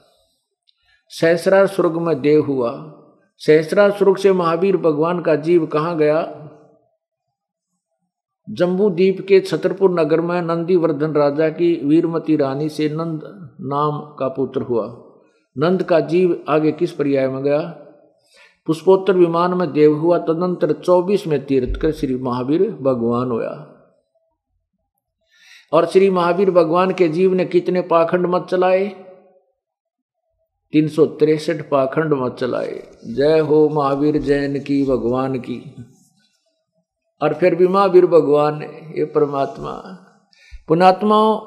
सहसरा 1.09 1.66
स्वर्ग 1.66 1.96
में 1.96 2.20
देव 2.20 2.44
हुआ। 2.44 2.94
सहसरा 3.39 3.91
स्वर्ग 3.91 4.16
से 4.16 4.32
महावीर 4.32 4.76
भगवान 4.76 5.20
का 5.20 5.34
जीव 5.34 5.66
कहाँ 5.66 5.97
गया? 5.97 6.51
जम्बू 8.51 8.91
द्वीप 8.91 9.26
के 9.28 9.41
छतरपुर 9.41 10.01
नगर 10.01 10.20
में 10.20 10.43
नंदीवर्धन 10.43 11.12
राजा 11.12 11.49
की 11.49 11.80
वीरमती 11.84 12.36
रानी 12.36 12.68
से 12.68 12.89
नंद 12.89 13.20
नाम 13.61 14.16
का 14.18 14.28
पुत्र 14.28 14.62
हुआ। 14.62 15.05
नंद 15.59 15.82
का 15.82 16.01
जीव 16.01 16.45
आगे 16.49 16.72
किस 16.72 16.93
पर्याय 16.93 17.28
में 17.28 17.43
गया? 17.43 17.61
पुष्पोत्तर 18.66 19.12
विमान 19.12 19.55
में 19.55 19.72
देव 19.72 19.99
हुआ 19.99 20.18
तदंतर 20.18 20.72
चौबीस 20.72 21.26
में 21.26 21.47
तीर्थ 21.47 21.80
कर 21.80 21.93
श्री 21.93 22.16
महावीर 22.16 22.70
भगवान 22.70 23.30
होया। 23.30 23.74
और 25.72 25.86
श्री 25.86 26.11
महावीर 26.11 26.51
भगवान 26.51 26.93
के 26.93 27.09
जीव 27.09 27.34
ने 27.34 27.45
कितने 27.45 27.80
पाखंड 27.80 28.26
मत 28.26 28.47
चलाए? 28.51 29.07
तीन 30.73 30.89
सौ 30.89 31.07
तिरसठ 31.07 31.71
पाखंड 31.71 32.12
मत 32.12 32.37
चलाए। 32.41 32.83
जय 33.07 33.39
हो 33.39 33.69
महावीर 33.69 34.19
जैन 34.19 34.61
की, 34.61 34.87
भगवान 34.87 35.39
की। 35.39 35.75
और 37.23 37.35
फिर 37.35 37.55
भी 37.55 37.69
महावीर 37.69 38.07
भगवान 38.07 38.62
ये 38.97 39.05
परमात्मा। 39.05 40.05
पुणात्माओं, 40.69 41.39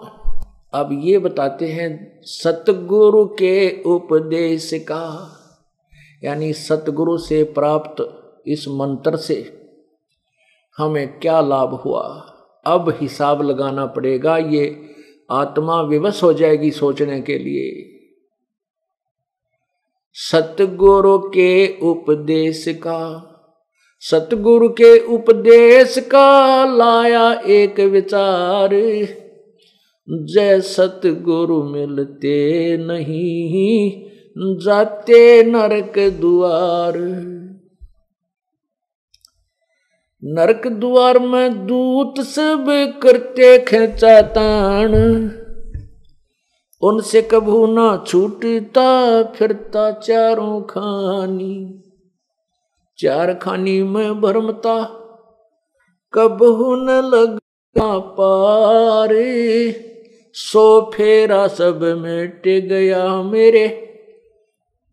अब 0.74 0.90
ये 1.04 1.18
बताते 1.18 1.68
हैं 1.68 2.22
सतगुरु 2.24 3.26
के 3.26 3.84
उपदेश 3.84 4.72
का। 4.74 5.38
यानी 6.24 6.54
सतगुरु 6.54 7.18
से 7.18 7.44
प्राप्त 7.44 8.18
इस 8.48 8.68
मंत्र 8.68 9.18
से 9.18 9.70
हमें 10.78 11.20
क्या 11.20 11.42
लाभ 11.42 11.74
हुआ? 11.74 12.04
अब 12.66 12.98
हिसाब 13.02 13.42
लगाना 13.42 13.86
पड़ेगा। 13.86 14.38
ये 14.38 14.90
आत्मा 15.32 15.82
विवश 15.82 16.24
हो 16.24 16.34
जाएगी 16.34 16.72
सोचने 16.72 17.22
के 17.22 17.38
लिए। 17.38 17.91
सतगुरु 20.14 21.18
के 21.18 21.80
उपदेश 21.80 22.66
का, 22.68 23.28
सतगुरु 24.00 24.70
के 24.70 24.98
उपदेश 25.00 25.98
का 26.00 26.66
लाया 26.76 27.42
एक 27.48 27.80
विचार। 27.80 28.70
जय 30.10 30.62
सतगुरु 30.62 31.64
मिलते 31.64 32.78
नहीं, 32.78 34.02
जाते 34.58 35.44
नरक 35.44 36.00
द्वार 36.00 36.98
नरक 40.24 40.68
द्वार 40.68 41.20
में 41.20 41.68
दूत 41.68 42.20
सब 42.20 42.66
करते 43.04 43.58
खेचा 43.60 44.22
तान 44.22 44.92
उनसे 46.84 47.22
कभू 47.22 47.68
ना 47.68 48.04
छूटता, 48.08 49.24
फिरता 49.24 49.92
चारों 49.92 50.62
खानी। 50.62 51.84
चार 52.98 53.34
खानी 53.34 53.84
में 53.84 54.22
भरमता, 54.22 54.84
कबहू 56.14 56.76
न 56.76 56.90
लगा 56.90 58.00
पारे। 58.00 59.72
सो 60.34 60.92
फेरा 60.94 61.48
सब 61.48 61.84
मिट 61.84 62.44
गया 62.48 63.22
मेरे, 63.22 63.88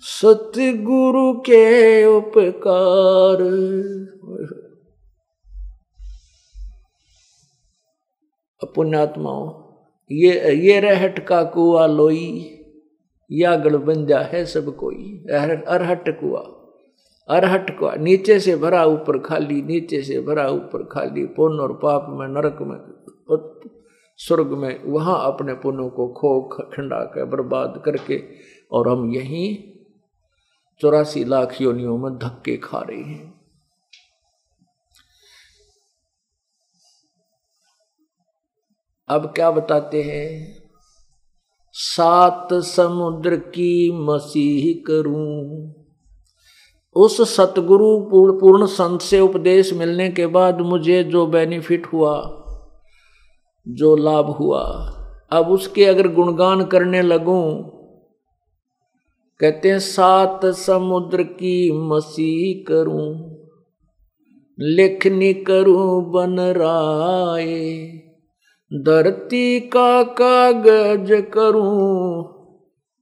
सतगुरु 0.01 1.33
के 1.33 2.05
उपकार। 2.05 3.39
पुण्यात्माओं 8.75 9.68
ये 10.13 10.55
ये 10.55 10.81
रहट 10.81 11.27
का 11.27 11.43
कुआ 11.43 11.87
लोई 11.87 12.55
या 13.33 13.57
गड़बंजा 13.57 14.21
है 14.21 14.45
सब 14.47 14.77
कोई। 14.77 15.25
अरहट 15.31 16.21
कुआ 16.21 16.55
अरहट 17.29 17.79
कुआ, 17.79 17.95
नीचे 17.95 18.41
से 18.41 18.57
भरा 18.57 18.85
ऊपर 18.85 19.19
खाली, 19.19 19.63
नीचे 19.63 20.03
से 20.03 20.21
भरा 20.21 20.49
ऊपर 20.49 20.85
खाली 20.85 21.27
पुण्य 21.27 21.63
और 21.63 21.73
पाप 21.73 22.07
में, 22.11 22.27
नरक 22.29 22.59
में 22.63 22.79
स्वर्ग 24.17 24.47
में, 24.47 24.85
वहाँ 24.85 25.33
अपने 25.33 25.55
पुण्यों 25.55 25.91
को 25.91 26.09
खो 26.09 26.41
खंडा 26.41 27.01
कर, 27.05 27.25
बर्बाद 27.25 27.83
करके, 27.85 28.23
और 28.73 28.89
हम 28.89 29.13
यहीं 29.15 29.57
चौरासी 30.81 31.25
लाख 31.25 31.61
योनियों 31.61 31.99
में 31.99 32.19
धक्के 32.19 32.57
खा 32.57 32.79
रहे 32.79 33.03
हैं। 33.03 33.38
अब 39.11 39.33
क्या 39.37 39.51
बताते 39.51 40.03
हैं? 40.03 40.59
सात 41.73 42.49
समुद्र 42.55 43.37
की 43.37 43.93
मसीह 43.93 44.85
करूँ। 44.87 45.75
उस 46.97 47.37
सतगुरु 47.37 47.99
पूर्ण 48.41 48.67
संत 48.67 49.01
से 49.01 49.21
उपदेश 49.21 49.73
मिलने 49.73 50.09
के 50.11 50.27
बाद 50.27 50.61
मुझे 50.61 51.05
जो 51.05 51.27
बेनिफिट 51.27 51.87
हुआ, 51.87 52.15
जो 53.69 53.97
लाभ 53.97 54.27
हुआ, 54.27 54.63
अब 55.31 55.49
उसके 55.49 55.85
अगर 55.85 56.09
गुणगान 56.09 56.65
करने 56.65 57.03
लगूं, 57.03 57.63
कहते 59.41 59.71
हैं, 59.71 59.79
सात 59.79 60.47
समुद्र 60.47 61.23
की 61.23 61.73
मसीह 61.73 62.65
करूँ, 62.69 63.37
लिखनी 64.61 65.33
करूँ 65.35 66.13
बन 66.13 66.41
राय 66.41 67.55
धरती 68.73 69.61
का 69.69 70.03
कागज़ 70.15 71.13
करूँ 71.33 72.25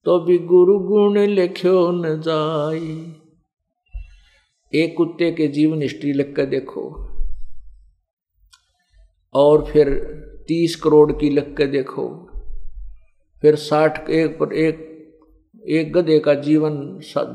तो 0.06 0.18
भी 0.20 0.38
गुरु 0.38 0.78
गुण 0.78 1.18
लिखो 1.18 1.90
न 1.92 2.20
जाए 2.20 2.78
एक 4.72 4.94
कुत्ते 4.96 5.30
के 5.32 5.48
जीवन 5.48 5.82
हिस्ट्री 5.82 6.12
लिख 6.12 6.32
कर 6.36 6.46
देखो, 6.46 6.84
और 9.34 9.64
फिर 9.64 9.90
तीस 10.48 10.76
करोड़ 10.76 11.12
की 11.12 11.30
लिख 11.30 11.54
कर 11.58 11.66
देखो, 11.66 12.08
फिर 13.42 13.54
साठ 13.56 14.10
एक 14.10 14.38
पर 14.38 14.52
एक 14.54 14.84
एक 15.70 15.92
गधे 15.92 16.18
का 16.18 16.34
जीवन 16.40 16.74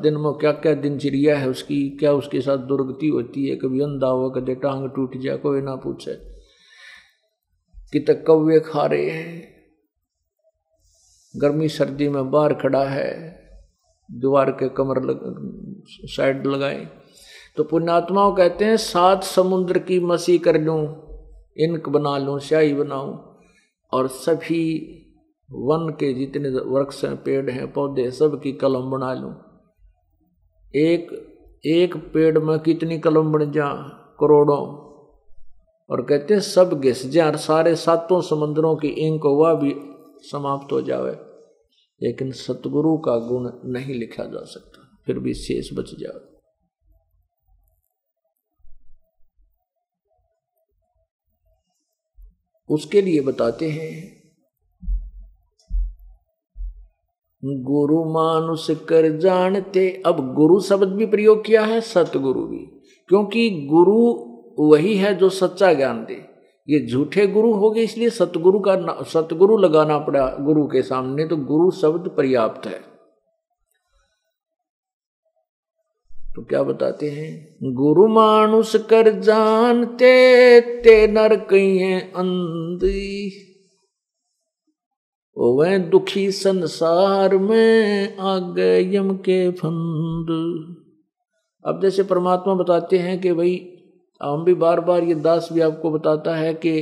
दिन 0.02 0.18
में 0.18 0.34
क्या 0.34 0.52
क्या 0.54 0.74
दिनचर्या 0.74 1.38
है 1.38 1.50
उसकी, 1.50 1.90
क्या 2.00 2.14
उसके 2.14 2.42
साथ 2.42 2.58
दुर्गति 2.68 3.08
होती 3.08 3.48
है, 3.48 3.56
कभी 3.56 3.82
अंधा 3.82 4.08
हो 4.08 4.30
कभी 4.30 4.56
टांग 4.58 4.90
टूट 4.90 5.18
जाए, 5.18 5.38
कोई 5.38 5.62
ना 5.62 5.76
पूछे। 5.78 6.31
कितने 7.94 8.16
कौवे 8.16 8.60
खा 8.60 8.86
रहे 8.86 9.10
हैं। 9.10 9.52
गर्मी 11.38 11.70
सर्दी 11.70 12.10
में 12.10 12.32
बाहर 12.32 12.54
खड़ा 12.54 12.84
है 12.86 13.42
द्वार 14.12 14.52
के 14.52 14.70
कमर 14.70 15.04
लग, 15.04 15.20
साइड 15.88 16.48
लगाए। 16.48 16.88
तो 17.56 17.64
पुण्यात्माओं 17.64 18.36
कहते 18.36 18.66
हैं 18.66 18.78
सात 18.78 19.24
समुद्र 19.24 19.80
की 19.80 20.00
मसी 20.00 20.38
कर 20.38 20.62
लूँ 20.62 20.82
इनक 21.58 21.90
बना 21.90 22.18
लूँ 22.18 22.40
स्याही 22.40 22.74
बनाऊँ 22.74 23.40
और 23.94 24.08
सभी 24.08 24.98
वन 25.52 25.90
के 25.90 26.14
जितने 26.14 26.50
वृक्ष 26.50 27.06
हैं 27.06 27.24
पेड़ 27.24 27.50
हैं 27.50 27.74
पौधे 27.74 28.12
सब 28.12 28.42
की 28.42 28.52
कलम 28.52 28.90
बना 28.92 29.14
लूँ। 29.14 29.34
एक 30.76 31.28
एक 31.66 31.96
पेड़ 32.14 32.40
में 32.40 32.60
कितनी 32.60 33.00
कलम 33.00 33.32
बन 33.32 33.52
जा? 33.52 33.74
करोड़ों। 34.20 34.91
और 35.92 36.02
कहते 36.02 36.34
हैं, 36.34 36.42
सब 36.42 36.80
घिस 36.80 37.06
जाए 37.06 37.38
सारे 37.38 37.76
सातों 37.76 38.22
समुद्रों 38.22 38.76
की 38.76 38.88
इंक 38.88 39.26
वह 39.26 39.54
भी 39.54 39.76
समाप्त 40.28 40.72
हो 40.72 40.82
जावे। 40.82 41.12
लेकिन 42.02 42.32
सतगुरु 42.32 42.98
का 42.98 43.18
गुण 43.18 43.52
नहीं 43.66 43.96
लिखा 43.96 44.24
जा 44.24 44.44
सकता, 44.44 45.00
फिर 45.06 45.20
भी 45.20 45.34
शेष 45.34 45.74
बच 45.74 45.90
जाए 46.00 46.32
उसके 52.70 53.02
लिए 53.02 53.22
बताते 53.22 53.70
हैं, 53.70 54.22
गुरु 57.46 58.04
मानुष 58.06 58.72
कर 58.72 59.18
जानते, 59.18 60.04
अब 60.06 60.34
गुरु 60.34 60.60
शब्द 60.60 60.88
भी 60.88 61.06
प्रयोग 61.06 61.46
किया 61.46 61.66
है, 61.66 61.82
सतगुरु 61.82 62.48
भी। 62.48 62.66
क्योंकि 63.10 63.50
गुरु 63.66 64.31
वही 64.62 64.96
है 64.98 65.14
जो 65.16 65.30
सच्चा 65.30 65.74
ज्ञान 65.74 66.06
दे। 66.06 66.26
ये 66.68 66.86
झूठे 66.88 67.28
गुरु 67.28 67.54
हो 67.54 67.70
गए, 67.72 67.82
इसलिए 67.82 68.10
सतगुरु 68.10 68.60
का 68.60 69.04
सतगुरु 69.04 69.58
लगाना 69.58 69.98
पड़ा 70.00 70.28
गुरु 70.40 70.68
के 70.68 70.82
सामने 70.82 71.28
तो 71.28 71.38
गुरु 71.38 71.72
शब्द 71.72 72.10
पर्याप्त 72.10 72.68
है। 72.68 72.80
तो 76.36 76.42
क्या 76.42 76.64
बताते 76.64 77.10
हैं? 77.10 77.58
गुरु 77.74 78.08
मानुष 78.08 78.76
कर 78.76 79.10
जानते, 79.20 80.62
ते 80.62 81.08
नर 81.08 81.36
कही 81.36 81.78
है 81.78 82.00
अंधी। 82.02 83.32
वह 85.38 85.78
दुखी 85.78 86.32
संसार 86.32 87.38
में 87.38 88.18
आ 88.18 88.38
गए 88.40 88.96
यम 88.96 89.16
के 89.18 89.50
फंद। 89.52 90.30
अब 91.66 91.82
जैसे 91.82 92.04
परमात्मा 92.04 92.54
बताते 92.54 92.98
हैं 92.98 93.20
कि 93.22 93.34
भाई 93.34 93.71
हम 94.22 94.44
भी 94.44 94.54
बार 94.54 94.80
बार 94.80 95.04
ये 95.04 95.16
दास 95.16 95.50
भी 95.54 95.62
आपको 95.62 95.92
बताता 95.92 96.36
है 96.36 96.54
कि 96.54 96.82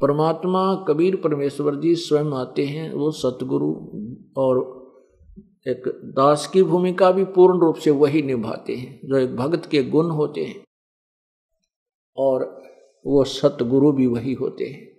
परमात्मा 0.00 0.84
कबीर 0.88 1.16
परमेश्वर 1.16 1.74
जी 1.74 1.94
स्वयं 1.94 2.32
आते 2.32 2.66
हैं, 2.66 2.92
वो 2.92 3.10
सतगुरु 3.10 3.74
और 4.36 4.84
एक 5.68 5.82
दास 6.04 6.46
की 6.46 6.62
भूमिका 6.62 7.10
भी 7.10 7.24
पूर्ण 7.24 7.60
रूप 7.60 7.76
से 7.76 7.90
वही 7.90 8.22
निभाते 8.22 8.76
हैं, 8.76 9.00
जो 9.04 9.16
एक 9.16 9.36
भक्त 9.36 9.70
के 9.70 9.82
गुण 9.82 10.10
होते 10.10 10.44
हैं 10.44 10.64
और 12.16 12.62
वो 13.06 13.24
सतगुरु 13.24 13.92
भी 13.92 14.06
वही 14.06 14.32
होते 14.32 14.64
हैं। 14.64 14.93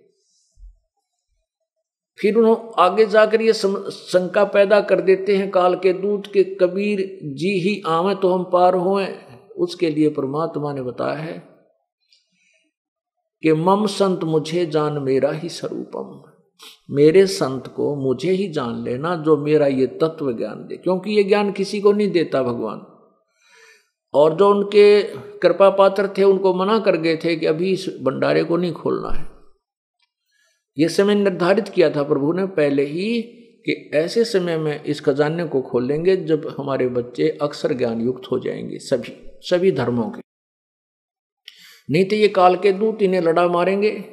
फिर 2.18 2.36
उन्होंने 2.36 2.72
आगे 2.78 3.06
जाकर 3.06 3.42
ये 3.42 3.52
शंका 3.52 4.44
पैदा 4.44 4.80
कर 4.80 5.00
देते 5.00 5.36
हैं, 5.36 5.50
काल 5.50 5.74
के 5.76 5.92
दूत 5.92 6.26
के 6.26 6.44
कबीर 6.56 7.18
जी 7.34 7.58
ही 7.60 7.82
आवे 7.86 8.14
तो 8.14 8.32
हम 8.32 8.44
पार 8.44 8.74
होए। 8.74 9.06
उसके 9.58 9.90
लिए 9.90 10.08
परमात्मा 10.08 10.72
ने 10.72 10.82
बताया 10.82 11.14
है 11.14 11.38
कि 13.42 13.52
मम 13.52 13.86
संत 13.86 14.24
मुझे 14.24 14.64
जान 14.66 14.98
मेरा 14.98 15.30
ही 15.30 15.48
स्वरूपम। 15.48 16.22
मेरे 16.94 17.26
संत 17.26 17.66
को 17.66 17.94
मुझे 17.96 18.30
ही 18.30 18.48
जान 18.48 18.82
लेना 18.84 19.14
जो 19.16 19.36
मेरा 19.36 19.66
ये 19.66 19.86
तत्व 19.86 20.32
ज्ञान 20.32 20.66
दे, 20.68 20.76
क्योंकि 20.76 21.10
ये 21.10 21.24
ज्ञान 21.24 21.52
किसी 21.52 21.80
को 21.80 21.92
नहीं 21.92 22.10
देता 22.10 22.42
भगवान। 22.42 22.84
और 24.14 24.34
जो 24.34 24.48
उनके 24.50 25.02
कृपा 25.38 25.70
पात्र 25.70 26.08
थे, 26.18 26.22
उनको 26.22 26.54
मना 26.54 26.78
कर 26.78 26.96
गए 26.96 27.16
थे 27.16 27.36
कि 27.36 27.46
अभी 27.46 27.72
इस 27.72 27.86
भंडारे 28.02 28.44
को 28.44 28.56
नहीं 28.56 28.72
खोलना 28.72 29.08
है। 29.08 29.35
ये 30.78 30.88
समय 30.88 31.14
निर्धारित 31.14 31.68
किया 31.68 31.90
था 31.90 32.02
प्रभु 32.02 32.32
ने 32.32 32.46
पहले 32.46 32.84
ही 32.84 33.22
कि 33.66 33.90
ऐसे 33.94 34.24
समय 34.24 34.58
में 34.58 34.84
इस 34.84 35.00
खजाने 35.00 35.44
को 35.44 35.62
खोलेंगे 35.62 36.16
जब 36.16 36.54
हमारे 36.58 36.88
बच्चे 36.88 37.38
अक्सर 37.42 37.72
ज्ञान 37.72 38.00
युक्त 38.00 38.22
हो 38.32 38.38
जाएँगे 38.38 38.78
सभी 38.78 39.30
सभी 39.40 39.72
धर्मों 39.72 40.10
के। 40.10 40.22
नहीं 41.90 42.04
तो 42.04 42.16
ये 42.16 42.28
काल 42.28 42.56
के 42.56 42.72
दूत 42.72 43.02
इन्हें 43.02 43.20
लड़ा 43.20 43.48
मारेंगे। 43.48 44.04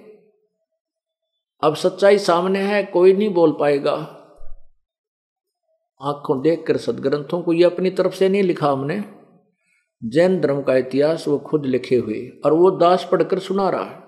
अब 1.64 1.76
सच्चाई 1.76 2.18
सामने 2.18 2.60
है, 2.60 2.84
कोई 2.84 3.14
नहीं 3.14 3.30
बोल 3.30 3.58
पाएगा। 3.60 4.20
आँखों 6.02 6.42
देखकर 6.42 6.78
सदग्रंथों 6.78 7.42
को 7.42 7.54
ये 7.54 7.64
अपनी 7.64 7.90
तरफ़ 7.90 8.14
से 8.14 8.30
नहीं 8.30 8.44
लिखा 8.44 8.72
हमने। 8.72 9.04
जैन 10.04 10.42
धर्म 10.42 10.62
का 10.62 10.78
इतिहास 10.78 11.28
वो 11.28 11.40
खुद 11.40 11.66
लिखे 11.66 11.96
हुए, 11.96 12.30
और 12.46 12.54
वो 12.54 12.72
दास 12.72 13.10
पढ़कर 13.12 13.40
सुना 13.40 13.70
रहा 13.70 13.84
है। 13.84 14.03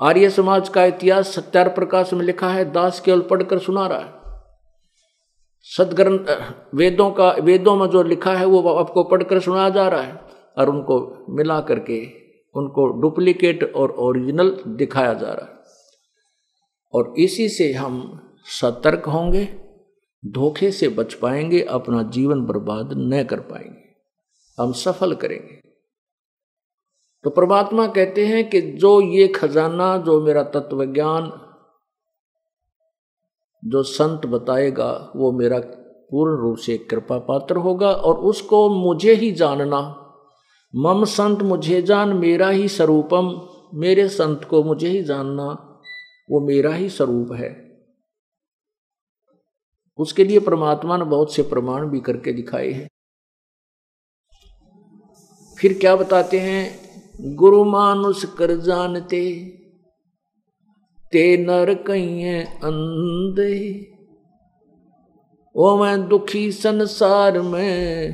आर्य 0.00 0.30
समाज 0.30 0.68
का 0.68 0.84
इतिहास 0.84 1.28
सत्यार 1.28 1.68
प्रकाश 1.68 2.12
में 2.12 2.24
लिखा 2.24 2.48
है, 2.48 2.72
दास 2.72 3.00
केवल 3.00 3.20
पढ़कर 3.20 3.58
सुना 3.58 3.86
रहा 3.86 3.98
है। 3.98 4.22
सदग्रंथ 5.62 6.52
वेदों 6.74 7.10
का, 7.10 7.30
वेदों 7.30 7.76
में 7.76 7.86
जो 7.86 8.02
लिखा 8.02 8.34
है, 8.34 8.46
वो 8.46 8.74
आपको 8.74 9.04
पढ़कर 9.04 9.40
सुनाया 9.40 9.68
जा 9.68 9.88
रहा 9.88 10.02
है 10.02 10.20
और 10.58 10.70
उनको 10.70 11.26
मिला 11.28 11.60
करके 11.60 12.22
उनको 12.54 13.00
डुप्लीकेट 13.00 13.74
और 13.74 13.90
ओरिजिनल 13.90 14.58
दिखाया 14.66 15.14
जा 15.14 15.32
रहा 15.32 15.46
है। 15.46 15.52
और 16.94 17.14
इसी 17.18 17.48
से 17.48 17.72
हम 17.72 18.20
सतर्क 18.44 19.04
होंगे, 19.04 19.44
धोखे 20.26 20.70
से 20.70 20.88
बच 20.88 21.14
पाएँगे, 21.14 21.62
अपना 21.62 22.02
जीवन 22.02 22.46
बर्बाद 22.46 22.90
न 22.92 23.24
कर 23.24 23.40
पाएँगे। 23.40 23.82
हम 24.62 24.72
सफल 24.72 25.14
करेंगे। 25.14 25.71
तो 27.24 27.30
परमात्मा 27.30 27.86
कहते 27.86 28.26
हैं 28.26 28.50
कि 28.50 28.60
जो 28.60 29.00
ये 29.00 29.28
खजाना, 29.28 29.96
जो 29.96 30.20
मेरा 30.20 30.42
तत्व 30.42 30.84
ज्ञान 30.84 31.48
जो 33.64 33.82
संत 33.82 34.26
बताएगा, 34.26 35.12
वो 35.16 35.32
मेरा 35.32 35.58
पूर्ण 36.10 36.40
रूप 36.40 36.56
से 36.56 36.78
कृपा 36.78 37.18
पात्र 37.18 37.56
होगा 37.56 37.90
और 37.90 38.14
उसको 38.16 38.68
मुझे 38.68 39.14
ही 39.14 39.32
जानना। 39.32 39.98
मम 40.76 41.04
संत 41.04 41.42
मुझे 41.42 41.82
जान, 41.82 42.08
मेरा 42.12 42.48
ही 42.48 42.68
स्वरूपम। 42.68 43.48
मेरे 43.74 44.08
संत 44.08 44.44
को 44.44 44.62
मुझे 44.62 44.88
ही 44.88 45.02
जानना, 45.02 45.44
वो 46.30 46.40
मेरा 46.40 46.74
ही 46.74 46.88
स्वरूप 46.88 47.32
है। 47.32 47.80
उसके 49.98 50.24
लिए 50.24 50.38
परमात्मा 50.38 50.96
ने 50.96 51.04
बहुत 51.04 51.34
से 51.34 51.42
प्रमाण 51.42 51.86
भी 51.86 52.00
करके 52.00 52.32
दिखाए 52.32 52.70
हैं। 52.70 52.88
फिर 55.58 55.78
क्या 55.78 55.96
बताते 55.96 56.38
हैं? 56.38 56.81
गुरु 57.24 57.64
मानुष 57.64 58.24
कर 58.24 58.50
जानते, 58.56 59.34
ते 61.12 61.36
नर 61.36 61.74
कहीं 61.74 62.44
अंधे। 62.44 63.86
ओ 65.56 65.76
मैं 65.76 66.08
दुखी 66.08 66.52
संसार 66.52 67.40
में 67.40 68.08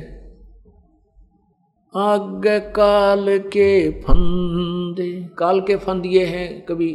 आगे 1.95 2.59
काल 2.59 3.37
के 3.39 3.91
फंदे। 3.91 5.29
काल 5.37 5.61
के 5.61 5.75
फंद 5.75 6.05
ये 6.05 6.25
हैं, 6.25 6.65
कभी 6.65 6.91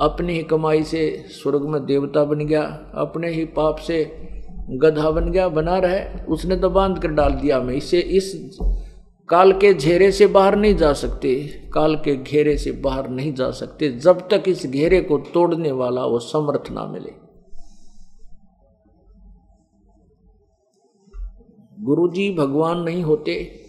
अपनी 0.00 0.32
ही 0.32 0.42
कमाई 0.42 0.82
से 0.82 1.24
स्वर्ग 1.28 1.62
में 1.62 1.84
देवता 1.86 2.24
बन 2.24 2.46
गया, 2.46 2.62
अपने 2.94 3.30
ही 3.30 3.44
पाप 3.44 3.76
से 3.76 4.04
गधा 4.70 5.10
बन 5.10 5.30
गया, 5.30 5.48
बना 5.48 5.78
रहे, 5.78 6.24
उसने 6.24 6.56
तो 6.56 6.70
बाँध 6.70 6.98
कर 6.98 7.08
डाल 7.08 7.32
दिया। 7.32 7.60
मैं 7.60 7.74
इसे 7.74 8.00
इस 8.00 8.58
काल 9.32 9.52
के 9.52 9.74
घेरे 9.74 10.12
से 10.12 10.26
बाहर 10.26 10.56
नहीं 10.56 10.76
जा 10.76 10.92
सकते, 10.92 11.34
काल 11.74 11.96
के 11.96 12.16
घेरे 12.16 12.56
से 12.56 12.72
बाहर 12.72 13.08
नहीं 13.08 13.34
जा 13.34 13.50
सकते, 13.50 13.88
जब 13.88 14.28
तक 14.28 14.42
इस 14.48 14.66
घेरे 14.66 15.00
को 15.00 15.18
तोड़ने 15.18 15.72
वाला 15.72 16.06
वो 16.06 16.18
समर्थ 16.18 16.70
ना 16.70 16.86
मिले। 16.86 17.12
गुरुजी 21.80 22.34
भगवान 22.34 22.78
नहीं 22.78 23.02
होते। 23.02 23.64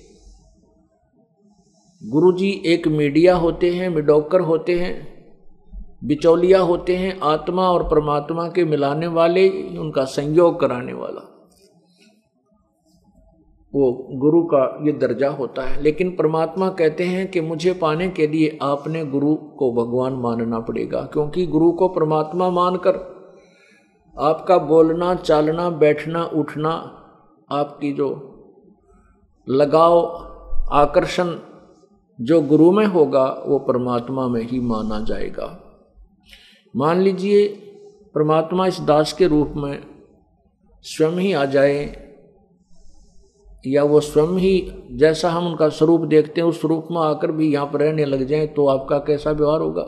गुरुजी 2.03 2.63
एक 2.65 2.87
मीडिया 2.87 3.35
होते 3.35 3.69
हैं, 3.69 3.89
मिडोकर 3.89 4.39
होते 4.39 4.79
हैं, 4.79 5.13
बिचौलिया 6.03 6.59
होते 6.59 6.95
हैं, 6.95 7.19
आत्मा 7.19 7.69
और 7.69 7.83
परमात्मा 7.83 8.47
के 8.47 8.65
मिलाने 8.65 9.07
वाले, 9.07 9.49
उनका 9.77 10.05
संयोग 10.05 10.59
कराने 10.59 10.93
वाला। 10.93 11.32
वो 13.75 14.07
गुरु 14.11 14.43
का 14.43 14.79
ये 14.85 14.91
दर्जा 14.91 15.29
होता 15.29 15.61
है। 15.61 15.81
लेकिन 15.81 16.15
परमात्मा 16.15 16.69
कहते 16.69 17.03
हैं 17.03 17.31
कि 17.31 17.41
मुझे 17.41 17.73
पाने 17.73 18.09
के 18.09 18.27
लिए 18.27 18.59
आपने 18.61 19.05
गुरु 19.05 19.35
को 19.35 19.71
भगवान 19.73 20.13
मानना 20.13 20.59
पड़ेगा, 20.59 21.01
क्योंकि 21.01 21.45
गुरु 21.45 21.71
को 21.71 21.87
परमात्मा 21.87 22.49
मानकर 22.49 23.13
आपका 24.19 24.57
बोलना, 24.57 25.15
चालना, 25.15 25.69
बैठना, 25.69 26.23
उठना, 26.23 26.69
आपकी 27.51 27.93
जो 27.93 28.29
लगाव, 29.49 30.05
आकर्षण 30.71 31.35
जो 32.21 32.41
गुरु 32.41 32.71
में 32.71 32.85
होगा, 32.85 33.43
वो 33.47 33.59
परमात्मा 33.59 34.27
में 34.27 34.41
ही 34.41 34.59
माना 34.59 34.99
जाएगा। 34.99 35.59
मान 36.75 37.01
लीजिए, 37.01 37.47
परमात्मा 38.15 38.67
इस 38.67 38.79
दास 38.81 39.13
के 39.13 39.27
रूप 39.27 39.53
में 39.55 39.83
स्वयं 40.81 41.11
ही 41.11 41.33
आ 41.33 41.45
जाए 41.45 42.02
या 43.63 43.83
वो 43.83 43.99
स्वयं 43.99 44.37
ही 44.37 44.71
जैसा 44.91 45.29
हम 45.29 45.45
उनका 45.47 45.67
स्वरूप 45.69 46.01
देखते 46.01 46.41
हैं, 46.41 46.47
उस 46.47 46.59
स्वरूप 46.61 46.87
में 46.91 47.01
आकर 47.01 47.31
भी 47.31 47.51
यहाँ 47.53 47.65
पर 47.65 47.79
रहने 47.79 48.05
लग 48.05 48.23
जाए 48.23 48.47
तो 48.47 48.67
आपका 48.67 48.97
कैसा 48.99 49.31
व्यवहार 49.31 49.61
होगा? 49.61 49.85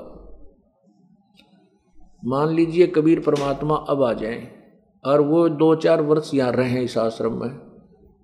मान 2.24 2.50
लीजिए 2.50 2.88
कबीर 2.88 3.20
परमात्मा 3.20 3.76
अब 3.90 4.04
आ 4.04 4.14
जाए, 4.14 4.48
और 5.04 5.22
वो 5.22 5.48
दो 5.50 5.74
चार 5.76 6.02
वर्ष 6.02 6.32
यहाँ 6.34 6.52
रहें 6.52 6.82
इस 6.82 6.98
आश्रम 6.98 7.40
में 7.42 7.50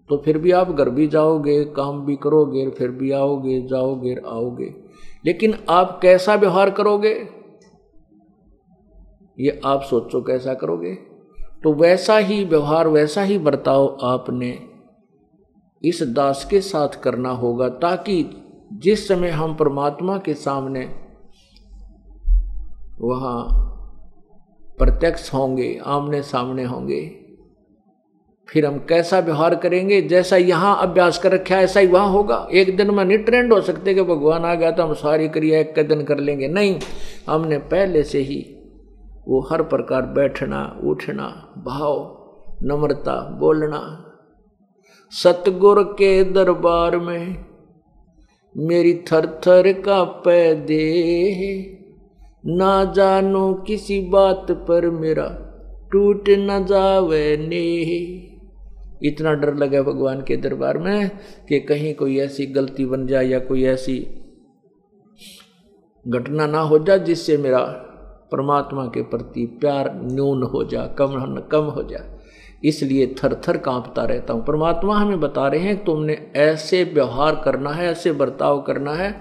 तो 0.09 0.17
फिर 0.17 0.37
भी 0.37 0.51
आप 0.51 0.71
घर 0.71 0.89
भी 0.89 1.07
जाओगे, 1.07 1.63
काम 1.65 1.99
भी 2.05 2.15
करोगे, 2.15 2.69
फिर 2.69 2.91
भी 2.91 3.11
आओगे, 3.11 3.61
जाओगे 3.61 4.15
आओगे। 4.27 4.73
लेकिन 5.25 5.53
आप 5.69 5.99
कैसा 6.01 6.35
व्यवहार 6.35 6.69
करोगे? 6.69 7.13
ये 9.37 9.59
आप 9.65 9.81
सोचो 9.81 10.21
कैसा 10.21 10.53
करोगे? 10.53 10.93
तो 11.63 11.73
वैसा 11.73 12.17
ही 12.17 12.43
व्यवहार, 12.43 12.87
वैसा 12.87 13.21
ही 13.21 13.37
बर्ताव 13.37 13.97
आपने 14.03 14.51
इस 15.83 16.01
दास 16.05 16.45
के 16.49 16.61
साथ 16.61 17.01
करना 17.03 17.29
होगा, 17.29 17.69
ताकि 17.69 18.23
जिस 18.73 19.07
समय 19.07 19.29
हम 19.29 19.55
परमात्मा 19.55 20.17
के 20.17 20.33
सामने 20.33 20.83
वहाँ 23.01 23.39
प्रत्यक्ष 24.79 25.33
होंगे, 25.33 25.79
आमने 25.85 26.21
सामने 26.21 26.63
होंगे, 26.63 27.01
फिर 28.49 28.65
हम 28.65 28.77
कैसा 28.79 29.19
व्यवहार 29.19 29.55
करेंगे, 29.55 30.01
जैसा 30.01 30.37
यहाँ 30.37 30.75
अभ्यास 30.81 31.17
कर 31.17 31.31
रखा 31.31 31.57
ऐसा 31.57 31.79
ही 31.79 31.87
वहाँ 31.87 32.09
होगा। 32.09 32.47
एक 32.51 32.75
दिन 32.77 32.91
में 32.91 33.03
नहीं 33.05 33.17
ट्रेंड 33.17 33.53
हो 33.53 33.59
सकते 33.61 33.93
कि 33.93 34.03
भगवान 34.03 34.45
आ 34.45 34.53
गया 34.55 34.71
तो 34.71 34.83
हम 34.83 34.93
सारी 34.93 35.27
क्रिया 35.29 35.59
एक 35.59 35.87
दिन 35.87 36.03
कर 36.03 36.19
लेंगे। 36.19 36.47
नहीं, 36.47 36.79
हमने 37.29 37.57
पहले 37.57 38.03
से 38.03 38.19
ही 38.19 38.39
वो 39.27 39.39
हर 39.51 39.63
प्रकार 39.63 40.05
बैठना, 40.11 40.63
उठना, 40.83 41.27
भाव, 41.57 41.95
नम्रता, 42.63 43.19
बोलना 43.39 43.79
सतगुर 45.13 45.83
के 45.83 46.23
दरबार 46.23 46.97
में 46.97 47.45
मेरी 48.57 48.93
थर 48.93 49.25
थर 49.47 49.71
का 49.73 50.03
पै 50.03 50.55
दे 50.55 50.85
ना 52.45 52.85
जानो 52.85 53.53
किसी 53.53 53.99
बात 54.09 54.51
पर 54.51 54.89
मेरा 54.89 55.27
टूट 55.91 56.29
न 56.29 56.65
जावे 56.65 57.37
ने 57.37 57.63
इतना 59.03 59.33
डर 59.33 59.53
लगा 59.55 59.81
भगवान 59.81 60.21
के 60.21 60.37
दरबार 60.37 60.77
में 60.77 61.09
कि 61.49 61.59
कहीं 61.59 61.93
कोई 61.95 62.19
ऐसी 62.19 62.45
गलती 62.45 62.85
बन 62.85 63.07
जाए 63.07 63.25
या 63.25 63.39
कोई 63.39 63.63
ऐसी 63.63 63.99
घटना 66.07 66.45
ना 66.45 66.59
हो 66.59 66.79
जाए 66.79 66.99
जिससे 66.99 67.37
मेरा 67.37 67.59
परमात्मा 68.31 68.85
के 68.85 69.01
प्रति 69.03 69.45
प्यार 69.45 69.91
न्यून 70.03 70.43
हो 70.43 70.63
जा 70.63 70.85
कम 70.85 71.39
कम 71.51 71.65
हो 71.65 71.83
जाए। 71.83 72.20
इसलिए 72.63 73.05
थर 73.15 73.33
थर 73.47 73.57
कांपता 73.59 74.03
रहता 74.05 74.33
हूँ। 74.33 74.43
परमात्मा 74.45 74.95
हमें 74.95 75.19
बता 75.19 75.47
रहे 75.47 75.59
हैं, 75.59 75.83
तुमने 75.85 76.17
ऐसे 76.37 76.83
व्यवहार 76.85 77.41
करना 77.45 77.69
है, 77.71 77.89
ऐसे 77.91 78.11
बर्ताव 78.13 78.61
करना 78.61 78.93
है, 78.93 79.15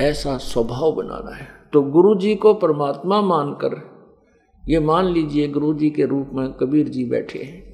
ऐसा 0.00 0.36
स्वभाव 0.38 0.92
बनाना 0.94 1.36
है। 1.36 1.48
तो 1.72 1.82
गुरु 1.82 2.14
जी 2.16 2.34
को 2.34 2.54
परमात्मा 2.56 3.20
मानकर, 3.22 3.80
ये 4.62 4.80
मान 4.80 5.06
लीजिए 5.06 5.48
गुरु 5.48 5.72
जी 5.74 5.90
के 5.90 6.04
रूप 6.06 6.30
में 6.34 6.52
कबीर 6.52 6.88
जी 6.88 7.04
बैठे 7.06 7.38
हैं 7.38 7.68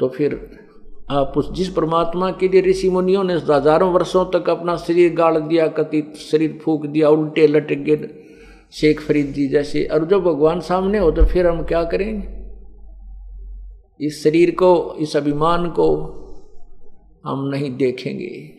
तो 0.00 0.08
फिर 0.08 0.34
आप 1.10 1.32
उस, 1.36 1.50
जिस 1.52 1.68
परमात्मा 1.68 2.30
के 2.30 2.48
लिए 2.48 2.60
ऋषि 2.62 2.88
मुनियों 2.90 3.22
ने 3.24 3.34
हज़ारों 3.34 3.90
वर्षों 3.92 4.24
तक 4.30 4.48
अपना 4.50 4.76
शरीर 4.76 5.14
गाड़ 5.14 5.38
दिया 5.38 5.66
कति 5.68 6.02
शरीर 6.20 6.58
फूक 6.62 6.86
दिया, 6.86 7.08
उल्टे 7.08 7.46
लटक 7.46 7.84
गए 7.84 8.08
शेख 8.72 9.00
फरीद 9.00 9.32
जी 9.32 9.46
जैसे 9.48 9.84
और 9.84 10.04
जब 10.06 10.22
भगवान 10.22 10.60
सामने 10.60 10.98
हो 10.98 11.10
तो 11.10 11.24
फिर 11.24 11.46
हम 11.46 11.62
क्या 11.64 11.82
करेंगे? 11.84 12.37
इस 14.00 14.22
शरीर 14.24 14.50
को, 14.50 14.94
इस 14.98 15.16
अभिमान 15.16 15.70
को 15.70 15.96
हम 17.26 17.48
नहीं 17.48 17.76
देखेंगे। 17.76 18.50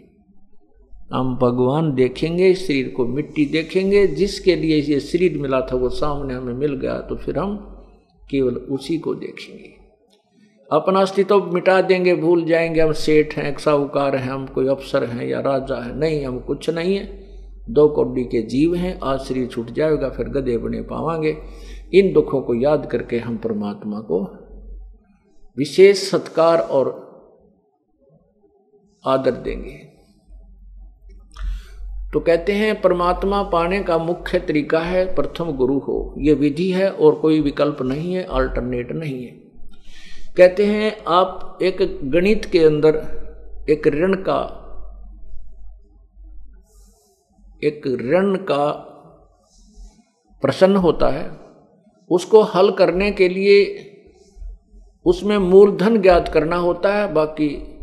हम 1.13 1.35
भगवान 1.35 1.93
देखेंगे 1.93 2.53
शरीर 2.53 2.89
को 2.89 3.05
मिट्टी 3.07 3.45
देखेंगे, 3.45 4.07
जिसके 4.07 4.55
लिए 4.55 4.81
ये 4.81 4.99
शरीर 4.99 5.37
मिला 5.37 5.61
था 5.61 5.75
वो 5.75 5.89
सामने 5.89 6.33
हमें 6.33 6.53
मिल 6.53 6.73
गया 6.73 6.99
तो 6.99 7.15
फिर 7.15 7.37
हम 7.37 7.55
केवल 8.29 8.55
उसी 8.55 8.97
को 8.97 9.15
देखेंगे। 9.15 9.69
अपना 10.71 11.01
अस्तित्व 11.01 11.51
मिटा 11.53 11.81
देंगे, 11.81 12.15
भूल 12.15 12.43
जाएँगे, 12.45 12.81
हम 12.81 12.91
सेठ 12.91 13.37
हैं, 13.37 13.57
साहूकार 13.57 14.15
हैं, 14.15 14.29
हम 14.29 14.45
कोई 14.45 14.67
अफसर 14.67 15.03
हैं 15.03 15.27
या 15.27 15.39
राजा 15.39 15.75
है, 15.75 15.99
नहीं, 15.99 16.25
हम 16.25 16.39
कुछ 16.39 16.69
नहीं 16.69 16.95
है। 16.95 17.19
दो 17.69 17.87
कौडी 17.87 18.23
के 18.23 18.41
जीव 18.41 18.75
हैं, 18.75 18.99
आज 19.03 19.19
शरीर 19.19 19.47
छूट 19.47 19.71
जाएगा, 19.71 20.09
फिर 20.09 20.25
गधे 20.25 20.57
बने 20.57 20.81
पावांगे। 20.81 21.37
इन 21.93 22.13
दुखों 22.13 22.41
को 22.41 22.55
याद 22.55 22.89
करके 22.91 23.17
हम 23.17 23.37
परमात्मा 23.37 23.99
को 23.99 24.45
विशेष 25.59 26.09
सत्कार 26.11 26.59
और 26.59 27.09
आदर 29.07 29.31
देंगे। 29.31 29.77
तो 32.13 32.19
कहते 32.19 32.53
हैं, 32.53 32.81
परमात्मा 32.81 33.43
पाने 33.43 33.83
का 33.83 33.97
मुख्य 33.97 34.39
तरीका 34.39 34.79
है, 34.79 35.15
प्रथम 35.15 35.51
गुरु 35.51 35.77
हो। 35.79 36.15
यह 36.17 36.35
विधि 36.35 36.71
है 36.71 36.91
और 36.91 37.15
कोई 37.15 37.41
विकल्प 37.41 37.81
नहीं 37.81 38.13
है 38.13 38.23
अल्टरनेट 38.23 38.91
नहीं 38.91 39.23
है। 39.23 39.31
कहते 40.37 40.65
हैं, 40.65 41.03
आप 41.07 41.59
एक 41.61 41.99
गणित 42.03 42.45
के 42.45 42.59
अंदर 42.59 42.95
एक 43.69 43.87
ऋण 43.87 44.15
का, 44.29 44.39
एक 47.63 47.87
ऋण 47.87 48.35
का 48.35 48.71
प्रश्न 50.41 50.75
होता 50.75 51.07
है। 51.07 51.29
उसको 52.09 52.41
हल 52.41 52.71
करने 52.71 53.11
के 53.11 53.29
लिए 53.29 53.85
उसमें 55.05 55.37
मूलधन 55.37 56.01
ज्ञात 56.01 56.27
करना 56.27 56.55
होता 56.55 56.93
है, 56.93 57.13
बाकी 57.13 57.75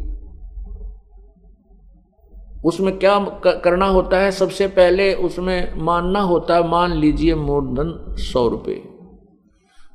उसमें 2.64 2.98
क्या 2.98 3.18
करना 3.44 3.86
होता 3.86 4.18
है, 4.18 4.30
सबसे 4.30 4.66
पहले 4.66 5.14
उसमें 5.14 5.74
मानना 5.76 6.20
होता 6.20 6.56
है, 6.56 6.68
मान 6.68 6.92
लीजिए 6.92 7.34
मूलधन 7.34 8.14
सौ 8.18 8.48
रुपये। 8.48 8.82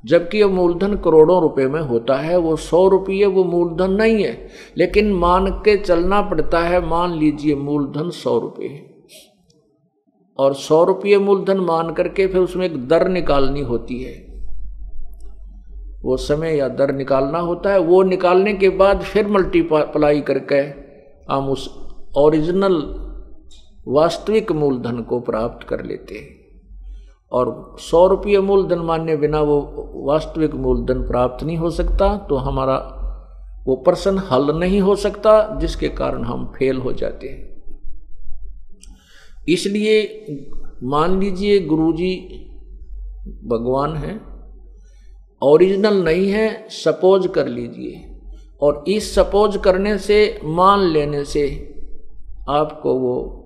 जबकि 0.04 0.42
वो 0.42 0.50
मूलधन 0.50 0.94
करोड़ों 0.94 1.42
रुपए 1.42 1.66
में 1.66 1.80
होता 1.80 2.16
है, 2.16 2.36
वो 2.36 2.56
सौ 2.56 2.88
रुपये 2.88 3.26
वो 3.26 3.44
मूलधन 3.44 3.90
नहीं 3.90 4.24
है, 4.24 4.48
लेकिन 4.76 5.12
मान 5.12 5.46
के 5.46 5.76
चलना 5.76 6.22
पड़ता 6.22 6.58
है, 6.58 6.86
मान 6.86 7.12
लीजिए 7.12 7.54
मूलधन 7.54 8.10
सौ 8.10 8.38
रुपये 8.38 8.94
और 10.38 10.54
सौ 10.54 10.84
रुपये 10.84 11.18
मूलधन 11.18 11.58
मान 11.60 11.92
करके 11.92 12.26
फिर 12.26 12.40
उसमें 12.40 12.66
एक 12.66 12.88
दर 12.88 13.08
निकालनी 13.08 13.60
होती 13.60 14.02
है। 14.02 14.31
वो 16.02 16.16
समय 16.16 16.56
या 16.56 16.68
दर 16.68 16.92
निकालना 16.94 17.38
होता 17.38 17.72
है, 17.72 17.78
वो 17.78 18.02
निकालने 18.02 18.52
के 18.54 18.68
बाद 18.68 19.02
फिर 19.02 19.28
मल्टीप्लाई 19.28 20.20
करके 20.20 20.60
हम 21.32 21.48
उस 21.48 21.68
ओरिजिनल 22.16 22.74
वास्तविक 23.88 24.52
मूलधन 24.52 25.00
को 25.02 25.20
प्राप्त 25.20 25.66
कर 25.68 25.84
लेते 25.84 26.14
हैं। 26.14 26.40
और 27.32 27.76
सौ 27.80 28.06
रुपये 28.06 28.40
मूलधन 28.40 28.78
मान्य 28.78 29.16
बिना 29.16 29.40
वो 29.40 29.60
वास्तविक 30.06 30.54
मूलधन 30.54 31.02
प्राप्त 31.02 31.44
नहीं 31.44 31.56
हो 31.56 31.70
सकता 31.70 32.16
तो 32.28 32.36
हमारा 32.36 32.76
वो 33.66 33.76
प्रश्न 33.76 34.18
हल 34.30 34.50
नहीं 34.58 34.80
हो 34.80 34.94
सकता, 34.96 35.58
जिसके 35.60 35.88
कारण 35.88 36.24
हम 36.24 36.44
फेल 36.56 36.78
हो 36.78 36.92
जाते 36.92 37.28
हैं। 37.28 37.50
इसलिए 39.48 40.26
मान 40.82 41.18
लीजिए 41.20 41.58
गुरुजी 41.60 42.14
भगवान 43.44 43.96
हैं 43.96 44.31
ओरिजिनल 45.42 46.04
नहीं 46.04 46.30
है, 46.30 46.66
सपोज़ 46.68 47.28
कर 47.28 47.46
लीजिए। 47.46 48.08
और 48.62 48.84
इस 48.88 49.14
सपोज़ 49.14 49.58
करने 49.58 49.98
से, 49.98 50.40
मान 50.44 50.80
लेने 50.80 51.24
से 51.24 51.74
आपको 52.48 52.94
वो 52.94 53.38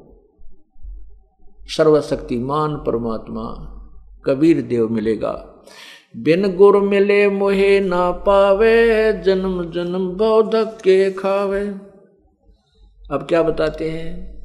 सर्वशक्तिमान 1.60 2.76
परमात्मा 2.76 3.72
कबीर 4.26 4.62
देव 4.62 4.88
मिलेगा। 4.88 5.64
बिन 6.16 6.56
गुर 6.56 6.80
मिले 6.80 7.28
मोहे 7.28 7.80
ना 7.80 8.10
पावे, 8.10 9.12
जन्म 9.12 9.70
जन्म 9.70 10.08
बौद्धक 10.08 10.78
के 10.84 11.10
खावे। 11.10 11.74
अब 13.10 13.26
क्या 13.28 13.42
बताते 13.42 13.90
हैं? 13.90 14.36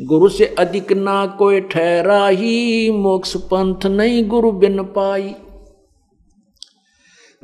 गुरु 0.00 0.28
से 0.28 0.54
अधिक 0.58 0.92
ना 0.92 1.26
कोई 1.26 1.60
ठहरा 1.60 2.28
ही 2.28 2.90
मोक्ष 2.90 3.36
पंथ 3.36 3.86
नहीं 3.86 4.28
गुरु 4.28 4.52
बिन 4.52 4.82
पाई। 4.82 5.34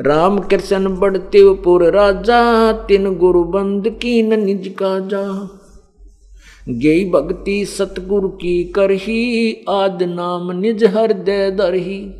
राम 0.00 0.38
कृष्ण 0.38 0.96
बढ़ते 0.96 1.54
पुर 1.54 1.90
राजा, 1.90 2.72
तिन 2.72 3.16
गुरु 3.16 3.44
बंद 3.44 3.88
की 3.88 4.22
न 4.22 4.40
निज 4.44 4.68
का 4.68 4.98
जा 4.98 5.58
गई 6.68 7.10
भक्ति 7.10 7.64
सतगुरु 7.64 8.28
की 8.28 8.64
करही, 8.64 9.64
आद 9.68 10.02
नाम 10.02 10.52
निज 10.52 10.84
हृदय 10.84 11.50
दरही। 11.50 12.14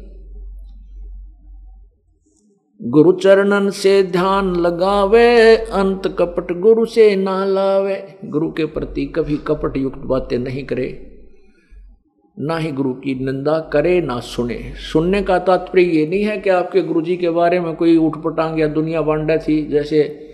गुरु 2.82 3.12
चरणन 3.12 3.70
से 3.70 4.02
ध्यान 4.02 4.56
लगावे, 4.56 5.56
अंत 5.56 6.16
कपट 6.18 6.60
गुरु 6.60 6.86
से 6.86 7.16
ना 7.16 7.44
लावे। 7.44 8.18
गुरु 8.24 8.52
के 8.52 8.64
प्रति 8.64 9.06
कभी 9.06 9.36
कपट 9.36 9.76
युक्त 9.76 9.98
बातें 9.98 10.38
नहीं 10.38 10.64
करे। 10.64 11.11
ना 12.36 12.56
ही 12.58 12.70
गुरु 12.72 12.92
की 12.94 13.14
निंदा 13.14 13.58
करे, 13.72 14.00
ना 14.00 14.18
सुने। 14.20 14.58
सुनने 14.82 15.22
का 15.22 15.38
तात्पर्य 15.38 15.82
ये 15.82 16.06
नहीं 16.06 16.22
है 16.24 16.38
कि 16.38 16.50
आपके 16.50 16.82
गुरु 16.82 17.02
जी 17.02 17.16
के 17.16 17.30
बारे 17.30 17.60
में 17.60 17.74
कोई 17.76 17.96
उठपटांग 17.96 18.60
या 18.60 18.66
दुनिया 18.68 19.02
बांडा 19.02 19.36
थी, 19.38 19.66
जैसे 19.66 20.28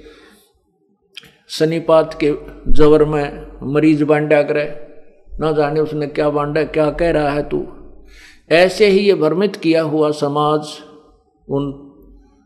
शनिपात 1.48 2.18
के 2.22 2.32
जवर 2.72 3.04
में 3.04 3.72
मरीज़ 3.72 4.04
बांडा 4.04 4.42
करे। 4.42 4.64
ना 5.32 5.52
जाने 5.52 5.80
उसने 5.80 6.06
क्या 6.08 6.30
बांडा, 6.30 6.64
क्या 6.64 6.90
कह 6.90 7.10
रहा 7.10 7.30
है 7.30 7.48
तू। 7.48 7.66
ऐसे 8.50 8.86
ही 8.86 8.98
ये 8.98 9.14
भ्रमित 9.16 9.56
किया 9.56 9.82
हुआ 9.82 10.10
समाज, 10.12 10.68
उन 11.48 11.72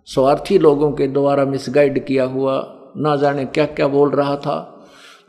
स्वार्थी 0.08 0.58
लोगों 0.58 0.92
के 0.92 1.06
द्वारा 1.08 1.44
मिसगाइड 1.44 2.04
किया 2.06 2.24
हुआ, 2.24 2.54
ना 2.96 3.16
जाने 3.16 3.44
क्या 3.46 3.64
क्या 3.66 3.86
बोल 3.88 4.10
रहा 4.10 4.36
था 4.36 4.60